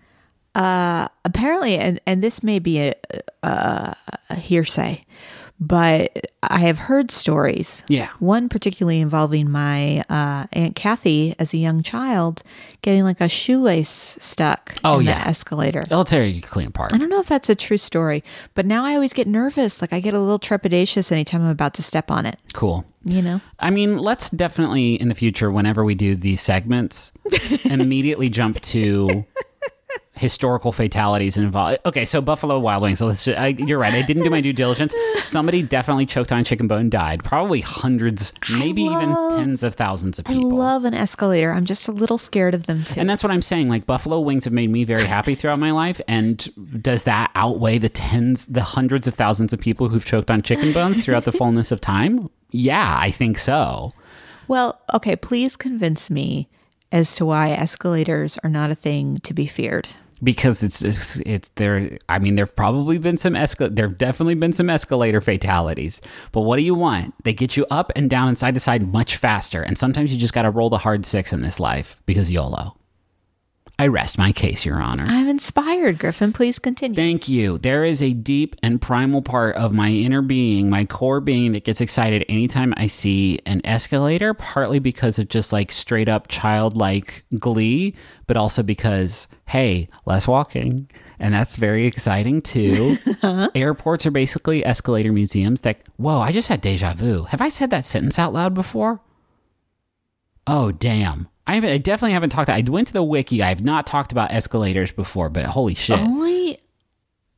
Apparently 1.24 1.76
and, 1.76 2.00
and 2.06 2.22
this 2.22 2.42
may 2.42 2.58
be 2.58 2.78
a, 2.80 2.94
a, 3.42 3.96
a 4.30 4.34
hearsay 4.34 5.00
but 5.60 6.26
i 6.44 6.58
have 6.60 6.78
heard 6.78 7.10
stories 7.10 7.82
Yeah. 7.88 8.08
one 8.20 8.48
particularly 8.48 9.00
involving 9.00 9.50
my 9.50 10.04
uh, 10.08 10.46
aunt 10.52 10.76
kathy 10.76 11.34
as 11.40 11.52
a 11.52 11.58
young 11.58 11.82
child 11.82 12.42
getting 12.82 13.02
like 13.02 13.20
a 13.20 13.28
shoelace 13.28 14.16
stuck 14.20 14.72
Oh, 14.84 15.00
in 15.00 15.06
yeah. 15.06 15.22
the 15.24 15.28
escalator 15.30 15.80
It'll 15.80 16.04
tear 16.04 16.24
you 16.24 16.40
clean 16.42 16.68
apart. 16.68 16.92
i 16.92 16.98
don't 16.98 17.08
know 17.08 17.18
if 17.20 17.26
that's 17.26 17.48
a 17.48 17.56
true 17.56 17.76
story 17.78 18.22
but 18.54 18.66
now 18.66 18.84
i 18.84 18.94
always 18.94 19.12
get 19.12 19.26
nervous 19.26 19.80
like 19.80 19.92
i 19.92 19.98
get 20.00 20.14
a 20.14 20.20
little 20.20 20.38
trepidatious 20.38 21.10
anytime 21.10 21.42
i'm 21.42 21.48
about 21.50 21.74
to 21.74 21.82
step 21.82 22.08
on 22.10 22.24
it 22.24 22.36
Cool. 22.52 22.84
you 23.04 23.20
know 23.22 23.40
I 23.60 23.70
mean, 23.70 23.98
let's 23.98 24.30
definitely 24.30 24.94
in 24.94 25.08
the 25.08 25.16
future, 25.16 25.50
whenever 25.50 25.84
we 25.84 25.96
do 25.96 26.14
these 26.14 26.40
segments, 26.40 27.10
immediately 27.64 28.28
jump 28.28 28.60
to 28.60 29.24
historical 30.18 30.72
fatalities 30.72 31.37
involved. 31.37 31.78
Okay, 31.87 32.04
so 32.04 32.20
Buffalo 32.20 32.59
Wild 32.59 32.83
Wings. 32.83 32.98
So. 32.98 33.11
Just, 33.11 33.28
I, 33.28 33.48
you're 33.48 33.78
right. 33.78 33.94
I 33.94 34.02
didn't 34.02 34.24
do 34.24 34.31
my 34.31 34.40
due 34.40 34.52
diligence. 34.52 34.94
Somebody 35.20 35.62
definitely 35.62 36.07
choked 36.07 36.33
on 36.33 36.44
chicken 36.44 36.66
bone, 36.66 36.78
and 36.78 36.90
died. 36.90 37.24
Probably 37.24 37.61
hundreds, 37.61 38.33
maybe 38.50 38.83
even 38.83 39.14
tens 39.31 39.62
of 39.62 39.74
thousands 39.74 40.18
of 40.18 40.24
people. 40.24 40.52
i 40.52 40.57
love 40.57 40.85
an 40.85 40.94
escalator 40.94 41.52
i'm 41.52 41.64
just 41.64 41.88
a 41.88 41.92
little 41.92 42.18
scared 42.18 42.54
of 42.54 42.66
them 42.66 42.85
too 42.85 42.98
and 42.98 43.09
that's 43.09 43.22
what 43.22 43.31
I'm 43.31 43.42
saying. 43.42 43.68
Like 43.68 43.87
Buffalo 43.87 44.20
Wings 44.20 44.44
have 44.44 44.52
made 44.52 44.70
me 44.70 44.85
very 44.85 45.04
happy 45.04 45.35
throughout 45.35 45.59
my 45.59 45.70
life. 45.70 46.00
And 46.09 46.83
does 46.83 47.04
that 47.04 47.31
outweigh 47.35 47.78
the 47.78 47.88
tens, 47.88 48.46
the 48.46 48.62
hundreds 48.62 49.07
of 49.07 49.14
thousands 49.14 49.52
of 49.52 49.61
people 49.61 49.88
who've 49.88 50.04
choked 50.04 50.31
on 50.31 50.42
chicken 50.42 50.72
bones 50.72 51.04
throughout 51.04 51.24
the 51.24 51.33
fullness 51.33 51.72
of 51.72 51.81
time? 51.81 52.28
Yeah, 52.50 52.96
I 52.98 53.11
think 53.11 53.38
so. 53.38 53.92
Well, 54.48 54.81
okay, 54.94 55.16
please 55.16 55.57
convince 55.57 56.11
me 56.11 56.48
as 56.90 57.14
to 57.16 57.26
why 57.26 57.50
escalators 57.50 58.38
are 58.42 58.50
not 58.50 58.70
a 58.70 58.74
thing 58.74 59.18
to 59.18 59.35
be 59.35 59.46
feared. 59.46 59.88
Because 60.22 60.62
it's 60.62 60.83
it's, 60.83 61.20
it's 61.20 61.48
there. 61.57 61.98
I 62.09 62.18
mean, 62.18 62.37
there've 62.37 62.54
probably 62.54 62.98
been 62.98 63.16
some 63.16 63.35
escal. 63.35 63.74
There've 63.74 63.96
definitely 63.96 64.35
been 64.35 64.52
some 64.52 64.70
escalator 64.70 65.20
fatalities. 65.20 66.00
But 66.33 66.42
what 66.42 66.57
do 66.57 66.62
you 66.62 66.74
want? 66.74 67.14
They 67.24 67.33
get 67.33 67.57
you 67.57 67.66
up 67.70 67.92
and 67.96 68.09
down 68.09 68.28
and 68.28 68.38
side 68.38 68.54
to 68.54 68.61
side 68.61 68.92
much 68.92 69.16
faster. 69.16 69.62
And 69.62 69.76
sometimes 69.76 70.12
you 70.12 70.18
just 70.18 70.35
got 70.35 70.42
to 70.42 70.50
roll 70.50 70.70
the 70.70 70.78
hard 70.78 71.07
six 71.07 71.33
in 71.33 71.42
this 71.42 71.61
life 71.61 72.00
because 72.07 72.31
YOLO. 72.31 72.77
I 73.80 73.86
rest 73.86 74.18
my 74.18 74.32
case, 74.32 74.64
Your 74.64 74.82
Honor. 74.82 75.04
I'm 75.06 75.28
inspired, 75.28 76.00
Griffin. 76.00 76.32
Please 76.32 76.58
continue. 76.58 76.96
Thank 76.96 77.28
you. 77.28 77.58
There 77.58 77.84
is 77.84 78.02
a 78.02 78.12
deep 78.12 78.56
and 78.60 78.80
primal 78.82 79.22
part 79.22 79.54
of 79.54 79.72
my 79.72 79.90
inner 79.90 80.20
being, 80.20 80.68
my 80.68 80.84
core 80.84 81.20
being, 81.20 81.52
that 81.52 81.62
gets 81.62 81.80
excited 81.80 82.24
anytime 82.28 82.74
I 82.76 82.88
see 82.88 83.38
an 83.46 83.60
escalator, 83.64 84.34
partly 84.34 84.80
because 84.80 85.20
of 85.20 85.28
just 85.28 85.52
like 85.52 85.70
straight 85.70 86.08
up 86.08 86.26
childlike 86.26 87.24
glee, 87.38 87.94
but 88.26 88.36
also 88.36 88.64
because, 88.64 89.28
hey, 89.46 89.88
less 90.06 90.26
walking. 90.26 90.90
And 91.20 91.32
that's 91.32 91.54
very 91.54 91.86
exciting 91.86 92.42
too. 92.42 92.96
Airports 93.54 94.06
are 94.06 94.10
basically 94.10 94.66
escalator 94.66 95.12
museums 95.12 95.60
that, 95.60 95.82
whoa, 95.98 96.18
I 96.18 96.32
just 96.32 96.48
had 96.48 96.60
deja 96.60 96.94
vu. 96.94 97.24
Have 97.24 97.40
I 97.40 97.48
said 97.48 97.70
that 97.70 97.84
sentence 97.84 98.18
out 98.18 98.32
loud 98.32 98.54
before? 98.54 99.00
Oh, 100.48 100.72
damn. 100.72 101.28
I, 101.48 101.54
haven't- 101.56 101.70
I 101.70 101.78
definitely 101.78 102.12
haven't 102.12 102.30
talked. 102.30 102.50
I 102.50 102.61
went 102.68 102.88
to 102.88 102.92
the 102.92 103.02
wiki. 103.02 103.42
I 103.42 103.48
have 103.48 103.64
not 103.64 103.87
talked 103.87 104.12
about 104.12 104.30
escalators 104.30 104.92
before, 104.92 105.30
but 105.30 105.44
holy 105.46 105.74
shit. 105.74 105.98
Only 105.98 106.58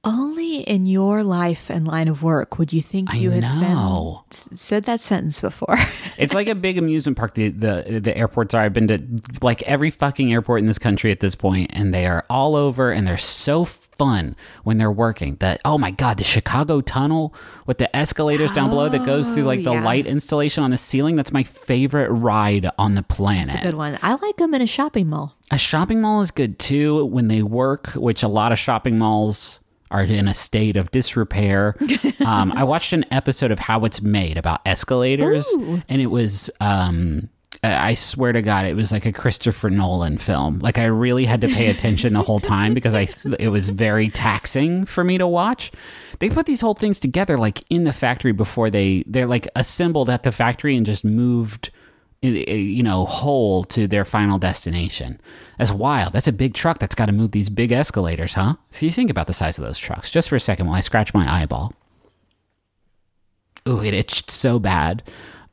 only 0.04 0.29
in 0.58 0.86
your 0.86 1.22
life 1.22 1.70
and 1.70 1.86
line 1.86 2.08
of 2.08 2.22
work 2.22 2.58
would 2.58 2.72
you 2.72 2.82
think 2.82 3.12
I 3.12 3.16
you 3.16 3.30
had 3.30 3.42
know. 3.42 4.24
Said, 4.30 4.58
said 4.58 4.84
that 4.84 5.00
sentence 5.00 5.40
before. 5.40 5.76
It's 6.18 6.34
like 6.34 6.48
a 6.48 6.54
big 6.54 6.76
amusement 6.76 7.16
park. 7.16 7.32
The, 7.32 7.48
the 7.48 7.98
the 8.02 8.14
airports 8.14 8.52
are. 8.52 8.60
I've 8.60 8.74
been 8.74 8.88
to 8.88 9.02
like 9.40 9.62
every 9.62 9.90
fucking 9.90 10.30
airport 10.30 10.60
in 10.60 10.66
this 10.66 10.78
country 10.78 11.10
at 11.10 11.20
this 11.20 11.34
point, 11.34 11.70
and 11.72 11.94
they 11.94 12.04
are 12.04 12.26
all 12.28 12.56
over, 12.56 12.90
and 12.92 13.06
they're 13.06 13.16
so 13.16 13.64
fun 13.64 14.36
when 14.62 14.76
they're 14.76 14.92
working. 14.92 15.36
That 15.36 15.60
oh 15.64 15.78
my 15.78 15.90
god, 15.90 16.18
the 16.18 16.24
Chicago 16.24 16.82
Tunnel 16.82 17.34
with 17.64 17.78
the 17.78 17.94
escalators 17.96 18.52
down 18.52 18.68
below 18.68 18.90
that 18.90 19.06
goes 19.06 19.32
through 19.32 19.44
like 19.44 19.64
the 19.64 19.70
Oh, 19.70 19.74
yeah. 19.74 19.84
light 19.84 20.06
installation 20.06 20.62
on 20.62 20.72
the 20.72 20.76
ceiling. 20.76 21.16
That's 21.16 21.32
my 21.32 21.42
favorite 21.44 22.10
ride 22.10 22.68
on 22.78 22.96
the 22.96 23.02
planet. 23.02 23.54
It's 23.54 23.62
a 23.62 23.66
good 23.66 23.74
one. 23.76 23.98
I 24.02 24.14
like 24.16 24.36
them 24.36 24.52
in 24.52 24.60
a 24.60 24.66
shopping 24.66 25.08
mall. 25.08 25.36
A 25.50 25.56
shopping 25.58 26.02
mall 26.02 26.20
is 26.20 26.30
good 26.30 26.58
too 26.58 27.06
when 27.06 27.28
they 27.28 27.42
work, 27.42 27.86
which 27.94 28.22
a 28.22 28.28
lot 28.28 28.52
of 28.52 28.58
shopping 28.58 28.98
malls 28.98 29.59
are 29.90 30.02
in 30.02 30.28
a 30.28 30.34
state 30.34 30.76
of 30.76 30.90
disrepair. 30.90 31.76
um, 32.24 32.52
I 32.52 32.64
watched 32.64 32.92
an 32.92 33.04
episode 33.10 33.50
of 33.50 33.58
How 33.58 33.84
It's 33.84 34.02
Made 34.02 34.36
about 34.36 34.60
escalators, 34.66 35.48
and 35.88 36.00
it 36.00 36.08
was. 36.08 36.50
Um, 36.60 37.28
I 37.62 37.90
I 37.90 37.94
swear 37.94 38.32
to 38.32 38.42
God, 38.42 38.66
it 38.66 38.74
was 38.74 38.92
like 38.92 39.06
a 39.06 39.12
Christopher 39.12 39.70
Nolan 39.70 40.18
film. 40.18 40.60
Like 40.60 40.78
I 40.78 40.84
really 40.84 41.24
had 41.24 41.40
to 41.42 41.48
pay 41.48 41.68
attention 41.68 42.14
the 42.14 42.22
whole 42.22 42.40
time 42.40 42.74
because 42.74 42.94
I 42.94 43.08
it 43.38 43.48
was 43.48 43.68
very 43.70 44.08
taxing 44.08 44.84
for 44.84 45.04
me 45.04 45.18
to 45.18 45.26
watch. 45.26 45.72
They 46.20 46.30
put 46.30 46.46
these 46.46 46.60
whole 46.60 46.74
things 46.74 47.00
together 47.00 47.36
like 47.36 47.64
in 47.68 47.84
the 47.84 47.92
factory 47.92 48.32
before 48.32 48.70
they 48.70 49.04
they're 49.06 49.26
like 49.26 49.48
assembled 49.56 50.08
at 50.08 50.22
the 50.22 50.32
factory 50.32 50.76
and 50.76 50.86
just 50.86 51.04
moved 51.04 51.70
you 52.22 52.82
know, 52.82 53.06
whole 53.06 53.64
to 53.64 53.86
their 53.86 54.04
final 54.04 54.38
destination. 54.38 55.20
That's 55.58 55.72
wild. 55.72 56.12
That's 56.12 56.28
a 56.28 56.32
big 56.32 56.54
truck 56.54 56.78
that's 56.78 56.94
got 56.94 57.06
to 57.06 57.12
move 57.12 57.30
these 57.30 57.48
big 57.48 57.72
escalators, 57.72 58.34
huh? 58.34 58.56
If 58.70 58.82
you 58.82 58.90
think 58.90 59.10
about 59.10 59.26
the 59.26 59.32
size 59.32 59.58
of 59.58 59.64
those 59.64 59.78
trucks, 59.78 60.10
just 60.10 60.28
for 60.28 60.36
a 60.36 60.40
second 60.40 60.66
while 60.66 60.76
I 60.76 60.80
scratch 60.80 61.14
my 61.14 61.42
eyeball. 61.42 61.72
ooh, 63.68 63.82
it 63.82 63.94
itched 63.94 64.30
so 64.30 64.58
bad. 64.58 65.02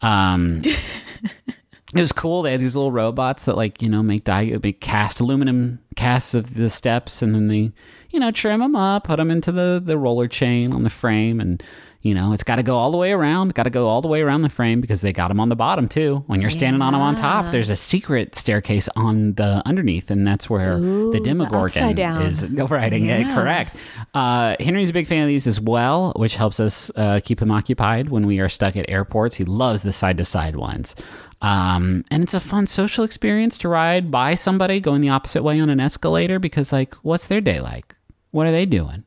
Um, 0.01 0.61
it 1.45 1.55
was 1.93 2.11
cool. 2.11 2.41
They 2.41 2.51
had 2.51 2.61
these 2.61 2.76
little 2.76 2.91
robots 2.91 3.45
that 3.45 3.55
like 3.55 3.82
you 3.82 3.89
know 3.89 4.03
make 4.03 4.26
di- 4.26 4.57
make 4.61 4.82
cast 4.82 5.20
aluminum 5.22 5.80
casts 5.95 6.34
of 6.34 6.55
the 6.55 6.70
steps, 6.70 7.22
and 7.22 7.34
then 7.34 7.47
they 7.47 7.72
you 8.11 8.20
know 8.20 8.32
trim 8.32 8.59
them 8.59 8.76
up, 8.76 9.05
put 9.05 9.18
them 9.18 9.32
into 9.32 9.51
the 9.53 9.82
the 9.84 9.97
roller 9.97 10.28
chain 10.28 10.74
on 10.74 10.84
the 10.84 10.89
frame, 10.89 11.39
and 11.39 11.63
you 12.08 12.14
know 12.14 12.32
it's 12.32 12.43
got 12.43 12.55
to 12.55 12.64
go 12.64 12.78
all 12.78 12.89
the 12.89 12.97
way 12.97 13.12
around. 13.12 13.53
Got 13.53 13.64
to 13.64 13.70
go 13.70 13.88
all 13.88 14.01
the 14.01 14.08
way 14.08 14.22
around 14.22 14.41
the 14.41 14.49
frame 14.49 14.80
because 14.80 15.01
they 15.01 15.12
got 15.12 15.28
them 15.28 15.41
on 15.41 15.49
the 15.49 15.55
bottom 15.58 15.89
too. 15.89 16.24
When 16.28 16.39
you're 16.39 16.49
standing 16.49 16.82
on 16.82 16.93
them 16.93 17.01
on 17.01 17.16
top, 17.16 17.51
there's 17.51 17.70
a 17.70 17.76
secret 17.76 18.34
staircase 18.34 18.88
on 18.95 19.34
the 19.34 19.62
underneath, 19.66 20.10
and 20.10 20.26
that's 20.26 20.49
where 20.49 20.80
the 20.80 21.20
Demogorgon 21.22 21.95
down. 21.95 22.22
is 22.22 22.47
riding 22.70 23.08
it. 23.08 23.26
Correct. 23.36 23.76
Uh, 24.14 24.55
Henry's 24.60 24.89
a 24.89 24.93
big 24.93 25.08
fan 25.08 25.24
of 25.24 25.28
these 25.28 25.47
as 25.47 25.60
well, 25.60 26.14
which 26.16 26.38
helps 26.38 26.60
us 26.62 26.89
uh, 26.95 27.20
keep 27.24 27.41
him 27.41 27.51
occupied 27.51 28.10
when 28.10 28.26
we 28.26 28.39
are 28.39 28.47
stuck 28.49 28.78
at 28.78 28.89
airports. 28.89 29.36
He 29.36 29.43
loves 29.43 29.84
the 29.84 29.91
side 29.91 30.18
to 30.18 30.26
side 30.26 30.55
ones. 30.55 30.95
Um, 31.41 32.03
and 32.10 32.24
it's 32.24 32.34
a 32.34 32.39
fun 32.39 32.66
social 32.68 33.03
experience 33.03 33.58
to 33.60 33.70
ride 33.70 34.10
by 34.10 34.34
somebody 34.36 34.80
going 34.80 35.01
the 35.01 35.10
opposite 35.10 35.43
way 35.43 35.60
on 35.60 35.70
an 35.70 35.80
escalator 35.80 36.39
because, 36.39 36.72
like, 36.72 36.95
what's 36.95 37.28
their 37.28 37.41
day 37.41 37.60
like? 37.60 37.95
What 38.32 38.47
are 38.47 38.51
they 38.51 38.66
doing? 38.66 39.03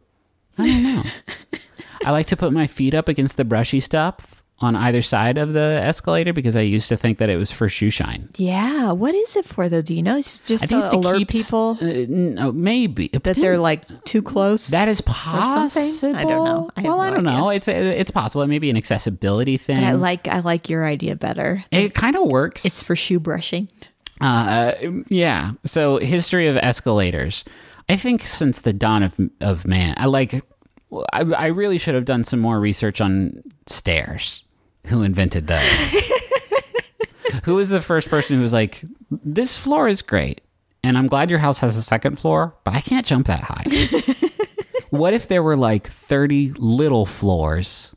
I 0.59 0.67
don't 0.67 0.83
know. 0.83 1.03
I 2.05 2.11
like 2.13 2.27
to 2.27 2.37
put 2.37 2.53
my 2.53 2.67
feet 2.67 2.95
up 2.95 3.09
against 3.09 3.37
the 3.37 3.45
brushy 3.45 3.81
stuff 3.81 4.43
on 4.63 4.77
either 4.77 5.01
side 5.01 5.39
of 5.39 5.55
the 5.55 5.81
escalator 5.83 6.35
because 6.35 6.55
I 6.55 6.61
used 6.61 6.91
to 6.91 6.97
think 6.97 7.17
that 7.19 7.31
it 7.31 7.37
was 7.37 7.51
for 7.51 7.67
shoe 7.69 7.89
shine. 7.89 8.29
Yeah. 8.37 8.93
What 8.93 9.15
is 9.15 9.35
it 9.37 9.47
for 9.47 9.69
though? 9.71 9.81
Do 9.81 9.95
you 9.95 10.03
know? 10.03 10.19
It's 10.19 10.41
just 10.41 10.65
I 10.65 10.67
think 10.67 10.81
to 10.83 10.87
it's 10.87 10.95
to 10.95 10.97
alert 10.99 11.19
keep 11.19 11.29
people 11.29 11.79
Uh, 11.81 12.05
no, 12.09 12.53
maybe 12.53 13.09
that 13.09 13.23
they're 13.37 13.57
like 13.59 14.05
too 14.05 14.21
close. 14.21 14.69
That 14.69 14.89
is 14.89 15.01
possible. 15.01 16.15
I 16.15 16.25
don't 16.25 16.45
know. 16.45 16.71
I 16.77 16.83
well, 16.83 17.01
I 17.01 17.09
don't 17.11 17.27
idea. 17.27 17.39
know. 17.39 17.49
It's 17.51 17.69
it's 17.69 18.11
possible. 18.11 18.43
It 18.43 18.49
may 18.49 18.59
be 18.59 18.69
an 18.71 18.77
accessibility 18.77 19.57
thing. 19.57 19.77
But 19.81 19.85
I 19.85 19.93
like 19.93 20.29
I 20.29 20.41
like 20.41 20.69
your 20.69 20.87
idea 20.87 21.17
better. 21.17 21.65
it 21.71 21.95
kind 21.95 22.17
of 22.17 22.27
works. 22.27 22.65
It's 22.67 22.83
for 22.83 22.95
shoe 22.95 23.19
brushing. 23.21 23.69
uh, 24.21 24.73
yeah. 25.09 25.53
So 25.65 25.99
history 25.99 26.49
of 26.49 26.57
escalators. 26.59 27.45
I 27.89 27.97
think 27.97 28.23
since 28.23 28.61
the 28.61 28.75
dawn 28.75 29.03
of 29.03 29.19
of 29.41 29.67
man, 29.67 29.95
I 29.97 30.07
like. 30.07 30.45
I, 31.13 31.21
I 31.23 31.47
really 31.47 31.79
should 31.79 31.95
have 31.95 32.05
done 32.05 32.25
some 32.25 32.41
more 32.41 32.59
research 32.59 33.01
on 33.01 33.43
stairs. 33.67 34.45
Who 34.87 35.03
invented 35.03 35.47
those? 35.47 35.95
who 37.45 37.57
was 37.57 37.69
the 37.69 37.81
first 37.81 38.09
person 38.09 38.37
who 38.37 38.43
was 38.43 38.53
like, 38.53 38.83
"This 39.11 39.59
floor 39.59 39.89
is 39.89 40.03
great, 40.03 40.41
and 40.83 40.97
I'm 40.97 41.07
glad 41.07 41.31
your 41.31 41.39
house 41.39 41.61
has 41.61 41.77
a 41.77 41.83
second 41.83 42.19
floor, 42.19 42.55
but 42.65 42.75
I 42.75 42.81
can't 42.81 43.07
jump 43.07 43.27
that 43.27 43.43
high." 43.43 43.65
what 44.91 45.13
if 45.15 45.29
there 45.29 45.43
were 45.43 45.57
like 45.57 45.87
30 45.87 46.53
little 46.59 47.07
floors 47.07 47.95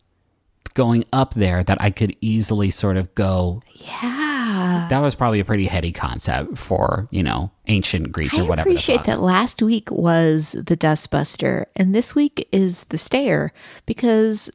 going 0.74 1.06
up 1.14 1.34
there 1.36 1.64
that 1.64 1.82
I 1.82 1.90
could 1.92 2.16
easily 2.22 2.70
sort 2.70 2.98
of 2.98 3.14
go 3.16 3.62
Yeah. 3.76 4.23
That 4.94 5.00
was 5.00 5.16
probably 5.16 5.40
a 5.40 5.46
pretty 5.46 5.66
heady 5.66 5.92
concept 5.92 6.58
for 6.58 7.08
you 7.12 7.24
know 7.24 7.52
ancient 7.68 8.12
Greeks 8.12 8.38
I 8.38 8.42
or 8.42 8.46
whatever. 8.46 8.70
the 8.70 8.76
appreciate 8.76 9.04
that 9.06 9.22
last 9.22 9.62
week 9.62 9.90
was 9.90 10.52
the 10.54 10.78
dustbuster 10.78 11.66
and 11.76 11.96
this 11.96 12.14
week 12.14 12.48
is 12.52 12.84
the 12.86 12.98
stair 12.98 13.52
because 13.86 14.52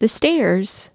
the 0.00 0.08
stairs 0.08 0.90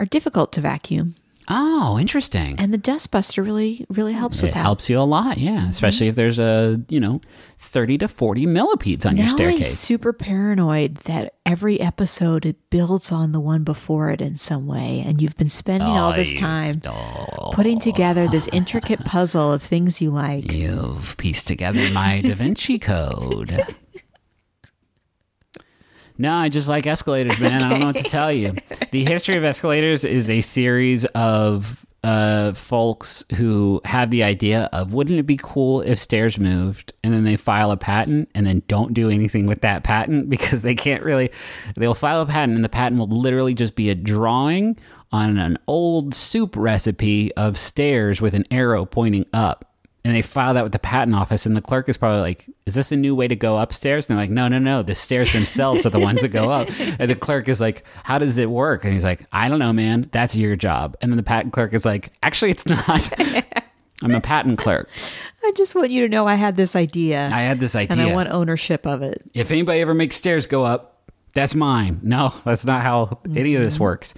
are 0.00 0.06
difficult 0.06 0.52
to 0.52 0.60
vacuum 0.60 1.14
Oh, 1.48 1.98
interesting. 2.00 2.56
and 2.58 2.72
the 2.72 2.78
dustbuster 2.78 3.44
really 3.44 3.84
really 3.90 4.12
helps 4.12 4.40
with 4.40 4.50
It 4.50 4.54
that. 4.54 4.60
helps 4.62 4.88
you 4.88 4.98
a 4.98 5.02
lot, 5.02 5.38
yeah. 5.38 5.58
Mm-hmm. 5.58 5.70
Especially 5.70 6.08
if 6.08 6.16
there's 6.16 6.38
a 6.38 6.80
you 6.88 7.00
know 7.00 7.20
thirty 7.58 7.98
to 7.98 8.08
forty 8.08 8.46
millipedes 8.46 9.04
on 9.06 9.16
your 9.16 9.26
now 9.26 9.32
I'm 9.32 9.36
staircase. 9.36 9.78
super 9.78 10.12
paranoid 10.12 10.96
that 11.04 11.34
every 11.44 11.80
episode 11.80 12.46
it 12.46 12.56
builds 12.70 13.12
on 13.12 13.32
the 13.32 13.40
one 13.40 13.62
before 13.64 14.10
it 14.10 14.20
in 14.20 14.36
some 14.36 14.66
way, 14.66 15.02
and 15.04 15.20
you've 15.20 15.36
been 15.36 15.50
spending 15.50 15.88
all 15.88 16.12
this 16.12 16.32
time 16.34 16.80
Oh, 16.86 17.50
putting 17.52 17.78
together 17.80 18.26
this 18.26 18.48
intricate 18.48 19.04
puzzle 19.04 19.52
of 19.52 19.62
things 19.62 20.00
you 20.00 20.10
like. 20.10 20.50
you've 20.52 21.16
pieced 21.18 21.46
together 21.46 21.88
my 21.92 22.20
Da 22.22 22.34
Vinci 22.34 22.78
Code. 22.78 23.60
No, 26.16 26.32
I 26.32 26.48
just 26.48 26.68
like 26.68 26.86
escalators, 26.86 27.40
man. 27.40 27.62
I 27.62 27.68
don't 27.68 27.80
know 27.80 27.86
what 27.86 27.96
to 27.96 28.04
tell 28.04 28.32
you. 28.32 28.54
The 28.92 29.04
history 29.04 29.36
of 29.36 29.44
escalators 29.44 30.04
is 30.04 30.30
a 30.30 30.42
series 30.42 31.04
of 31.06 31.84
uh, 32.04 32.52
folks 32.52 33.24
who 33.36 33.80
have 33.84 34.10
the 34.10 34.22
idea 34.22 34.68
of 34.72 34.92
wouldn't 34.92 35.18
it 35.18 35.24
be 35.24 35.38
cool 35.42 35.80
if 35.80 35.98
stairs 35.98 36.38
moved, 36.38 36.92
and 37.02 37.12
then 37.12 37.24
they 37.24 37.36
file 37.36 37.72
a 37.72 37.76
patent 37.76 38.30
and 38.34 38.46
then 38.46 38.62
don't 38.68 38.94
do 38.94 39.10
anything 39.10 39.46
with 39.46 39.62
that 39.62 39.82
patent 39.82 40.30
because 40.30 40.62
they 40.62 40.74
can't 40.74 41.02
really. 41.02 41.30
They'll 41.76 41.94
file 41.94 42.20
a 42.20 42.26
patent, 42.26 42.54
and 42.54 42.64
the 42.64 42.68
patent 42.68 43.00
will 43.00 43.08
literally 43.08 43.54
just 43.54 43.74
be 43.74 43.90
a 43.90 43.94
drawing 43.94 44.78
on 45.10 45.38
an 45.38 45.58
old 45.66 46.14
soup 46.14 46.56
recipe 46.56 47.34
of 47.34 47.56
stairs 47.58 48.20
with 48.20 48.34
an 48.34 48.44
arrow 48.50 48.84
pointing 48.84 49.26
up 49.32 49.73
and 50.04 50.14
they 50.14 50.22
file 50.22 50.54
that 50.54 50.62
with 50.62 50.72
the 50.72 50.78
patent 50.78 51.16
office 51.16 51.46
and 51.46 51.56
the 51.56 51.62
clerk 51.62 51.88
is 51.88 51.96
probably 51.96 52.20
like 52.20 52.48
is 52.66 52.74
this 52.74 52.92
a 52.92 52.96
new 52.96 53.14
way 53.14 53.26
to 53.26 53.36
go 53.36 53.58
upstairs? 53.58 54.08
And 54.08 54.16
they're 54.16 54.24
like 54.24 54.30
no 54.30 54.48
no 54.48 54.58
no 54.58 54.82
the 54.82 54.94
stairs 54.94 55.32
themselves 55.32 55.86
are 55.86 55.90
the 55.90 55.98
ones 55.98 56.20
that 56.20 56.28
go 56.28 56.50
up. 56.50 56.68
And 56.98 57.10
the 57.10 57.14
clerk 57.14 57.48
is 57.48 57.60
like 57.60 57.84
how 58.04 58.18
does 58.18 58.38
it 58.38 58.50
work? 58.50 58.84
And 58.84 58.92
he's 58.92 59.04
like 59.04 59.26
i 59.32 59.48
don't 59.48 59.58
know 59.58 59.72
man. 59.72 60.08
That's 60.12 60.36
your 60.36 60.56
job. 60.56 60.96
And 61.00 61.10
then 61.10 61.16
the 61.16 61.22
patent 61.22 61.52
clerk 61.52 61.72
is 61.72 61.84
like 61.84 62.12
actually 62.22 62.50
it's 62.50 62.66
not. 62.66 63.10
I'm 64.02 64.14
a 64.14 64.20
patent 64.20 64.58
clerk. 64.58 64.88
I 65.42 65.52
just 65.56 65.74
want 65.74 65.90
you 65.90 66.00
to 66.02 66.08
know 66.08 66.26
I 66.26 66.34
had 66.34 66.56
this 66.56 66.74
idea, 66.74 67.28
i 67.32 67.40
had 67.40 67.60
this 67.60 67.76
idea 67.76 68.02
and 68.02 68.10
I 68.10 68.14
want 68.14 68.30
ownership 68.30 68.86
of 68.86 69.02
it. 69.02 69.22
if 69.34 69.50
anybody 69.50 69.80
ever 69.80 69.94
makes 69.94 70.16
stairs 70.16 70.46
go 70.46 70.64
up, 70.64 71.10
that's 71.32 71.54
mine. 71.54 72.00
No, 72.02 72.32
that's 72.44 72.64
not 72.64 72.82
how 72.82 73.20
any 73.34 73.54
of 73.54 73.62
this 73.62 73.74
mm-hmm. 73.74 73.84
works. 73.84 74.14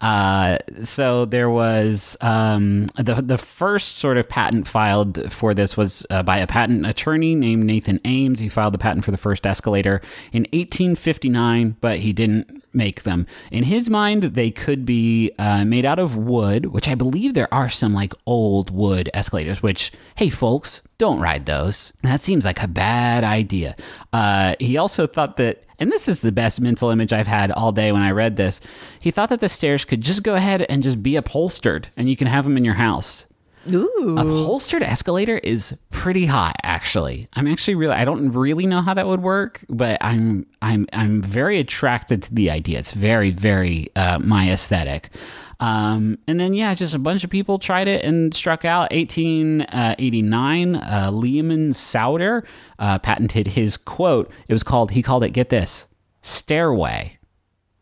Uh, 0.00 0.58
so 0.82 1.24
there 1.24 1.48
was 1.48 2.16
um, 2.20 2.86
the 2.96 3.14
the 3.14 3.38
first 3.38 3.96
sort 3.96 4.18
of 4.18 4.28
patent 4.28 4.66
filed 4.66 5.32
for 5.32 5.54
this 5.54 5.76
was 5.76 6.04
uh, 6.10 6.22
by 6.22 6.38
a 6.38 6.46
patent 6.46 6.86
attorney 6.86 7.34
named 7.34 7.64
Nathan 7.64 8.00
Ames. 8.04 8.40
He 8.40 8.48
filed 8.48 8.74
the 8.74 8.78
patent 8.78 9.04
for 9.04 9.10
the 9.10 9.16
first 9.16 9.46
escalator 9.46 10.00
in 10.32 10.42
1859, 10.52 11.76
but 11.80 12.00
he 12.00 12.12
didn't 12.12 12.62
make 12.74 13.04
them. 13.04 13.26
In 13.50 13.64
his 13.64 13.88
mind, 13.88 14.22
they 14.22 14.50
could 14.50 14.84
be 14.84 15.32
uh, 15.38 15.64
made 15.64 15.86
out 15.86 15.98
of 15.98 16.16
wood, 16.16 16.66
which 16.66 16.88
I 16.88 16.94
believe 16.94 17.32
there 17.34 17.52
are 17.52 17.70
some 17.70 17.94
like 17.94 18.12
old 18.26 18.70
wood 18.70 19.08
escalators. 19.14 19.62
Which, 19.62 19.92
hey, 20.16 20.28
folks, 20.28 20.82
don't 20.98 21.20
ride 21.20 21.46
those. 21.46 21.92
That 22.02 22.20
seems 22.20 22.44
like 22.44 22.62
a 22.62 22.68
bad 22.68 23.24
idea. 23.24 23.76
Uh, 24.12 24.54
he 24.60 24.76
also 24.76 25.06
thought 25.06 25.38
that 25.38 25.62
and 25.78 25.90
this 25.90 26.08
is 26.08 26.20
the 26.20 26.32
best 26.32 26.60
mental 26.60 26.90
image 26.90 27.12
I've 27.12 27.26
had 27.26 27.50
all 27.50 27.72
day 27.72 27.92
when 27.92 28.02
I 28.02 28.10
read 28.10 28.36
this. 28.36 28.60
He 29.00 29.10
thought 29.10 29.28
that 29.28 29.40
the 29.40 29.48
stairs 29.48 29.84
could 29.84 30.00
just 30.00 30.22
go 30.22 30.34
ahead 30.34 30.64
and 30.68 30.82
just 30.82 31.02
be 31.02 31.16
upholstered, 31.16 31.88
and 31.96 32.08
you 32.08 32.16
can 32.16 32.26
have 32.26 32.44
them 32.44 32.56
in 32.56 32.64
your 32.64 32.74
house. 32.74 33.26
Ooh, 33.68 34.16
Upholstered 34.16 34.82
escalator 34.82 35.38
is 35.38 35.76
pretty 35.90 36.26
hot, 36.26 36.56
actually. 36.62 37.28
I'm 37.34 37.48
actually 37.48 37.74
really 37.74 37.94
I 37.94 38.04
don't 38.04 38.30
really 38.30 38.66
know 38.66 38.80
how 38.80 38.94
that 38.94 39.06
would 39.06 39.22
work, 39.22 39.64
but 39.68 39.98
I'm 40.02 40.46
I'm 40.62 40.86
I'm 40.92 41.20
very 41.22 41.58
attracted 41.58 42.22
to 42.24 42.34
the 42.34 42.50
idea. 42.50 42.78
It's 42.78 42.92
very 42.92 43.30
very 43.30 43.88
uh, 43.96 44.18
my 44.20 44.50
aesthetic. 44.50 45.08
Um, 45.58 46.18
and 46.28 46.38
then 46.38 46.52
yeah, 46.54 46.74
just 46.74 46.94
a 46.94 46.98
bunch 46.98 47.24
of 47.24 47.30
people 47.30 47.58
tried 47.58 47.88
it 47.88 48.04
and 48.04 48.34
struck 48.34 48.64
out. 48.64 48.90
1889, 48.92 50.76
uh, 50.76 51.10
Leamon 51.12 51.70
Souder 51.70 52.44
uh, 52.78 52.98
patented 52.98 53.46
his 53.48 53.76
quote. 53.76 54.30
It 54.48 54.52
was 54.52 54.62
called 54.62 54.90
he 54.92 55.02
called 55.02 55.22
it 55.22 55.30
get 55.30 55.48
this 55.48 55.86
stairway. 56.22 57.18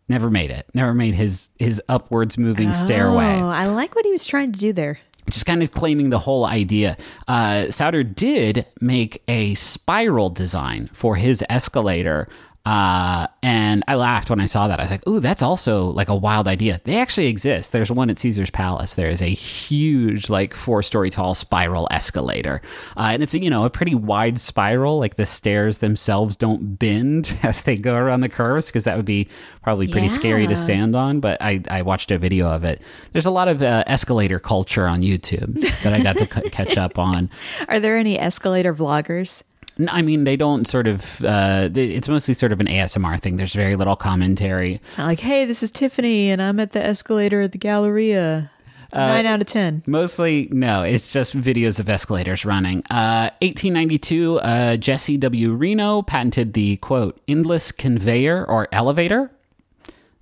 Never 0.08 0.30
made 0.30 0.50
it. 0.50 0.66
Never 0.74 0.92
made 0.94 1.14
his 1.14 1.50
his 1.58 1.80
upwards 1.88 2.36
moving 2.36 2.72
stairway 2.72 3.40
Oh, 3.40 3.48
I 3.48 3.66
like 3.66 3.94
what 3.94 4.04
he 4.04 4.12
was 4.12 4.26
trying 4.26 4.52
to 4.52 4.58
do 4.58 4.72
there. 4.72 4.98
just 5.30 5.46
kind 5.46 5.62
of 5.62 5.70
claiming 5.70 6.10
the 6.10 6.18
whole 6.18 6.44
idea. 6.44 6.96
Uh, 7.26 7.64
Souder 7.68 8.04
did 8.14 8.66
make 8.80 9.22
a 9.28 9.54
spiral 9.54 10.28
design 10.30 10.88
for 10.92 11.16
his 11.16 11.42
escalator. 11.48 12.28
Uh, 12.66 13.26
and 13.42 13.84
I 13.86 13.94
laughed 13.96 14.30
when 14.30 14.40
I 14.40 14.46
saw 14.46 14.68
that. 14.68 14.80
I 14.80 14.82
was 14.84 14.90
like, 14.90 15.06
ooh, 15.06 15.20
that's 15.20 15.42
also 15.42 15.86
like 15.90 16.08
a 16.08 16.16
wild 16.16 16.48
idea. 16.48 16.80
They 16.84 16.96
actually 16.98 17.26
exist. 17.26 17.72
There's 17.72 17.90
one 17.90 18.08
at 18.08 18.18
Caesar's 18.18 18.48
Palace. 18.48 18.94
There 18.94 19.10
is 19.10 19.20
a 19.20 19.26
huge, 19.26 20.30
like 20.30 20.54
four 20.54 20.82
story 20.82 21.10
tall 21.10 21.34
spiral 21.34 21.86
escalator. 21.90 22.62
Uh, 22.96 23.10
and 23.12 23.22
it's, 23.22 23.34
you 23.34 23.50
know, 23.50 23.66
a 23.66 23.70
pretty 23.70 23.94
wide 23.94 24.40
spiral. 24.40 24.98
Like 24.98 25.16
the 25.16 25.26
stairs 25.26 25.78
themselves 25.78 26.36
don't 26.36 26.78
bend 26.78 27.36
as 27.42 27.64
they 27.64 27.76
go 27.76 27.96
around 27.96 28.20
the 28.20 28.30
curves 28.30 28.68
because 28.68 28.84
that 28.84 28.96
would 28.96 29.04
be 29.04 29.28
probably 29.62 29.86
pretty 29.86 30.08
scary 30.08 30.46
to 30.46 30.56
stand 30.56 30.96
on. 30.96 31.20
But 31.20 31.42
I, 31.42 31.62
I 31.68 31.82
watched 31.82 32.10
a 32.12 32.18
video 32.18 32.48
of 32.48 32.64
it. 32.64 32.80
There's 33.12 33.26
a 33.26 33.30
lot 33.30 33.48
of 33.48 33.62
uh, 33.62 33.84
escalator 33.86 34.38
culture 34.38 34.86
on 34.86 35.02
YouTube 35.02 35.60
that 35.82 35.92
I 35.92 36.02
got 36.02 36.16
to 36.16 36.26
c- 36.26 36.48
catch 36.48 36.78
up 36.78 36.98
on. 36.98 37.28
Are 37.68 37.78
there 37.78 37.98
any 37.98 38.18
escalator 38.18 38.72
vloggers? 38.74 39.42
I 39.88 40.02
mean, 40.02 40.24
they 40.24 40.36
don't 40.36 40.66
sort 40.66 40.86
of. 40.86 41.24
Uh, 41.24 41.68
they, 41.68 41.86
it's 41.88 42.08
mostly 42.08 42.34
sort 42.34 42.52
of 42.52 42.60
an 42.60 42.66
ASMR 42.66 43.20
thing. 43.20 43.36
There's 43.36 43.54
very 43.54 43.74
little 43.76 43.96
commentary. 43.96 44.74
It's 44.84 44.98
not 44.98 45.06
like, 45.06 45.20
hey, 45.20 45.44
this 45.44 45.62
is 45.62 45.70
Tiffany, 45.70 46.30
and 46.30 46.40
I'm 46.40 46.60
at 46.60 46.70
the 46.70 46.84
escalator 46.84 47.42
at 47.42 47.52
the 47.52 47.58
Galleria. 47.58 48.50
Uh, 48.92 48.98
Nine 49.06 49.26
out 49.26 49.40
of 49.40 49.48
ten. 49.48 49.82
Mostly, 49.86 50.48
no. 50.52 50.82
It's 50.84 51.12
just 51.12 51.36
videos 51.36 51.80
of 51.80 51.88
escalators 51.88 52.44
running. 52.44 52.78
Uh, 52.90 53.30
1892, 53.42 54.38
uh, 54.38 54.76
Jesse 54.76 55.16
W. 55.16 55.52
Reno 55.52 56.02
patented 56.02 56.52
the 56.52 56.76
quote 56.76 57.20
endless 57.26 57.72
conveyor 57.72 58.44
or 58.44 58.68
elevator. 58.70 59.32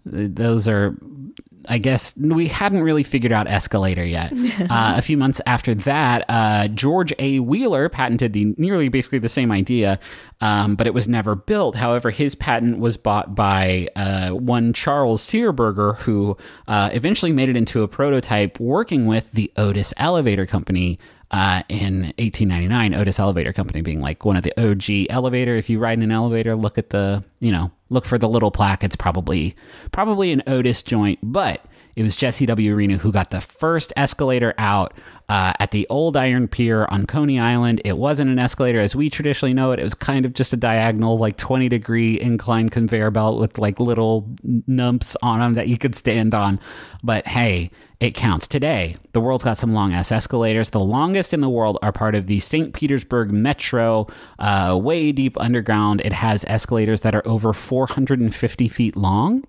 those 0.07 0.66
are 0.68 0.96
I 1.68 1.78
guess 1.78 2.16
we 2.16 2.48
hadn't 2.48 2.82
really 2.82 3.02
figured 3.02 3.32
out 3.32 3.46
escalator 3.46 4.04
yet. 4.04 4.32
uh, 4.60 4.94
a 4.96 5.02
few 5.02 5.16
months 5.16 5.40
after 5.46 5.74
that, 5.74 6.24
uh, 6.28 6.68
George 6.68 7.12
A. 7.18 7.38
Wheeler 7.38 7.88
patented 7.88 8.32
the 8.32 8.54
nearly 8.56 8.88
basically 8.88 9.18
the 9.18 9.28
same 9.28 9.50
idea, 9.50 9.98
um, 10.40 10.74
but 10.74 10.86
it 10.86 10.94
was 10.94 11.08
never 11.08 11.34
built. 11.34 11.76
However, 11.76 12.10
his 12.10 12.34
patent 12.34 12.78
was 12.78 12.96
bought 12.96 13.34
by 13.34 13.88
uh, 13.96 14.30
one 14.30 14.72
Charles 14.72 15.22
Seeberger, 15.22 15.98
who 15.98 16.36
uh, 16.68 16.90
eventually 16.92 17.32
made 17.32 17.48
it 17.48 17.56
into 17.56 17.82
a 17.82 17.88
prototype 17.88 18.58
working 18.60 19.06
with 19.06 19.32
the 19.32 19.52
Otis 19.56 19.94
Elevator 19.96 20.46
Company. 20.46 20.98
Uh, 21.34 21.62
in 21.70 22.12
1899, 22.18 22.94
Otis 22.94 23.18
Elevator 23.18 23.54
Company 23.54 23.80
being 23.80 24.02
like 24.02 24.22
one 24.22 24.36
of 24.36 24.42
the 24.42 24.52
OG 24.60 25.06
elevator. 25.08 25.56
If 25.56 25.70
you 25.70 25.78
ride 25.78 25.96
in 25.96 26.02
an 26.02 26.12
elevator, 26.12 26.54
look 26.54 26.76
at 26.76 26.90
the, 26.90 27.24
you 27.40 27.50
know, 27.50 27.70
look 27.93 28.05
for 28.05 28.18
the 28.18 28.28
little 28.28 28.51
plaque. 28.51 28.82
It's 28.82 28.97
probably 28.97 29.55
probably 29.93 30.32
an 30.32 30.43
Otis 30.47 30.82
joint, 30.82 31.18
but 31.22 31.64
it 31.97 32.03
was 32.03 32.16
Jesse 32.16 32.47
W. 32.47 32.74
Reno 32.74 32.99
who 32.99 33.12
got 33.12 33.30
the 33.30 33.40
first 33.40 33.93
escalator 33.97 34.55
out 34.59 34.95
uh, 35.28 35.53
at 35.59 35.70
the 35.70 35.86
old 35.88 36.16
Iron 36.16 36.49
Pier 36.49 36.86
on 36.86 37.07
Coney 37.07 37.38
Island. 37.38 37.80
It 37.84 37.99
wasn't 37.99 38.30
an 38.30 38.38
escalator 38.38 38.80
as 38.80 38.97
we 38.97 39.11
traditionally 39.11 39.55
know 39.55 39.72
it. 39.72 39.78
It 39.78 39.84
was 39.84 39.95
kind 39.95 40.26
of 40.26 40.32
just 40.34 40.53
a 40.53 40.57
diagonal, 40.57 41.18
like 41.18 41.36
20 41.36 41.68
degree 41.68 42.20
inclined 42.20 42.72
conveyor 42.72 43.11
belt 43.11 43.38
with 43.38 43.59
like 43.59 43.80
little 43.80 44.28
numps 44.45 45.16
on 45.22 45.40
them 45.40 45.55
that 45.55 45.68
you 45.68 45.78
could 45.78 45.95
stand 45.95 46.34
on. 46.34 46.61
But 47.03 47.26
hey, 47.26 47.70
it 48.03 48.14
counts. 48.14 48.49
Today, 48.49 48.97
the 49.12 49.20
world's 49.20 49.45
got 49.45 49.59
some 49.59 49.72
long 49.72 49.93
ass 49.93 50.11
escalators. 50.11 50.70
The 50.70 50.80
longest 50.80 51.32
in 51.32 51.40
the 51.40 51.49
world 51.49 51.78
are 51.82 51.93
part 51.93 52.16
of 52.16 52.26
the 52.26 52.40
St. 52.40 52.74
Petersburg 52.74 53.30
Metro, 53.30 54.09
uh, 54.40 54.76
way 54.80 55.12
deep 55.12 55.40
underground. 55.40 56.01
It 56.05 56.12
has 56.12 56.45
escalators 56.49 57.03
that 57.03 57.14
are 57.14 57.26
over 57.26 57.53
450 57.53 58.68
feet 58.68 58.97
long. 58.97 59.45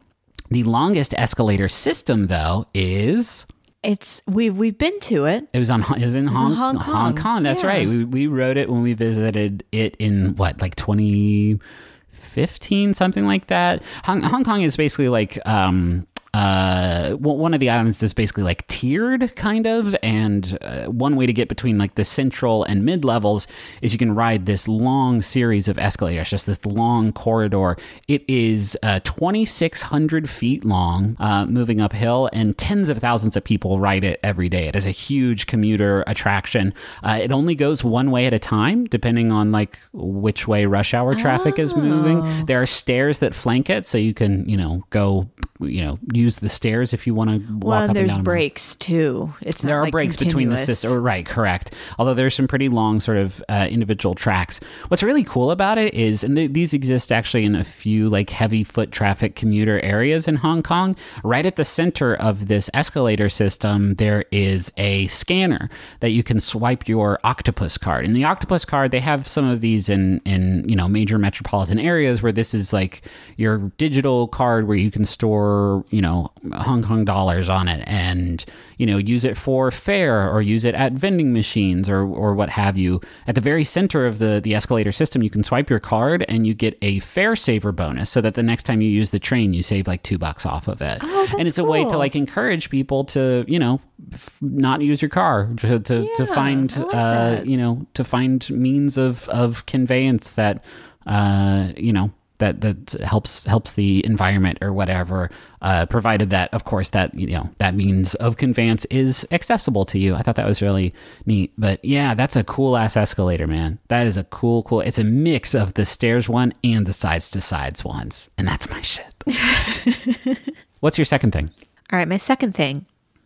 The 0.54 0.64
longest 0.64 1.14
escalator 1.18 1.68
system, 1.68 2.28
though, 2.28 2.66
is 2.74 3.46
It's 3.84 4.22
we've 4.28 4.56
we've 4.58 4.78
been 4.78 4.98
to 5.02 5.26
it. 5.26 5.48
it 5.52 5.60
was 5.60 5.70
on 5.70 5.82
it 5.82 6.06
was 6.06 6.16
in, 6.16 6.28
Hong, 6.28 6.52
in 6.52 6.58
Hong 6.58 6.76
Hong 6.78 7.14
Kong. 7.14 7.16
Kong. 7.16 7.44
That's 7.44 7.64
Yeah. 7.64 7.68
right. 7.70 7.88
We 7.90 8.06
we 8.06 8.28
rode 8.28 8.56
it 8.58 8.70
when 8.70 8.82
we 8.84 8.94
visited 8.94 9.64
it 9.72 9.96
in 10.00 10.36
what 10.38 10.62
like 10.62 10.76
2015 10.76 12.94
something 12.94 13.26
like 13.26 13.48
that. 13.48 13.82
Hong, 14.06 14.22
Hong 14.22 14.44
Kong 14.44 14.62
is 14.62 14.78
basically 14.78 15.10
like 15.10 15.40
um 15.48 16.06
uh 16.34 17.12
one 17.12 17.54
of 17.54 17.60
the 17.60 17.70
islands 17.70 18.02
is 18.02 18.14
basically 18.14 18.44
like 18.44 18.66
tiered 18.68 19.36
kind 19.36 19.68
of 19.68 19.96
and 20.02 20.58
uh, 20.62 20.86
one 20.86 21.16
way 21.16 21.26
to 21.26 21.34
get 21.34 21.48
between 21.48 21.78
like 21.78 21.96
the 21.96 22.04
central 22.04 22.64
and 22.64 22.84
mid 22.84 23.06
levels 23.06 23.48
is 23.82 23.94
you 23.94 24.00
can 24.00 24.16
ride 24.16 24.46
this 24.46 24.68
long 24.68 25.22
series 25.22 25.68
of 25.68 25.78
escalators 25.78 26.30
just 26.30 26.46
this 26.46 26.66
long 26.66 27.12
corridor. 27.12 27.78
It 28.08 28.24
is 28.28 28.78
uh, 28.84 29.00
2600 29.02 30.30
feet 30.30 30.66
long 30.66 31.16
uh, 31.20 31.46
moving 31.46 31.80
uphill 31.82 32.30
and 32.34 32.58
tens 32.58 32.90
of 32.90 32.98
thousands 32.98 33.36
of 33.36 33.44
people 33.44 33.80
ride 33.80 34.04
it 34.04 34.20
every 34.24 34.50
day. 34.50 34.68
It 34.68 34.76
is 34.76 34.86
a 34.86 34.92
huge 34.92 35.48
commuter 35.48 36.04
attraction. 36.08 36.74
Uh, 37.04 37.20
it 37.22 37.32
only 37.32 37.56
goes 37.56 37.84
one 37.84 38.12
way 38.12 38.26
at 38.26 38.34
a 38.34 38.40
time 38.40 38.86
depending 38.86 39.32
on 39.32 39.52
like 39.52 39.80
which 39.94 40.48
way 40.48 40.66
rush 40.66 40.94
hour 40.94 41.16
traffic 41.16 41.60
is 41.60 41.76
moving. 41.76 42.46
There 42.46 42.62
are 42.62 42.66
stairs 42.66 43.20
that 43.20 43.34
flank 43.36 43.70
it 43.70 43.86
so 43.86 43.98
you 43.98 44.14
can 44.14 44.48
you 44.50 44.58
know 44.58 44.84
go 44.90 45.30
you 45.66 45.82
know 45.82 46.00
use 46.14 46.38
the 46.38 46.50
stairs 46.50 46.94
if 46.94 47.06
you 47.08 47.14
want 47.14 47.30
to 47.30 47.38
walk 47.54 47.64
Well, 47.64 47.74
up 47.74 47.82
and 47.82 47.90
and 47.90 47.98
there's 47.98 48.16
down 48.16 48.24
breaks 48.24 48.76
too. 48.76 49.34
It's 49.42 49.64
not 49.64 49.68
There 49.70 49.80
are 49.80 49.84
like 49.84 49.92
breaks 49.92 50.16
between 50.16 50.50
the 50.50 50.56
continuous. 50.56 50.66
system. 50.80 51.04
Right, 51.04 51.26
correct. 51.26 51.74
Although 51.98 52.14
there's 52.14 52.36
some 52.36 52.48
pretty 52.48 52.70
long 52.70 53.00
sort 53.00 53.18
of 53.18 53.44
uh, 53.50 53.68
individual 53.70 54.16
tracks. 54.16 54.60
What's 54.90 55.04
really 55.04 55.24
cool 55.24 55.52
about 55.52 55.78
it 55.78 55.94
is, 55.94 56.24
and 56.24 56.36
th- 56.36 56.54
these 56.54 56.74
exist 56.74 57.12
actually 57.12 57.46
in 57.46 57.56
a 57.56 57.64
few 57.64 58.10
like 58.10 58.30
heavy 58.30 58.64
foot 58.64 58.92
traffic 58.92 59.36
commuter 59.36 59.80
areas 59.82 60.28
in 60.28 60.38
Hong 60.38 60.64
Kong. 60.64 60.96
Right 61.24 61.46
at 61.46 61.56
the 61.56 61.66
center 61.66 62.16
of 62.16 62.48
this 62.48 62.70
escalator 62.74 63.30
system, 63.30 63.96
there 63.96 64.26
is 64.32 64.72
a 64.78 65.08
scanner 65.08 65.70
that 66.00 66.12
you 66.12 66.24
can 66.24 66.40
swipe 66.40 66.88
your 66.88 67.20
Octopus 67.24 67.78
card. 67.78 68.06
And 68.06 68.16
the 68.16 68.24
Octopus 68.26 68.66
card, 68.66 68.92
they 68.92 69.00
have 69.00 69.28
some 69.28 69.46
of 69.46 69.62
these 69.62 69.90
in 69.90 70.20
in 70.26 70.68
you 70.68 70.76
know 70.76 70.88
major 70.88 71.18
metropolitan 71.18 71.80
areas 71.80 72.22
where 72.22 72.32
this 72.32 72.54
is 72.54 72.74
like 72.74 73.02
your 73.38 73.58
digital 73.78 74.28
card 74.28 74.68
where 74.68 74.78
you 74.78 74.92
can 74.92 75.06
store 75.06 75.53
you 75.90 76.02
know 76.02 76.32
Hong 76.54 76.84
Kong 76.84 77.06
dollars 77.06 77.50
on 77.50 77.68
it 77.68 77.84
and 77.88 78.44
you 78.78 78.86
know 78.86 78.98
use 78.98 79.24
it 79.26 79.38
for 79.38 79.72
fare 79.72 80.30
or 80.30 80.42
use 80.42 80.66
it 80.66 80.76
at 80.76 80.94
vending 80.94 81.34
machines 81.34 81.90
or 81.90 82.02
or 82.02 82.34
what 82.34 82.50
have 82.50 82.78
you. 82.78 83.02
At 83.28 83.36
the 83.36 83.42
very 83.42 83.64
center 83.64 84.06
of 84.06 84.20
the 84.20 84.42
the 84.44 84.56
escalator 84.56 84.92
system, 84.92 85.24
you 85.24 85.30
can 85.30 85.44
swipe 85.44 85.70
your 85.70 85.80
card 85.80 86.26
and 86.28 86.46
you 86.48 86.54
get 86.54 86.78
a 86.82 87.00
fare 87.00 87.36
saver 87.36 87.72
bonus, 87.72 88.10
so 88.10 88.22
that 88.22 88.34
the 88.36 88.44
next 88.44 88.64
time 88.64 88.82
you 88.82 88.90
use 88.90 89.12
the 89.12 89.20
train, 89.20 89.54
you 89.54 89.64
save 89.64 89.88
like 89.88 90.04
two 90.04 90.18
bucks 90.18 90.46
off 90.46 90.68
of 90.68 90.82
it. 90.82 91.00
Oh, 91.02 91.36
and 91.38 91.48
it's 91.48 91.58
a 91.58 91.64
way 91.64 91.84
to 91.84 91.98
like 91.98 92.16
encourage 92.16 92.70
people 92.70 93.04
to 93.06 93.46
you 93.48 93.60
know 93.60 93.82
f- 94.12 94.38
not 94.42 94.82
use 94.82 95.02
your 95.02 95.10
car 95.10 95.50
to 95.58 95.80
to, 95.80 96.06
to 96.16 96.28
find 96.28 96.76
like 96.78 96.96
uh, 96.96 97.42
you 97.44 97.58
know 97.58 97.86
to 97.94 98.04
find 98.04 98.50
means 98.50 98.98
of 98.98 99.28
of 99.30 99.66
conveyance 99.66 100.32
that 100.32 100.64
uh, 101.06 101.72
you 101.78 101.94
know 101.94 102.12
that 102.44 102.62
that 102.62 103.02
helps 103.02 103.46
helps 103.46 103.74
the 103.74 104.06
environment 104.06 104.60
or 104.62 104.74
whatever 104.74 105.30
uh, 105.62 105.86
provided 105.86 106.30
that 106.30 106.54
of 106.54 106.66
course 106.66 106.90
that 106.92 107.14
you 107.16 107.28
know 107.28 107.50
that 107.58 107.74
means 107.74 108.16
of 108.16 108.38
conveyance 108.38 108.86
is 108.86 109.26
accessible 109.32 109.86
to 109.86 109.98
you. 109.98 110.16
I 110.16 110.22
thought 110.22 110.36
that 110.36 110.46
was 110.46 110.62
really 110.62 110.94
neat 111.26 111.52
but 111.58 111.84
yeah 111.84 112.14
that's 112.14 112.36
a 112.36 112.44
cool 112.44 112.78
ass 112.78 112.98
escalator 112.98 113.48
man. 113.48 113.80
That 113.88 114.08
is 114.08 114.18
a 114.18 114.24
cool 114.26 114.64
cool 114.64 114.82
it's 114.82 115.00
a 115.00 115.04
mix 115.04 115.56
of 115.56 115.74
the 115.74 115.86
stairs 115.86 116.28
one 116.30 116.54
and 116.64 116.86
the 116.86 116.94
sides 116.94 117.32
to 117.32 117.42
sides 117.42 117.84
ones 117.84 118.30
and 118.38 118.48
that's 118.48 118.70
my 118.70 118.82
shit. 118.82 119.14
What's 120.82 120.98
your 120.98 121.06
second 121.06 121.32
thing? 121.32 121.50
All 121.92 122.00
right, 122.00 122.08
my 122.08 122.18
second 122.18 122.54
thing. 122.54 122.86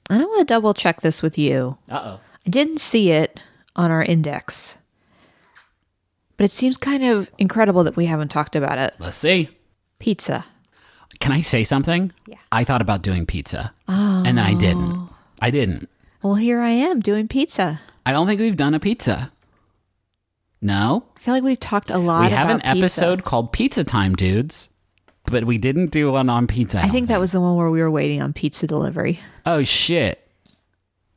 And 0.10 0.22
I 0.22 0.26
want 0.26 0.40
to 0.40 0.46
double 0.54 0.74
check 0.74 1.02
this 1.02 1.22
with 1.22 1.38
you. 1.38 1.78
uh-oh. 1.90 2.20
I 2.46 2.50
didn't 2.50 2.80
see 2.80 3.12
it 3.12 3.40
on 3.76 3.92
our 3.92 4.04
index, 4.04 4.78
but 6.38 6.44
it 6.46 6.52
seems 6.52 6.78
kind 6.78 7.04
of 7.04 7.30
incredible 7.38 7.84
that 7.84 7.96
we 7.96 8.06
haven't 8.06 8.30
talked 8.30 8.56
about 8.56 8.78
it. 8.78 8.96
let's 9.00 9.18
see 9.18 9.50
Pizza. 10.00 10.46
Can 11.20 11.32
I 11.32 11.42
say 11.42 11.64
something? 11.64 12.12
Yeah. 12.28 12.38
I 12.52 12.64
thought 12.64 12.82
about 12.82 13.02
doing 13.02 13.26
pizza. 13.26 13.74
Oh. 13.88 14.24
And 14.26 14.38
then 14.38 14.46
I 14.46 14.54
didn't. 14.54 15.10
I 15.42 15.50
didn't. 15.50 15.90
Well, 16.22 16.36
here 16.36 16.60
I 16.60 16.70
am 16.70 17.00
doing 17.00 17.28
pizza. 17.28 17.80
I 18.06 18.12
don't 18.12 18.28
think 18.28 18.40
we've 18.40 18.56
done 18.56 18.74
a 18.76 18.80
pizza. 18.80 19.32
No? 20.62 21.06
I 21.16 21.20
feel 21.20 21.34
like 21.34 21.44
we've 21.44 21.60
talked 21.60 21.90
a 21.90 21.98
lot 21.98 22.24
we 22.24 22.30
have 22.30 22.50
an 22.50 22.58
about 22.58 22.74
pizza. 22.74 23.02
episode 23.02 23.24
called 23.24 23.52
Pizza 23.54 23.84
Time, 23.84 24.16
dudes. 24.16 24.70
But 25.26 25.44
we 25.46 25.58
didn't 25.58 25.88
do 25.92 26.12
one 26.12 26.30
on 26.30 26.46
pizza. 26.48 26.80
I 26.82 26.88
think 26.90 27.08
that 27.08 27.20
was 27.20 27.32
the 27.32 27.42
one 27.42 27.56
where 27.56 27.70
we 27.70 27.82
were 27.82 27.92
waiting 27.92 28.22
on 28.22 28.34
pizza 28.34 28.68
delivery. 28.68 29.20
Oh 29.46 29.64
shit. 29.64 30.26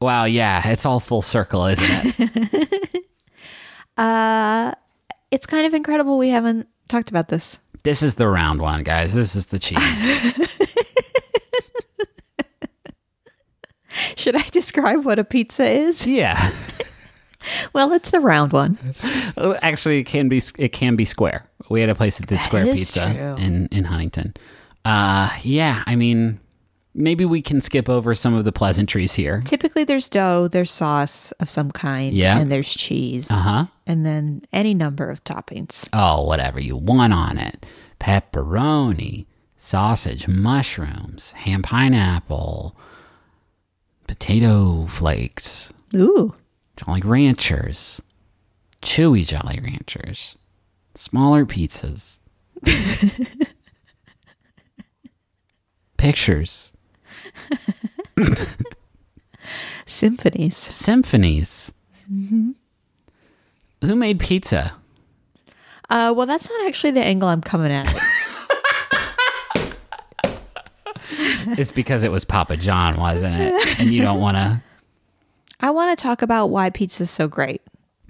Wow, 0.00 0.24
yeah, 0.24 0.62
it's 0.64 0.86
all 0.86 0.98
full 1.00 1.22
circle, 1.22 1.66
isn't 1.66 2.14
it? 2.18 3.04
Uh, 3.98 4.72
It's 5.30 5.46
kind 5.46 5.66
of 5.66 5.74
incredible 5.74 6.18
we 6.18 6.30
haven't 6.30 6.68
talked 6.88 7.10
about 7.10 7.28
this. 7.28 7.60
this 7.84 8.02
is 8.02 8.16
the 8.16 8.26
round 8.28 8.60
one, 8.60 8.82
guys. 8.82 9.14
This 9.14 9.36
is 9.36 9.46
the 9.46 9.58
cheese. 9.58 9.78
Should 14.16 14.36
I 14.36 14.42
describe 14.50 15.04
what 15.04 15.18
a 15.18 15.24
pizza 15.24 15.68
is? 15.70 16.06
yeah. 16.06 16.50
Well, 17.72 17.92
it's 17.92 18.10
the 18.10 18.20
round 18.20 18.52
one. 18.52 18.78
Oh, 19.38 19.56
Actually, 19.62 19.98
it 20.00 20.04
can 20.04 20.28
be 20.28 20.42
it 20.58 20.72
can 20.72 20.94
be 20.94 21.06
square. 21.06 21.48
We 21.70 21.80
had 21.80 21.88
a 21.88 21.94
place 21.94 22.18
that 22.18 22.26
did 22.26 22.42
square 22.42 22.66
pizza 22.66 23.14
true. 23.14 23.42
in 23.42 23.66
in 23.72 23.84
Huntington. 23.84 24.34
Uh, 24.84 25.30
yeah. 25.42 25.82
I 25.86 25.96
mean, 25.96 26.38
maybe 26.94 27.24
we 27.24 27.40
can 27.42 27.60
skip 27.60 27.88
over 27.88 28.14
some 28.14 28.34
of 28.34 28.44
the 28.44 28.52
pleasantries 28.52 29.14
here. 29.14 29.42
Typically, 29.44 29.84
there's 29.84 30.08
dough, 30.08 30.48
there's 30.48 30.70
sauce 30.70 31.32
of 31.32 31.48
some 31.50 31.70
kind, 31.70 32.14
Yeah. 32.14 32.38
and 32.38 32.50
there's 32.50 32.72
cheese, 32.74 33.30
Uh 33.30 33.34
huh. 33.34 33.66
and 33.86 34.04
then 34.04 34.42
any 34.52 34.74
number 34.74 35.10
of 35.10 35.22
toppings. 35.24 35.88
Oh, 35.92 36.24
whatever 36.24 36.60
you 36.60 36.76
want 36.76 37.12
on 37.12 37.38
it. 37.38 37.64
Pepperoni, 38.00 39.26
sausage, 39.56 40.26
mushrooms, 40.26 41.32
ham 41.32 41.62
pineapple, 41.62 42.76
potato 44.06 44.86
flakes, 44.86 45.72
Ooh, 45.94 46.34
Jolly 46.76 47.02
Ranchers, 47.02 48.00
chewy 48.82 49.26
Jolly 49.26 49.60
Ranchers, 49.62 50.36
smaller 50.94 51.44
pizzas, 51.44 52.20
pictures, 55.96 56.72
symphonies. 59.86 60.56
symphonies. 60.56 61.72
Who 63.82 63.96
made 63.96 64.20
pizza? 64.20 64.74
Uh, 65.88 66.12
well, 66.16 66.26
that's 66.26 66.48
not 66.48 66.66
actually 66.66 66.92
the 66.92 67.02
angle 67.02 67.28
I'm 67.28 67.40
coming 67.40 67.72
at. 67.72 67.92
It's 71.58 71.72
because 71.72 72.04
it 72.04 72.12
was 72.12 72.24
Papa 72.24 72.56
John, 72.56 72.96
wasn't 72.96 73.34
it? 73.36 73.80
And 73.80 73.92
you 73.92 74.02
don't 74.02 74.20
want 74.20 74.36
to. 74.36 74.62
I 75.60 75.70
want 75.70 75.96
to 75.96 76.02
talk 76.02 76.22
about 76.22 76.46
why 76.46 76.70
pizza's 76.70 77.10
so 77.10 77.28
great. 77.28 77.62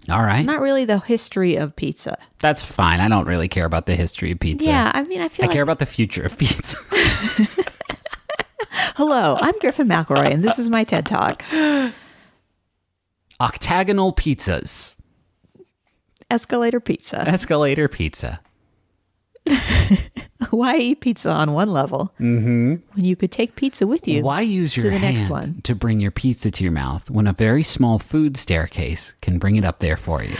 All 0.08 0.22
right. 0.22 0.44
Not 0.44 0.60
really 0.60 0.84
the 0.84 0.98
history 0.98 1.56
of 1.56 1.74
pizza. 1.74 2.16
That's 2.38 2.62
fine. 2.62 3.00
I 3.00 3.08
don't 3.08 3.26
really 3.26 3.48
care 3.48 3.64
about 3.64 3.86
the 3.86 3.94
history 3.94 4.32
of 4.32 4.40
pizza. 4.40 4.68
Yeah, 4.68 4.90
I 4.94 5.02
mean, 5.02 5.20
I 5.20 5.28
feel 5.28 5.44
I 5.44 5.46
like 5.48 5.54
care 5.54 5.62
about 5.62 5.78
the 5.78 5.86
future 5.86 6.22
of 6.22 6.36
pizza. 6.38 6.76
Hello, 8.70 9.36
I'm 9.40 9.58
Griffin 9.60 9.88
McElroy, 9.88 10.32
and 10.32 10.44
this 10.44 10.58
is 10.58 10.70
my 10.70 10.84
TED 10.84 11.06
Talk. 11.06 11.42
Octagonal 13.40 14.12
pizzas. 14.12 14.96
Escalator 16.30 16.80
pizza. 16.80 17.28
Escalator 17.28 17.88
pizza. 17.88 18.40
Why 20.50 20.76
eat 20.76 21.00
pizza 21.00 21.30
on 21.30 21.52
one 21.52 21.70
level 21.70 22.12
mm-hmm. 22.20 22.76
when 22.94 23.04
you 23.04 23.16
could 23.16 23.32
take 23.32 23.56
pizza 23.56 23.86
with 23.86 24.06
you? 24.06 24.22
Why 24.22 24.40
use 24.40 24.76
your 24.76 24.90
the 24.90 24.98
hand 24.98 25.16
next 25.16 25.30
one. 25.30 25.60
to 25.62 25.74
bring 25.74 26.00
your 26.00 26.10
pizza 26.10 26.50
to 26.50 26.64
your 26.64 26.72
mouth 26.72 27.10
when 27.10 27.26
a 27.26 27.32
very 27.32 27.62
small 27.62 27.98
food 27.98 28.36
staircase 28.36 29.14
can 29.20 29.38
bring 29.38 29.56
it 29.56 29.64
up 29.64 29.78
there 29.78 29.96
for 29.96 30.22
you? 30.22 30.36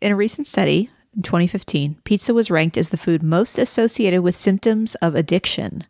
In 0.00 0.12
a 0.12 0.16
recent 0.16 0.46
study 0.46 0.90
in 1.14 1.22
2015, 1.22 1.98
pizza 2.04 2.34
was 2.34 2.50
ranked 2.50 2.76
as 2.76 2.88
the 2.88 2.96
food 2.96 3.22
most 3.22 3.58
associated 3.58 4.22
with 4.22 4.36
symptoms 4.36 4.94
of 4.96 5.14
addiction, 5.14 5.84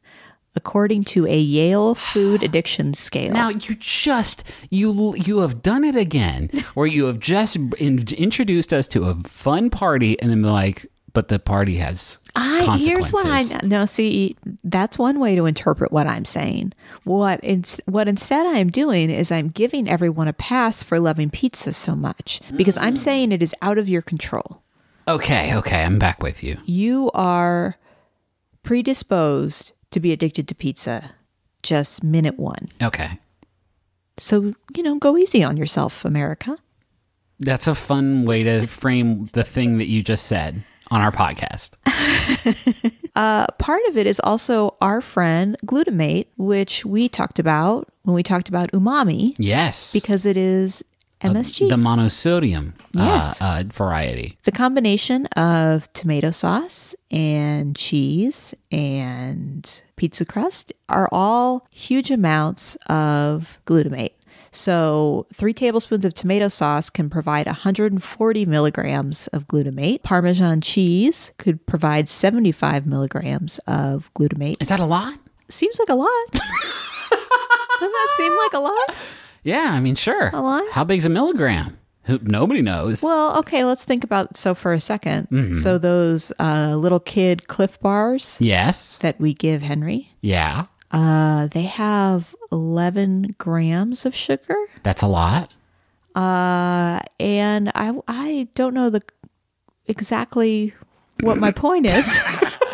according 0.55 1.05
to 1.05 1.27
a 1.27 1.39
Yale 1.39 1.95
food 1.95 2.43
addiction 2.43 2.95
scale. 2.95 3.33
Now 3.33 3.49
you 3.49 3.75
just 3.77 4.45
you 4.71 5.15
you 5.17 5.39
have 5.39 5.63
done 5.63 5.85
it 5.85 5.97
again, 5.97 6.49
where 6.75 6.87
you 6.87 7.07
have 7.07 7.19
just 7.19 7.57
in, 7.57 8.05
introduced 8.17 8.73
us 8.73 8.89
to 8.89 9.05
a 9.05 9.15
fun 9.23 9.71
party, 9.71 10.21
and 10.21 10.31
then 10.31 10.43
like, 10.43 10.87
but 11.13 11.29
the 11.29 11.39
party 11.39 11.77
has 11.77 12.19
I 12.35 12.79
here's 12.79 13.13
what 13.13 13.27
I 13.27 13.45
no 13.67 13.85
see 13.85 14.37
that's 14.65 14.99
one 14.99 15.21
way 15.21 15.35
to 15.37 15.45
interpret 15.45 15.93
what 15.93 16.07
I'm 16.07 16.25
saying. 16.25 16.73
What 17.05 17.41
it's 17.43 17.81
what 17.87 18.09
instead 18.09 18.47
I'm 18.47 18.71
doing 18.71 19.11
is 19.11 19.31
I'm 19.31 19.49
giving 19.49 19.89
everyone 19.89 20.29
a 20.29 20.33
pass 20.33 20.83
for 20.83 20.99
loving 20.99 21.31
pizza 21.31 21.73
so 21.73 21.95
much 21.95 22.41
because 22.57 22.79
I'm 22.79 22.95
mm. 22.95 22.99
saying 22.99 23.33
it 23.33 23.43
is 23.43 23.55
out 23.61 23.79
of 23.79 23.89
your 23.89 24.03
control. 24.03 24.63
Okay, 25.07 25.55
okay, 25.57 25.85
I'm 25.85 25.99
back 25.99 26.23
with 26.23 26.45
you. 26.45 26.59
You 26.65 27.11
are 27.13 27.77
predisposed 28.63 29.73
to 29.93 30.01
be 30.01 30.13
addicted 30.13 30.49
to 30.49 30.55
pizza 30.55 31.13
just 31.63 32.03
minute 32.03 32.39
1. 32.39 32.69
Okay, 32.83 33.19
So, 34.19 34.55
you 34.77 34.83
know, 34.83 34.97
go 34.99 35.17
easy 35.17 35.43
on 35.45 35.57
yourself, 35.57 36.05
America. 36.05 36.59
that's 37.41 37.67
a 37.67 37.75
fun 37.75 38.25
way 38.25 38.43
to 38.45 38.67
frame 38.83 39.29
the 39.33 39.45
thing 39.45 39.79
that 39.79 39.89
you 39.89 40.03
just 40.03 40.27
said 40.27 40.63
on 40.91 41.01
our 41.01 41.13
podcast. 41.13 41.77
Uh, 43.15 43.45
part 43.59 43.83
of 43.89 43.97
it 43.99 44.07
is 44.07 44.19
also 44.25 44.75
our 44.81 45.03
friend 45.03 45.55
glutamate, 45.67 46.29
which 46.39 46.83
we 46.87 47.11
talked 47.11 47.39
about 47.39 47.93
when 48.05 48.15
we 48.15 48.23
talked 48.23 48.49
about 48.49 48.73
umami 48.73 49.35
Yes, 49.39 49.93
because 49.93 50.25
it 50.25 50.39
is 50.39 50.83
MSG. 51.23 51.69
the 51.69 51.77
monosodium 51.77 52.73
Yes. 52.95 53.41
uh, 53.41 53.45
uh, 53.45 53.63
variety. 53.67 54.37
the 54.45 54.53
combination 54.53 55.27
of 55.37 55.93
tomato 55.93 56.31
sauce 56.31 56.95
and 57.11 57.75
cheese 57.77 58.55
and 58.71 59.83
pizza 59.97 60.25
crust 60.25 60.73
are 60.89 61.09
all 61.13 61.67
huge 61.71 62.11
amounts 62.11 62.77
of 62.89 63.59
glutamate. 63.67 64.13
So, 64.55 65.27
three 65.33 65.55
tablespoons 65.55 66.05
of 66.05 66.13
tomato 66.13 66.49
sauce 66.49 66.91
can 66.91 67.09
provide 67.09 67.47
140 67.47 68.45
milligrams 68.45 69.27
of 69.29 69.49
glutamate. 69.49 70.03
Parmesan 70.03 70.61
cheese 70.61 71.33
could 71.39 71.65
provide 71.67 72.07
75 72.11 72.87
milligrams 72.87 73.59
of 73.67 74.13
glutamate. 74.13 74.61
Is 74.61 74.69
that 74.69 74.79
a 74.81 74.85
lot? 74.85 75.15
Seems 75.49 75.79
like 75.79 75.89
a 75.89 75.95
lot. 75.95 76.11
Doesn't 76.33 77.93
that 77.93 78.09
seem 78.19 78.37
like 78.37 78.53
a 78.53 78.59
lot? 78.59 78.95
Yeah, 79.43 79.71
I 79.73 79.81
mean, 79.81 79.95
sure. 79.95 80.31
A 80.33 80.41
lot? 80.41 80.65
How 80.73 80.85
big's 80.85 81.05
a 81.05 81.09
milligram? 81.09 81.79
Who, 82.05 82.19
nobody 82.23 82.63
knows. 82.63 83.03
Well, 83.03 83.39
okay, 83.39 83.65
let's 83.65 83.85
think 83.85 84.03
about 84.03 84.37
so 84.37 84.55
for 84.55 84.73
a 84.73 84.79
2nd 84.79 85.57
So, 85.57 85.79
those 85.79 86.33
uh, 86.41 86.75
little 86.77 86.99
kid 87.01 87.47
Clif 87.47 87.79
bars 87.81 88.37
yes. 88.41 88.97
that 88.99 89.21
we 89.21 89.35
give 89.35 89.63
Henry, 89.63 90.11
Yeah. 90.21 90.67
Uh, 90.91 91.47
they 91.47 91.63
have 91.63 92.35
11 92.51 93.37
grams 93.39 94.05
of 94.05 94.15
sugar. 94.15 94.57
That's 94.83 95.01
a 95.01 95.07
lot. 95.07 95.51
Uh, 96.15 97.01
and 97.19 97.71
I, 97.75 97.99
I 98.07 98.49
don't 98.55 98.75
know 98.75 98.91
the 98.91 99.01
exactly 99.87 100.75
what 101.23 101.39
my 101.39 101.51
point 101.51 101.87
is. 101.87 102.21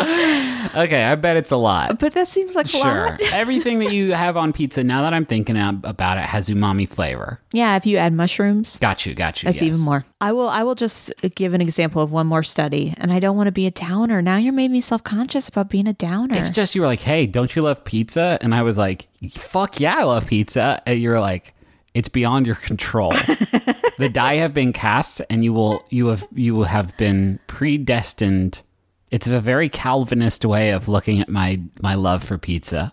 Okay, 0.00 1.02
I 1.02 1.14
bet 1.16 1.36
it's 1.36 1.50
a 1.50 1.56
lot. 1.56 1.98
but 1.98 2.12
that 2.14 2.28
seems 2.28 2.54
like 2.54 2.66
a 2.66 2.68
Sure. 2.68 3.08
lot. 3.10 3.20
Everything 3.32 3.80
that 3.80 3.92
you 3.92 4.12
have 4.12 4.36
on 4.36 4.52
pizza, 4.52 4.84
now 4.84 5.02
that 5.02 5.12
I'm 5.12 5.24
thinking 5.24 5.56
about 5.56 6.16
it, 6.18 6.24
has 6.24 6.48
umami 6.48 6.88
flavor. 6.88 7.40
Yeah, 7.52 7.76
if 7.76 7.86
you 7.86 7.96
add 7.96 8.12
mushrooms, 8.12 8.78
Got 8.78 9.04
you, 9.06 9.14
got 9.14 9.42
you. 9.42 9.46
that's 9.48 9.60
yes. 9.60 9.68
even 9.68 9.80
more. 9.80 10.04
I 10.20 10.32
will 10.32 10.48
I 10.48 10.62
will 10.62 10.74
just 10.76 11.12
give 11.34 11.54
an 11.54 11.60
example 11.60 12.02
of 12.02 12.12
one 12.12 12.26
more 12.26 12.42
study, 12.42 12.94
and 12.98 13.12
I 13.12 13.18
don't 13.20 13.36
want 13.36 13.48
to 13.48 13.52
be 13.52 13.66
a 13.66 13.70
downer. 13.70 14.22
Now 14.22 14.36
you're 14.36 14.52
made 14.52 14.70
me 14.70 14.80
self-conscious 14.80 15.48
about 15.48 15.68
being 15.70 15.86
a 15.88 15.92
downer. 15.94 16.34
It's 16.36 16.50
just 16.50 16.74
you 16.74 16.80
were 16.82 16.86
like, 16.86 17.00
hey, 17.00 17.26
don't 17.26 17.54
you 17.56 17.62
love 17.62 17.84
pizza? 17.84 18.38
And 18.40 18.54
I 18.54 18.62
was 18.62 18.78
like, 18.78 19.08
fuck 19.30 19.80
yeah, 19.80 19.96
I 19.98 20.04
love 20.04 20.26
pizza. 20.26 20.82
And 20.86 21.00
you're 21.00 21.20
like, 21.20 21.54
it's 21.94 22.08
beyond 22.08 22.46
your 22.46 22.54
control. 22.56 23.10
the 23.98 24.08
die 24.12 24.34
have 24.36 24.54
been 24.54 24.72
cast, 24.72 25.20
and 25.28 25.42
you 25.42 25.52
will 25.52 25.84
you 25.90 26.06
have 26.08 26.26
you 26.32 26.54
will 26.54 26.64
have 26.64 26.96
been 26.96 27.40
predestined. 27.48 28.62
It's 29.10 29.28
a 29.28 29.40
very 29.40 29.68
Calvinist 29.68 30.44
way 30.44 30.70
of 30.70 30.88
looking 30.88 31.20
at 31.20 31.28
my 31.28 31.60
my 31.80 31.94
love 31.94 32.22
for 32.22 32.38
pizza. 32.38 32.92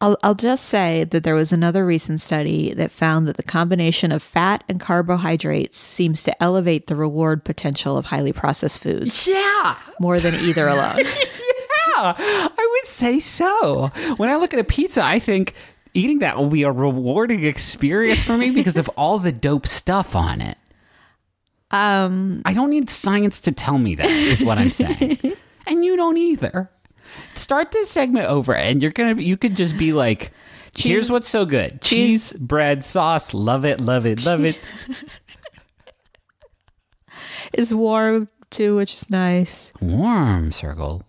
I'll, 0.00 0.16
I'll 0.22 0.34
just 0.34 0.66
say 0.66 1.04
that 1.04 1.22
there 1.22 1.34
was 1.36 1.50
another 1.52 1.86
recent 1.86 2.20
study 2.20 2.74
that 2.74 2.90
found 2.90 3.26
that 3.26 3.36
the 3.36 3.42
combination 3.42 4.12
of 4.12 4.22
fat 4.22 4.62
and 4.68 4.78
carbohydrates 4.78 5.78
seems 5.78 6.24
to 6.24 6.42
elevate 6.42 6.88
the 6.88 6.96
reward 6.96 7.44
potential 7.44 7.96
of 7.96 8.04
highly 8.06 8.32
processed 8.32 8.80
foods 8.80 9.26
Yeah. 9.26 9.76
more 10.00 10.18
than 10.20 10.34
either 10.46 10.66
alone. 10.68 11.00
Yeah, 11.96 12.12
I 12.18 12.68
would 12.72 12.86
say 12.86 13.20
so. 13.20 13.86
When 14.16 14.28
I 14.28 14.34
look 14.34 14.52
at 14.52 14.58
a 14.58 14.64
pizza, 14.64 15.04
I 15.04 15.20
think 15.20 15.54
eating 15.94 16.18
that 16.18 16.36
will 16.36 16.48
be 16.48 16.64
a 16.64 16.72
rewarding 16.72 17.44
experience 17.44 18.24
for 18.24 18.36
me 18.36 18.50
because 18.50 18.76
of 18.76 18.88
all 18.96 19.20
the 19.20 19.30
dope 19.30 19.64
stuff 19.68 20.16
on 20.16 20.40
it. 20.40 20.58
Um, 21.74 22.42
I 22.44 22.54
don't 22.54 22.70
need 22.70 22.88
science 22.88 23.40
to 23.42 23.52
tell 23.52 23.78
me 23.78 23.96
that, 23.96 24.06
is 24.06 24.44
what 24.44 24.58
I'm 24.58 24.70
saying. 24.70 25.18
and 25.66 25.84
you 25.84 25.96
don't 25.96 26.16
either. 26.16 26.70
Start 27.34 27.72
this 27.72 27.90
segment 27.90 28.28
over, 28.28 28.54
and 28.54 28.80
you're 28.80 28.92
gonna. 28.92 29.20
You 29.20 29.36
could 29.36 29.56
just 29.56 29.76
be 29.76 29.92
like, 29.92 30.32
"Here's 30.76 31.10
what's 31.10 31.28
so 31.28 31.44
good: 31.44 31.80
cheese, 31.80 32.32
bread, 32.34 32.84
sauce. 32.84 33.34
Love 33.34 33.64
it, 33.64 33.80
love 33.80 34.06
it, 34.06 34.24
love 34.24 34.44
it." 34.44 34.58
It's 37.52 37.72
warm 37.72 38.28
too, 38.50 38.76
which 38.76 38.94
is 38.94 39.10
nice. 39.10 39.72
Warm 39.80 40.50
circle. 40.50 41.04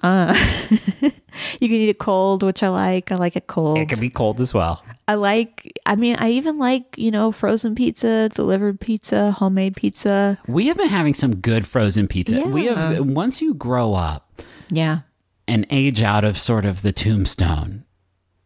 Uh, 0.00 0.32
you 0.70 1.10
can 1.10 1.72
eat 1.72 1.88
it 1.88 1.98
cold, 1.98 2.44
which 2.44 2.62
I 2.62 2.68
like. 2.68 3.10
I 3.10 3.16
like 3.16 3.34
it 3.34 3.48
cold. 3.48 3.78
It 3.78 3.88
can 3.88 3.98
be 3.98 4.08
cold 4.10 4.40
as 4.40 4.54
well. 4.54 4.84
I 5.08 5.14
like, 5.14 5.72
I 5.86 5.96
mean, 5.96 6.16
I 6.18 6.32
even 6.32 6.58
like, 6.58 6.94
you 6.98 7.10
know, 7.10 7.32
frozen 7.32 7.74
pizza, 7.74 8.28
delivered 8.28 8.78
pizza, 8.78 9.30
homemade 9.30 9.74
pizza. 9.74 10.38
We 10.46 10.66
have 10.66 10.76
been 10.76 10.88
having 10.88 11.14
some 11.14 11.36
good 11.36 11.66
frozen 11.66 12.06
pizza. 12.08 12.42
We 12.42 12.66
have 12.66 12.76
uh-huh. 12.78 13.04
once 13.04 13.40
you 13.40 13.54
grow 13.54 13.94
up 13.94 14.30
Yeah. 14.68 14.98
and 15.48 15.66
age 15.70 16.02
out 16.02 16.24
of 16.24 16.38
sort 16.38 16.66
of 16.66 16.82
the 16.82 16.92
tombstone, 16.92 17.86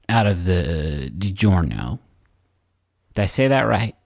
out 0.08 0.28
of 0.28 0.44
the 0.44 1.10
DiGiorno. 1.18 1.98
Did 3.14 3.22
I 3.22 3.26
say 3.26 3.48
that 3.48 3.62
right? 3.62 3.96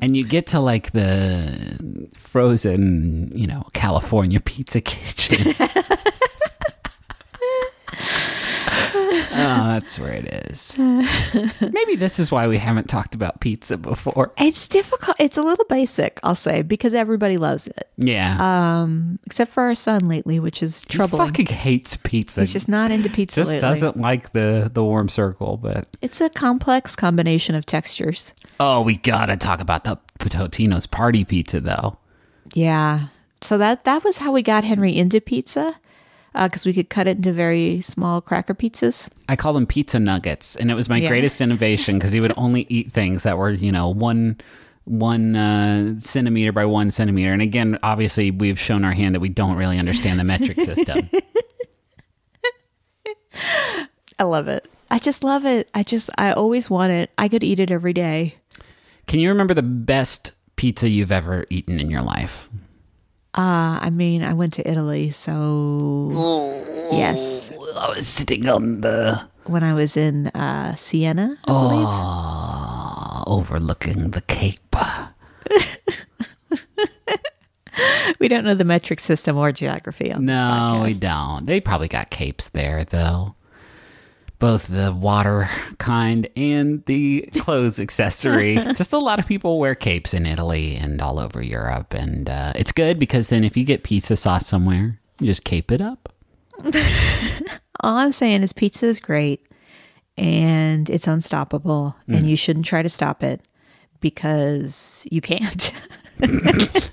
And 0.00 0.16
you 0.16 0.24
get 0.24 0.46
to 0.48 0.60
like 0.60 0.92
the 0.92 2.08
frozen, 2.16 3.32
you 3.34 3.48
know, 3.48 3.66
California 3.72 4.38
pizza 4.38 4.80
kitchen. 4.80 5.54
oh, 8.94 9.26
that's 9.32 9.98
where 9.98 10.12
it 10.12 10.26
is. 10.50 10.76
Maybe 11.60 11.96
this 11.96 12.18
is 12.18 12.30
why 12.32 12.46
we 12.48 12.58
haven't 12.58 12.88
talked 12.88 13.14
about 13.14 13.40
pizza 13.40 13.76
before. 13.76 14.32
It's 14.38 14.66
difficult. 14.68 15.16
It's 15.20 15.36
a 15.38 15.42
little 15.42 15.64
basic, 15.66 16.18
I'll 16.22 16.34
say, 16.34 16.62
because 16.62 16.94
everybody 16.94 17.36
loves 17.38 17.66
it, 17.66 17.88
Yeah. 17.96 18.36
Um, 18.82 19.18
except 19.26 19.52
for 19.52 19.62
our 19.64 19.74
son 19.74 20.08
lately, 20.08 20.40
which 20.40 20.62
is 20.62 20.82
he 20.82 20.96
troubling. 20.96 21.26
fucking 21.26 21.46
hates 21.46 21.96
pizza. 21.96 22.40
He's 22.40 22.52
just 22.52 22.68
not 22.68 22.90
into 22.90 23.08
pizza 23.10 23.40
just 23.40 23.50
lately. 23.50 23.60
doesn't 23.60 23.96
like 23.96 24.32
the 24.32 24.70
the 24.72 24.82
warm 24.84 25.08
circle, 25.08 25.56
but 25.56 25.86
It's 26.02 26.20
a 26.20 26.28
complex 26.30 26.96
combination 26.96 27.54
of 27.54 27.66
textures. 27.66 28.34
oh, 28.58 28.82
we 28.82 28.96
gotta 28.96 29.36
talk 29.36 29.60
about 29.60 29.84
the 29.84 29.98
Totino's 30.18 30.86
party 30.86 31.24
pizza 31.24 31.60
though. 31.60 31.98
Yeah. 32.54 33.06
So 33.42 33.56
that 33.58 33.84
that 33.84 34.04
was 34.04 34.18
how 34.18 34.32
we 34.32 34.42
got 34.42 34.64
Henry 34.64 34.94
into 34.94 35.18
pizza, 35.20 35.76
because 36.34 36.64
we 36.66 36.72
could 36.72 36.88
cut 36.90 37.06
it 37.06 37.16
into 37.16 37.32
very 37.32 37.80
small 37.80 38.20
cracker 38.20 38.54
pizzas. 38.54 39.08
I 39.28 39.36
call 39.36 39.52
them 39.52 39.66
pizza 39.66 39.98
nuggets, 39.98 40.56
and 40.56 40.70
it 40.70 40.74
was 40.74 40.88
my 40.88 40.98
Yeah. 40.98 41.08
greatest 41.08 41.40
innovation 41.40 41.98
because 41.98 42.12
he 42.12 42.20
would 42.20 42.32
only 42.36 42.66
eat 42.68 42.92
things 42.92 43.22
that 43.24 43.36
were 43.38 43.50
you 43.50 43.72
know 43.72 43.88
one 43.88 44.36
one 44.84 45.36
uh, 45.36 45.98
centimeter 45.98 46.52
by 46.52 46.64
one 46.64 46.90
centimeter. 46.90 47.32
And 47.32 47.42
again, 47.42 47.78
obviously, 47.82 48.30
we've 48.30 48.58
shown 48.58 48.84
our 48.84 48.92
hand 48.92 49.14
that 49.14 49.20
we 49.20 49.28
don't 49.28 49.56
really 49.56 49.78
understand 49.78 50.18
the 50.18 50.24
metric 50.24 50.60
system. 50.62 51.08
I 54.18 54.24
love 54.24 54.48
it. 54.48 54.68
I 54.90 54.98
just 54.98 55.22
love 55.24 55.44
it. 55.44 55.68
I 55.74 55.82
just 55.82 56.10
I 56.18 56.32
always 56.32 56.68
want 56.68 56.92
it. 56.92 57.10
I 57.16 57.28
could 57.28 57.44
eat 57.44 57.60
it 57.60 57.70
every 57.70 57.92
day. 57.92 58.34
Can 59.06 59.20
you 59.20 59.28
remember 59.28 59.54
the 59.54 59.62
best 59.62 60.34
pizza 60.56 60.88
you've 60.88 61.12
ever 61.12 61.46
eaten 61.50 61.80
in 61.80 61.90
your 61.90 62.02
life? 62.02 62.48
Uh, 63.34 63.78
I 63.80 63.90
mean, 63.90 64.22
I 64.24 64.34
went 64.34 64.54
to 64.54 64.68
Italy, 64.68 65.10
so 65.10 66.08
yes, 66.90 67.52
I 67.80 67.88
was 67.90 68.06
sitting 68.08 68.48
on 68.48 68.80
the 68.80 69.28
when 69.44 69.62
I 69.62 69.72
was 69.72 69.96
in 69.96 70.26
uh, 70.28 70.74
Siena, 70.74 71.36
I 71.44 71.52
believe. 71.52 71.86
uh, 71.88 73.24
overlooking 73.30 74.10
the 74.10 74.20
cape. 74.22 74.58
We 78.18 78.28
don't 78.28 78.44
know 78.44 78.54
the 78.54 78.64
metric 78.64 79.00
system 79.00 79.38
or 79.38 79.52
geography 79.52 80.12
on 80.12 80.26
this 80.26 80.38
No, 80.38 80.82
we 80.84 80.92
don't. 80.92 81.46
They 81.46 81.60
probably 81.60 81.88
got 81.88 82.10
capes 82.10 82.48
there 82.50 82.84
though. 82.84 83.34
Both 84.40 84.66
the 84.66 84.92
water 84.92 85.48
kind 85.78 86.28
and 86.34 86.84
the 86.86 87.28
clothes 87.38 87.78
accessory. 87.78 88.56
Just 88.74 88.92
a 88.92 88.98
lot 88.98 89.20
of 89.20 89.26
people 89.26 89.60
wear 89.60 89.76
capes 89.76 90.12
in 90.12 90.26
Italy 90.26 90.74
and 90.74 91.00
all 91.00 91.20
over 91.20 91.40
Europe, 91.40 91.94
and 91.94 92.28
uh, 92.28 92.52
it's 92.56 92.72
good 92.72 92.98
because 92.98 93.28
then 93.28 93.44
if 93.44 93.56
you 93.56 93.64
get 93.64 93.84
pizza 93.84 94.16
sauce 94.16 94.46
somewhere, 94.46 94.98
you 95.20 95.26
just 95.26 95.44
cape 95.44 95.70
it 95.70 95.80
up. 95.80 96.12
All 97.82 97.96
I'm 97.96 98.12
saying 98.12 98.42
is 98.42 98.52
pizza 98.52 98.86
is 98.86 98.98
great 98.98 99.46
and 100.16 100.90
it's 100.90 101.06
unstoppable, 101.06 101.94
and 102.08 102.28
you 102.28 102.36
shouldn't 102.36 102.66
try 102.66 102.82
to 102.82 102.88
stop 102.88 103.22
it 103.22 103.42
because 104.00 105.06
you 105.10 105.20
can't. 105.20 105.72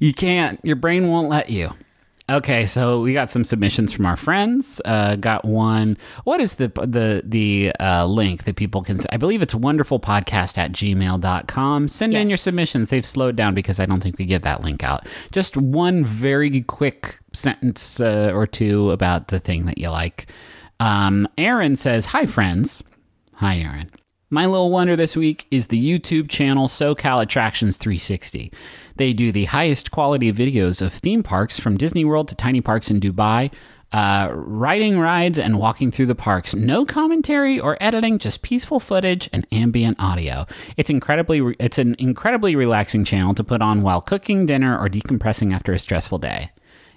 You 0.00 0.14
can't. 0.14 0.58
Your 0.64 0.76
brain 0.76 1.08
won't 1.08 1.28
let 1.28 1.50
you. 1.50 1.70
Okay, 2.30 2.64
so 2.64 3.00
we 3.00 3.12
got 3.12 3.28
some 3.28 3.42
submissions 3.42 3.92
from 3.92 4.06
our 4.06 4.16
friends. 4.16 4.80
Uh, 4.84 5.16
got 5.16 5.44
one. 5.44 5.98
What 6.22 6.40
is 6.40 6.54
the 6.54 6.68
the 6.68 7.22
the 7.24 7.72
uh, 7.80 8.06
link 8.06 8.44
that 8.44 8.54
people 8.54 8.82
can? 8.82 8.98
I 9.10 9.16
believe 9.16 9.42
it's 9.42 9.52
wonderfulpodcast 9.54 10.56
at 10.56 10.70
gmail.com. 10.70 11.88
Send 11.88 12.14
in 12.14 12.28
your 12.28 12.38
submissions. 12.38 12.90
They've 12.90 13.04
slowed 13.04 13.34
down 13.34 13.54
because 13.54 13.80
I 13.80 13.86
don't 13.86 14.00
think 14.00 14.16
we 14.16 14.26
give 14.26 14.42
that 14.42 14.62
link 14.62 14.84
out. 14.84 15.08
Just 15.32 15.56
one 15.56 16.04
very 16.04 16.60
quick 16.60 17.18
sentence 17.32 17.98
uh, 17.98 18.30
or 18.32 18.46
two 18.46 18.92
about 18.92 19.28
the 19.28 19.40
thing 19.40 19.66
that 19.66 19.78
you 19.78 19.90
like. 19.90 20.26
Um, 20.78 21.26
Aaron 21.36 21.74
says, 21.74 22.06
"Hi, 22.06 22.26
friends." 22.26 22.84
Hi, 23.34 23.56
Aaron. 23.56 23.90
My 24.32 24.46
little 24.46 24.70
wonder 24.70 24.94
this 24.94 25.16
week 25.16 25.48
is 25.50 25.66
the 25.66 25.84
YouTube 25.84 26.28
channel 26.30 26.68
SoCal 26.68 27.20
Attractions 27.20 27.76
360. 27.76 28.52
They 28.94 29.12
do 29.12 29.32
the 29.32 29.46
highest 29.46 29.90
quality 29.90 30.32
videos 30.32 30.80
of 30.80 30.92
theme 30.92 31.24
parks 31.24 31.58
from 31.58 31.76
Disney 31.76 32.04
World 32.04 32.28
to 32.28 32.36
tiny 32.36 32.60
parks 32.60 32.92
in 32.92 33.00
Dubai, 33.00 33.52
uh, 33.90 34.30
riding 34.32 35.00
rides 35.00 35.36
and 35.36 35.58
walking 35.58 35.90
through 35.90 36.06
the 36.06 36.14
parks. 36.14 36.54
No 36.54 36.84
commentary 36.84 37.58
or 37.58 37.76
editing, 37.80 38.20
just 38.20 38.42
peaceful 38.42 38.78
footage 38.78 39.28
and 39.32 39.48
ambient 39.50 39.98
audio. 39.98 40.46
It's 40.76 40.90
incredibly, 40.90 41.40
re- 41.40 41.56
it's 41.58 41.78
an 41.78 41.96
incredibly 41.98 42.54
relaxing 42.54 43.04
channel 43.04 43.34
to 43.34 43.42
put 43.42 43.60
on 43.60 43.82
while 43.82 44.00
cooking 44.00 44.46
dinner 44.46 44.78
or 44.78 44.88
decompressing 44.88 45.52
after 45.52 45.72
a 45.72 45.78
stressful 45.80 46.18
day. 46.18 46.52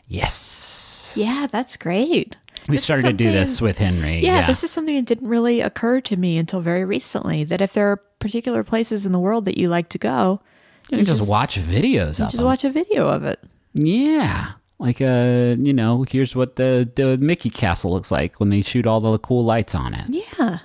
Yes, 0.06 1.16
yeah, 1.18 1.48
that's 1.50 1.78
great. 1.78 2.36
We 2.68 2.76
This 2.76 2.84
started 2.84 3.04
to 3.04 3.14
do 3.14 3.32
this 3.32 3.62
with 3.62 3.78
Henry. 3.78 4.20
Yeah, 4.20 4.48
this 4.48 4.64
is 4.64 4.72
something 4.72 4.96
that 4.96 5.06
didn't 5.06 5.28
really 5.28 5.62
occur 5.62 6.00
to 6.02 6.16
me 6.16 6.38
until 6.38 6.62
very 6.62 6.86
recently. 6.86 7.44
That 7.44 7.62
if 7.62 7.74
there 7.74 7.88
are 7.92 7.98
particular 8.20 8.64
places 8.64 9.06
in 9.06 9.12
the 9.12 9.20
world 9.20 9.46
that 9.46 9.58
you 9.58 9.68
like 9.68 9.90
to 9.90 9.98
go, 9.98 10.42
you 10.90 10.98
can 10.98 11.06
just, 11.06 11.30
watch 11.30 11.60
videos 11.60 12.20
of 12.20 12.28
just 12.28 12.38
them. 12.38 12.46
watch 12.46 12.64
a 12.64 12.70
video 12.70 13.08
of 13.08 13.24
it. 13.24 13.40
Yeah. 13.74 14.54
Like 14.80 15.02
uh, 15.02 15.56
you 15.60 15.74
know, 15.74 16.06
here's 16.10 16.36
what 16.36 16.56
the 16.56 16.90
the 16.96 17.18
Mickey 17.18 17.50
Castle 17.50 17.92
looks 17.92 18.12
like 18.12 18.40
when 18.40 18.50
they 18.50 18.62
shoot 18.62 18.88
all 18.88 19.00
the 19.00 19.20
cool 19.20 19.44
lights 19.44 19.76
on 19.76 19.94
it. 19.94 20.06
Yeah. 20.10 20.60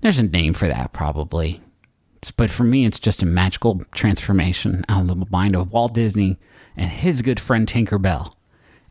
There's 0.00 0.18
a 0.18 0.24
name 0.24 0.54
for 0.54 0.68
that 0.68 0.92
probably. 0.92 1.60
But 2.36 2.50
for 2.50 2.64
me 2.64 2.84
it's 2.84 2.98
just 2.98 3.22
a 3.22 3.26
magical 3.26 3.80
transformation 3.92 4.84
out 4.88 5.02
of 5.02 5.18
the 5.18 5.26
mind 5.30 5.54
of 5.54 5.70
Walt 5.70 5.94
Disney 5.94 6.38
and 6.76 6.90
his 6.90 7.22
good 7.22 7.38
friend 7.38 7.68
Tinker 7.68 7.98
Bell. 7.98 8.35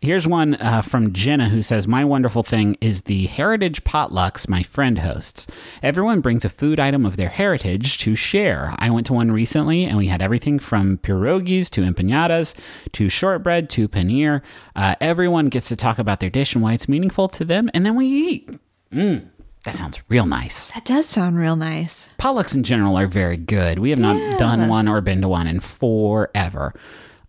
Here's 0.05 0.27
one 0.27 0.53
uh, 0.53 0.83
from 0.83 1.13
Jenna 1.13 1.49
who 1.49 1.63
says, 1.63 1.87
My 1.87 2.05
wonderful 2.05 2.43
thing 2.43 2.77
is 2.79 3.01
the 3.01 3.25
heritage 3.25 3.83
potlucks 3.83 4.47
my 4.47 4.61
friend 4.61 4.99
hosts. 4.99 5.47
Everyone 5.81 6.21
brings 6.21 6.45
a 6.45 6.49
food 6.49 6.79
item 6.79 7.07
of 7.07 7.17
their 7.17 7.29
heritage 7.29 7.97
to 8.01 8.13
share. 8.13 8.75
I 8.77 8.91
went 8.91 9.07
to 9.07 9.13
one 9.13 9.31
recently 9.31 9.83
and 9.83 9.97
we 9.97 10.05
had 10.05 10.21
everything 10.21 10.59
from 10.59 10.99
pierogies 10.99 11.71
to 11.71 11.81
empanadas 11.81 12.53
to 12.91 13.09
shortbread 13.09 13.67
to 13.71 13.87
paneer. 13.87 14.43
Uh, 14.75 14.93
everyone 15.01 15.49
gets 15.49 15.69
to 15.69 15.75
talk 15.75 15.97
about 15.97 16.19
their 16.19 16.29
dish 16.29 16.53
and 16.53 16.63
why 16.63 16.73
it's 16.73 16.87
meaningful 16.87 17.27
to 17.29 17.43
them, 17.43 17.71
and 17.73 17.83
then 17.83 17.95
we 17.95 18.05
eat. 18.05 18.59
Mm, 18.91 19.27
that 19.63 19.73
sounds 19.73 20.03
real 20.07 20.27
nice. 20.27 20.69
That 20.73 20.85
does 20.85 21.07
sound 21.07 21.39
real 21.39 21.55
nice. 21.55 22.09
Potlucks 22.19 22.53
in 22.53 22.61
general 22.61 22.95
are 22.95 23.07
very 23.07 23.37
good. 23.37 23.79
We 23.79 23.89
have 23.89 23.97
not 23.97 24.37
done 24.37 24.67
one 24.67 24.87
or 24.87 25.01
been 25.01 25.21
to 25.21 25.27
one 25.27 25.47
in 25.47 25.61
forever. 25.61 26.75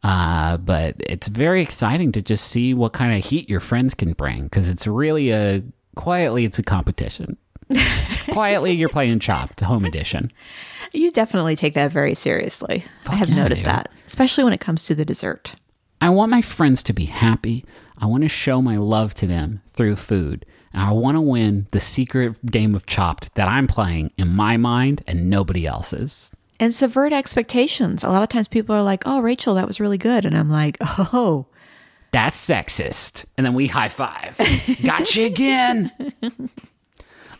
Uh, 0.02 0.56
but 0.58 0.96
it's 1.00 1.28
very 1.28 1.62
exciting 1.62 2.12
to 2.12 2.22
just 2.22 2.46
see 2.48 2.74
what 2.74 2.92
kind 2.92 3.16
of 3.16 3.24
heat 3.24 3.48
your 3.48 3.60
friends 3.60 3.94
can 3.94 4.12
bring 4.12 4.44
because 4.44 4.68
it's 4.68 4.86
really 4.86 5.30
a 5.30 5.62
quietly 5.94 6.44
it's 6.44 6.58
a 6.58 6.62
competition. 6.62 7.36
quietly, 8.30 8.72
you're 8.72 8.88
playing 8.88 9.18
Chopped 9.18 9.60
Home 9.60 9.84
Edition. 9.84 10.30
You 10.92 11.10
definitely 11.10 11.56
take 11.56 11.74
that 11.74 11.90
very 11.90 12.14
seriously. 12.14 12.84
I 13.08 13.16
have 13.16 13.28
yeah, 13.28 13.36
noticed 13.36 13.64
that, 13.64 13.90
especially 14.06 14.44
when 14.44 14.52
it 14.52 14.60
comes 14.60 14.84
to 14.84 14.94
the 14.94 15.04
dessert. 15.04 15.56
I 16.00 16.10
want 16.10 16.30
my 16.30 16.42
friends 16.42 16.82
to 16.84 16.92
be 16.92 17.06
happy. 17.06 17.64
I 17.98 18.06
want 18.06 18.22
to 18.22 18.28
show 18.28 18.60
my 18.60 18.76
love 18.76 19.14
to 19.14 19.26
them 19.26 19.62
through 19.66 19.96
food. 19.96 20.44
And 20.72 20.82
I 20.82 20.92
want 20.92 21.16
to 21.16 21.20
win 21.20 21.66
the 21.70 21.80
secret 21.80 22.44
game 22.46 22.74
of 22.74 22.86
Chopped 22.86 23.34
that 23.34 23.48
I'm 23.48 23.66
playing 23.66 24.12
in 24.18 24.28
my 24.28 24.56
mind 24.56 25.02
and 25.06 25.30
nobody 25.30 25.66
else's. 25.66 26.30
And 26.58 26.74
subvert 26.74 27.12
expectations. 27.12 28.02
A 28.02 28.08
lot 28.08 28.22
of 28.22 28.28
times 28.28 28.48
people 28.48 28.74
are 28.74 28.82
like, 28.82 29.02
oh, 29.06 29.20
Rachel, 29.20 29.54
that 29.54 29.66
was 29.66 29.78
really 29.80 29.98
good. 29.98 30.24
And 30.24 30.36
I'm 30.36 30.50
like, 30.50 30.78
oh, 30.80 31.46
That's 32.12 32.36
sexist. 32.38 33.26
And 33.36 33.44
then 33.44 33.52
we 33.54 33.66
high 33.66 33.88
five. 33.88 34.38
Gotcha 34.82 35.24
again. 35.24 35.92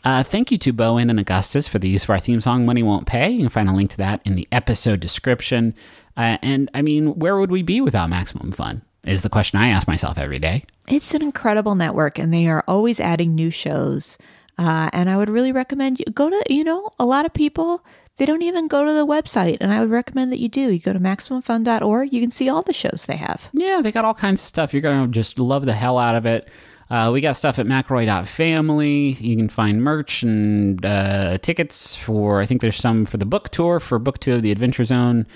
Uh, 0.05 0.23
thank 0.23 0.53
you 0.53 0.59
to 0.59 0.73
bo 0.73 0.99
en 0.99 1.11
and 1.11 1.19
Augustus 1.19 1.67
for 1.67 1.81
the 1.81 1.89
use 1.89 2.05
of 2.05 2.11
our 2.11 2.21
theme 2.21 2.41
song, 2.41 2.65
Money 2.65 2.81
Won't 2.81 3.09
Pay. 3.09 3.29
You 3.31 3.41
can 3.41 3.49
find 3.49 3.69
a 3.69 3.73
link 3.73 3.91
to 3.91 3.97
that 3.97 4.21
in 4.25 4.37
the 4.37 4.47
episode 4.53 5.01
description. 5.01 5.75
Uh, 6.17 6.39
and 6.43 6.71
I 6.75 6.83
mean, 6.83 7.19
where 7.19 7.37
would 7.37 7.51
we 7.51 7.63
be 7.63 7.81
without 7.81 8.09
Maximum 8.09 8.53
Fun? 8.53 8.83
Is 9.05 9.25
the 9.25 9.29
question 9.29 9.59
I 9.59 9.67
ask 9.71 9.89
myself 9.89 10.17
every 10.17 10.39
day. 10.39 10.63
it's 10.87 11.13
an 11.13 11.23
incredible 11.23 11.75
network 11.75 12.21
and 12.21 12.33
they 12.33 12.47
are 12.47 12.63
always 12.69 13.01
adding 13.01 13.35
new 13.35 13.51
shows. 13.51 14.17
Uh, 14.59 14.91
and 14.93 15.11
I 15.11 15.17
would 15.17 15.29
really 15.29 15.51
recommend 15.51 15.99
you 15.99 16.05
go 16.13 16.31
to, 16.31 16.43
you 16.49 16.63
know, 16.63 16.89
a 17.01 17.05
lot 17.05 17.27
of 17.27 17.35
people, 17.35 17.85
they 18.17 18.27
don't 18.27 18.43
even 18.43 18.69
go 18.69 18.85
to 18.85 18.93
the 18.93 19.07
website. 19.07 19.59
And 19.61 19.73
I 19.73 19.81
would 19.81 19.91
recommend 19.91 20.33
that 20.33 20.41
you 20.41 20.49
do. 20.49 20.73
You 20.73 20.79
go 20.79 20.93
to 20.93 21.01
MaximumFun.org, 21.01 22.13
you 22.13 22.21
can 22.21 22.31
see 22.31 22.49
all 22.49 22.63
the 22.63 22.73
shows 22.73 23.07
they 23.07 23.17
have. 23.17 23.49
Yeah, 23.53 23.81
they 23.83 23.93
got 23.93 24.05
all 24.05 24.15
kinds 24.15 24.41
of 24.41 24.47
stuff. 24.47 24.73
You're 24.73 24.83
going 24.83 25.05
to 25.05 25.09
just 25.09 25.39
love 25.39 25.67
the 25.67 25.75
hell 25.75 25.99
out 25.99 26.15
of 26.15 26.27
it. 26.27 26.49
Uh, 26.89 27.11
we 27.13 27.21
got 27.21 27.37
stuff 27.37 27.59
at 27.59 27.67
McElroy.family. 27.67 29.17
You 29.21 29.37
can 29.37 29.49
find 29.49 29.83
merch 29.83 30.23
and 30.23 30.85
uh, 30.87 31.39
tickets 31.39 31.97
for, 31.97 32.41
I 32.41 32.47
think 32.47 32.61
there's 32.61 32.77
some 32.77 33.05
for 33.05 33.17
the 33.17 33.27
book 33.27 33.49
tour, 33.49 33.81
for 33.81 33.99
book 33.99 34.21
two 34.21 34.35
of 34.35 34.43
the 34.43 34.53
Adventure 34.53 34.85
Zone 34.85 35.27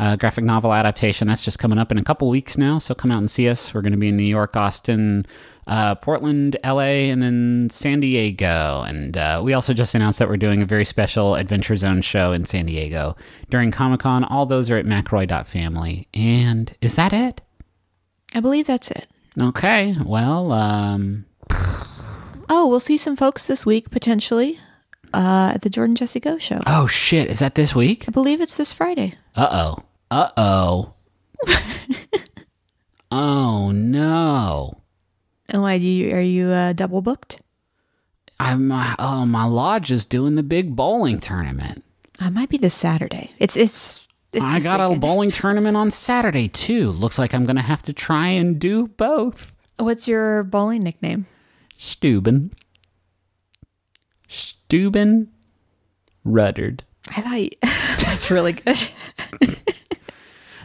uh, 0.00 0.16
graphic 0.16 0.44
novel 0.44 0.72
adaptation. 0.72 1.28
That's 1.28 1.44
just 1.44 1.58
coming 1.58 1.78
up 1.78 1.92
in 1.92 1.98
a 1.98 2.02
couple 2.02 2.28
weeks 2.30 2.56
now. 2.56 2.78
So 2.78 2.94
come 2.94 3.10
out 3.10 3.18
and 3.18 3.30
see 3.30 3.48
us. 3.48 3.74
We're 3.74 3.82
going 3.82 3.92
to 3.92 3.98
be 3.98 4.08
in 4.08 4.16
New 4.16 4.24
York, 4.24 4.56
Austin, 4.56 5.26
uh, 5.70 5.94
Portland, 5.94 6.56
LA, 6.64 7.08
and 7.08 7.22
then 7.22 7.68
San 7.70 8.00
Diego. 8.00 8.82
And 8.86 9.16
uh, 9.16 9.40
we 9.42 9.54
also 9.54 9.72
just 9.72 9.94
announced 9.94 10.18
that 10.18 10.28
we're 10.28 10.36
doing 10.36 10.60
a 10.60 10.66
very 10.66 10.84
special 10.84 11.36
Adventure 11.36 11.76
Zone 11.76 12.02
show 12.02 12.32
in 12.32 12.44
San 12.44 12.66
Diego 12.66 13.16
during 13.48 13.70
Comic 13.70 14.00
Con. 14.00 14.24
All 14.24 14.44
those 14.46 14.68
are 14.70 14.76
at 14.76 14.84
McElroy.family. 14.84 16.08
And 16.12 16.76
is 16.82 16.96
that 16.96 17.12
it? 17.12 17.40
I 18.34 18.40
believe 18.40 18.66
that's 18.66 18.90
it. 18.90 19.06
Okay. 19.40 19.94
Well, 20.04 20.52
um, 20.52 21.24
Oh, 22.52 22.66
we'll 22.68 22.80
see 22.80 22.96
some 22.96 23.14
folks 23.14 23.46
this 23.46 23.64
week 23.64 23.90
potentially 23.92 24.58
uh, 25.14 25.52
at 25.54 25.62
the 25.62 25.70
Jordan 25.70 25.94
Jesse 25.94 26.18
Go 26.18 26.36
show. 26.38 26.60
oh 26.66 26.88
shit, 26.88 27.28
is 27.30 27.38
that 27.38 27.54
this 27.54 27.76
week? 27.76 28.06
I 28.08 28.10
believe 28.10 28.40
it's 28.40 28.56
this 28.56 28.72
Friday. 28.72 29.14
Uh 29.36 29.48
oh. 29.52 29.84
Uh 30.10 30.30
oh. 30.36 30.94
oh 33.12 33.70
no. 33.72 34.79
And 35.50 35.62
why 35.62 35.78
do 35.78 35.86
you 35.86 36.14
are 36.14 36.20
you 36.20 36.48
uh, 36.48 36.72
double 36.72 37.02
booked? 37.02 37.40
I'm 38.38 38.70
uh, 38.72 38.94
oh 38.98 39.26
my 39.26 39.44
lodge 39.44 39.90
is 39.90 40.06
doing 40.06 40.36
the 40.36 40.42
big 40.42 40.74
bowling 40.76 41.18
tournament. 41.18 41.84
I 42.20 42.30
might 42.30 42.48
be 42.48 42.56
this 42.56 42.74
Saturday. 42.74 43.32
It's 43.38 43.56
it's. 43.56 44.06
it's 44.32 44.44
I 44.44 44.60
got 44.60 44.80
a 44.80 44.96
bowling 44.98 45.30
tournament 45.30 45.76
on 45.76 45.90
Saturday 45.90 46.48
too. 46.48 46.90
Looks 46.90 47.18
like 47.18 47.34
I'm 47.34 47.44
gonna 47.44 47.62
have 47.62 47.82
to 47.82 47.92
try 47.92 48.28
and 48.28 48.58
do 48.58 48.86
both. 48.86 49.56
What's 49.78 50.06
your 50.06 50.44
bowling 50.44 50.84
nickname? 50.84 51.26
Steuben. 51.76 52.52
Steuben 54.28 55.28
Ruddard. 56.24 56.84
I 57.08 57.20
thought 57.22 57.40
you, 57.40 57.50
that's 57.62 58.30
really 58.30 58.52
good. 58.52 58.78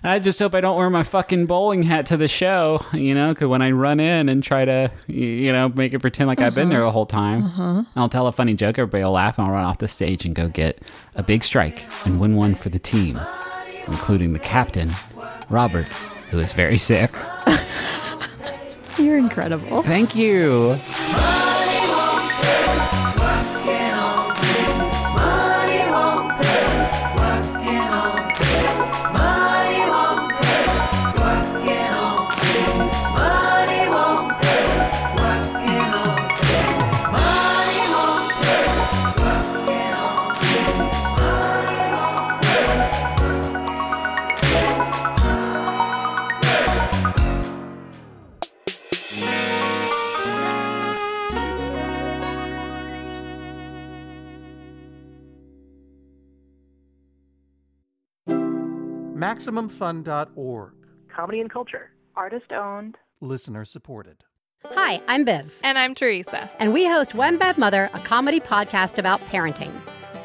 I 0.05 0.19
just 0.19 0.39
hope 0.39 0.53
I 0.53 0.61
don't 0.61 0.77
wear 0.77 0.89
my 0.89 1.03
fucking 1.03 1.47
bowling 1.47 1.83
hat 1.83 2.05
to 2.07 2.17
the 2.17 2.27
show, 2.27 2.85
you 2.93 3.15
know, 3.15 3.33
because 3.33 3.47
when 3.47 3.61
I 3.61 3.71
run 3.71 3.99
in 3.99 4.29
and 4.29 4.43
try 4.43 4.63
to, 4.65 4.91
you 5.07 5.51
know, 5.51 5.69
make 5.69 5.93
it 5.93 5.99
pretend 5.99 6.27
like 6.27 6.41
I've 6.41 6.55
been 6.55 6.69
there 6.69 6.79
uh-huh. 6.81 6.87
the 6.87 6.91
whole 6.91 7.05
time, 7.05 7.45
uh-huh. 7.45 7.83
I'll 7.95 8.09
tell 8.09 8.27
a 8.27 8.31
funny 8.31 8.53
joke, 8.53 8.77
everybody 8.77 9.03
will 9.03 9.11
laugh, 9.11 9.37
and 9.37 9.47
I'll 9.47 9.53
run 9.53 9.65
off 9.65 9.79
the 9.79 9.87
stage 9.87 10.25
and 10.25 10.35
go 10.35 10.47
get 10.47 10.79
a 11.15 11.23
big 11.23 11.43
strike 11.43 11.85
and 12.05 12.19
win 12.19 12.35
one 12.35 12.55
for 12.55 12.69
the 12.69 12.79
team. 12.79 13.19
including 13.87 14.33
the 14.33 14.39
captain, 14.39 14.91
Robert, 15.49 15.87
who 16.31 16.39
is 16.39 16.53
very 16.53 16.77
sick. 16.77 17.15
You're 18.97 19.17
incredible. 19.17 19.83
Thank 19.83 20.15
you. 20.15 20.77
MaximumFun.org. 59.35 60.73
Comedy 61.13 61.41
and 61.41 61.49
culture. 61.49 61.91
Artist 62.15 62.51
owned. 62.53 62.97
Listener 63.19 63.65
supported. 63.65 64.23
Hi, 64.65 65.01
I'm 65.09 65.25
Biz. 65.25 65.59
And 65.63 65.77
I'm 65.77 65.93
Teresa. 65.93 66.49
And 66.57 66.73
we 66.73 66.85
host 66.85 67.13
One 67.13 67.37
Bad 67.37 67.57
Mother, 67.57 67.89
a 67.93 67.99
comedy 67.99 68.39
podcast 68.39 68.97
about 68.97 69.19
parenting. 69.27 69.71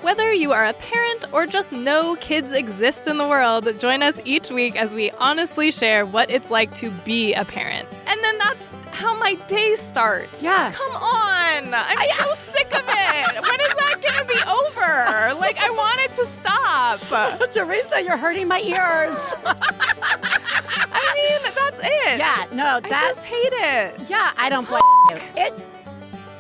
Whether 0.02 0.32
you 0.32 0.52
are 0.52 0.64
a 0.64 0.72
parent 0.72 1.26
or 1.32 1.46
just 1.46 1.72
know 1.72 2.16
kids 2.20 2.52
exist 2.52 3.06
in 3.06 3.18
the 3.18 3.28
world, 3.28 3.68
join 3.78 4.02
us 4.02 4.18
each 4.24 4.50
week 4.50 4.74
as 4.76 4.94
we 4.94 5.10
honestly 5.12 5.70
share 5.70 6.06
what 6.06 6.30
it's 6.30 6.50
like 6.50 6.74
to 6.76 6.90
be 7.04 7.34
a 7.34 7.44
parent. 7.44 7.86
And 8.06 8.18
then 8.24 8.38
that's 8.38 8.66
how 8.92 9.14
my 9.18 9.34
day 9.46 9.76
starts. 9.76 10.42
Yeah. 10.42 10.72
Come 10.72 10.92
on. 10.92 11.74
I'm 11.74 11.98
so 12.18 12.32
sick 12.34 12.66
of 12.74 12.82
it. 12.88 13.42
when 13.42 13.60
is 13.60 13.74
that 13.74 14.00
going 14.00 14.18
to 14.18 14.24
be 14.26 14.40
over? 14.48 15.38
Like, 15.38 15.58
I 15.58 15.68
want 15.70 16.00
it 16.00 16.14
to 16.14 16.24
stop. 16.26 17.50
Teresa, 17.52 18.02
you're 18.02 18.16
hurting 18.16 18.48
my 18.48 18.60
ears. 18.60 19.18
I 19.44 21.12
mean, 21.14 21.52
that's 21.54 21.78
it. 21.78 22.18
yeah, 22.18 22.46
no, 22.52 22.64
I 22.76 22.80
that's. 22.80 23.16
just 23.16 23.24
hate 23.26 23.52
it. 23.52 24.08
Yeah, 24.08 24.32
I 24.38 24.48
don't 24.48 24.66
blame 24.68 24.82
you. 25.10 25.16
It 25.36 25.52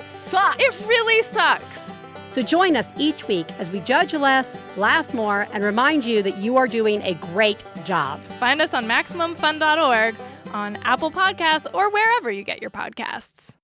sucks. 0.02 0.56
It 0.62 0.74
really 0.88 1.22
sucks. 1.22 1.82
So 2.30 2.42
join 2.42 2.76
us 2.76 2.88
each 2.96 3.26
week 3.26 3.46
as 3.58 3.70
we 3.70 3.80
judge 3.80 4.14
less, 4.14 4.56
laugh 4.76 5.12
more, 5.12 5.48
and 5.52 5.64
remind 5.64 6.04
you 6.04 6.22
that 6.22 6.36
you 6.36 6.56
are 6.56 6.68
doing 6.68 7.02
a 7.02 7.14
great 7.14 7.64
job. 7.84 8.20
Find 8.38 8.62
us 8.62 8.72
on 8.72 8.86
MaximumFun.org, 8.86 10.16
on 10.52 10.76
Apple 10.82 11.10
Podcasts, 11.10 11.66
or 11.74 11.90
wherever 11.90 12.30
you 12.30 12.44
get 12.44 12.60
your 12.60 12.70
podcasts. 12.70 13.59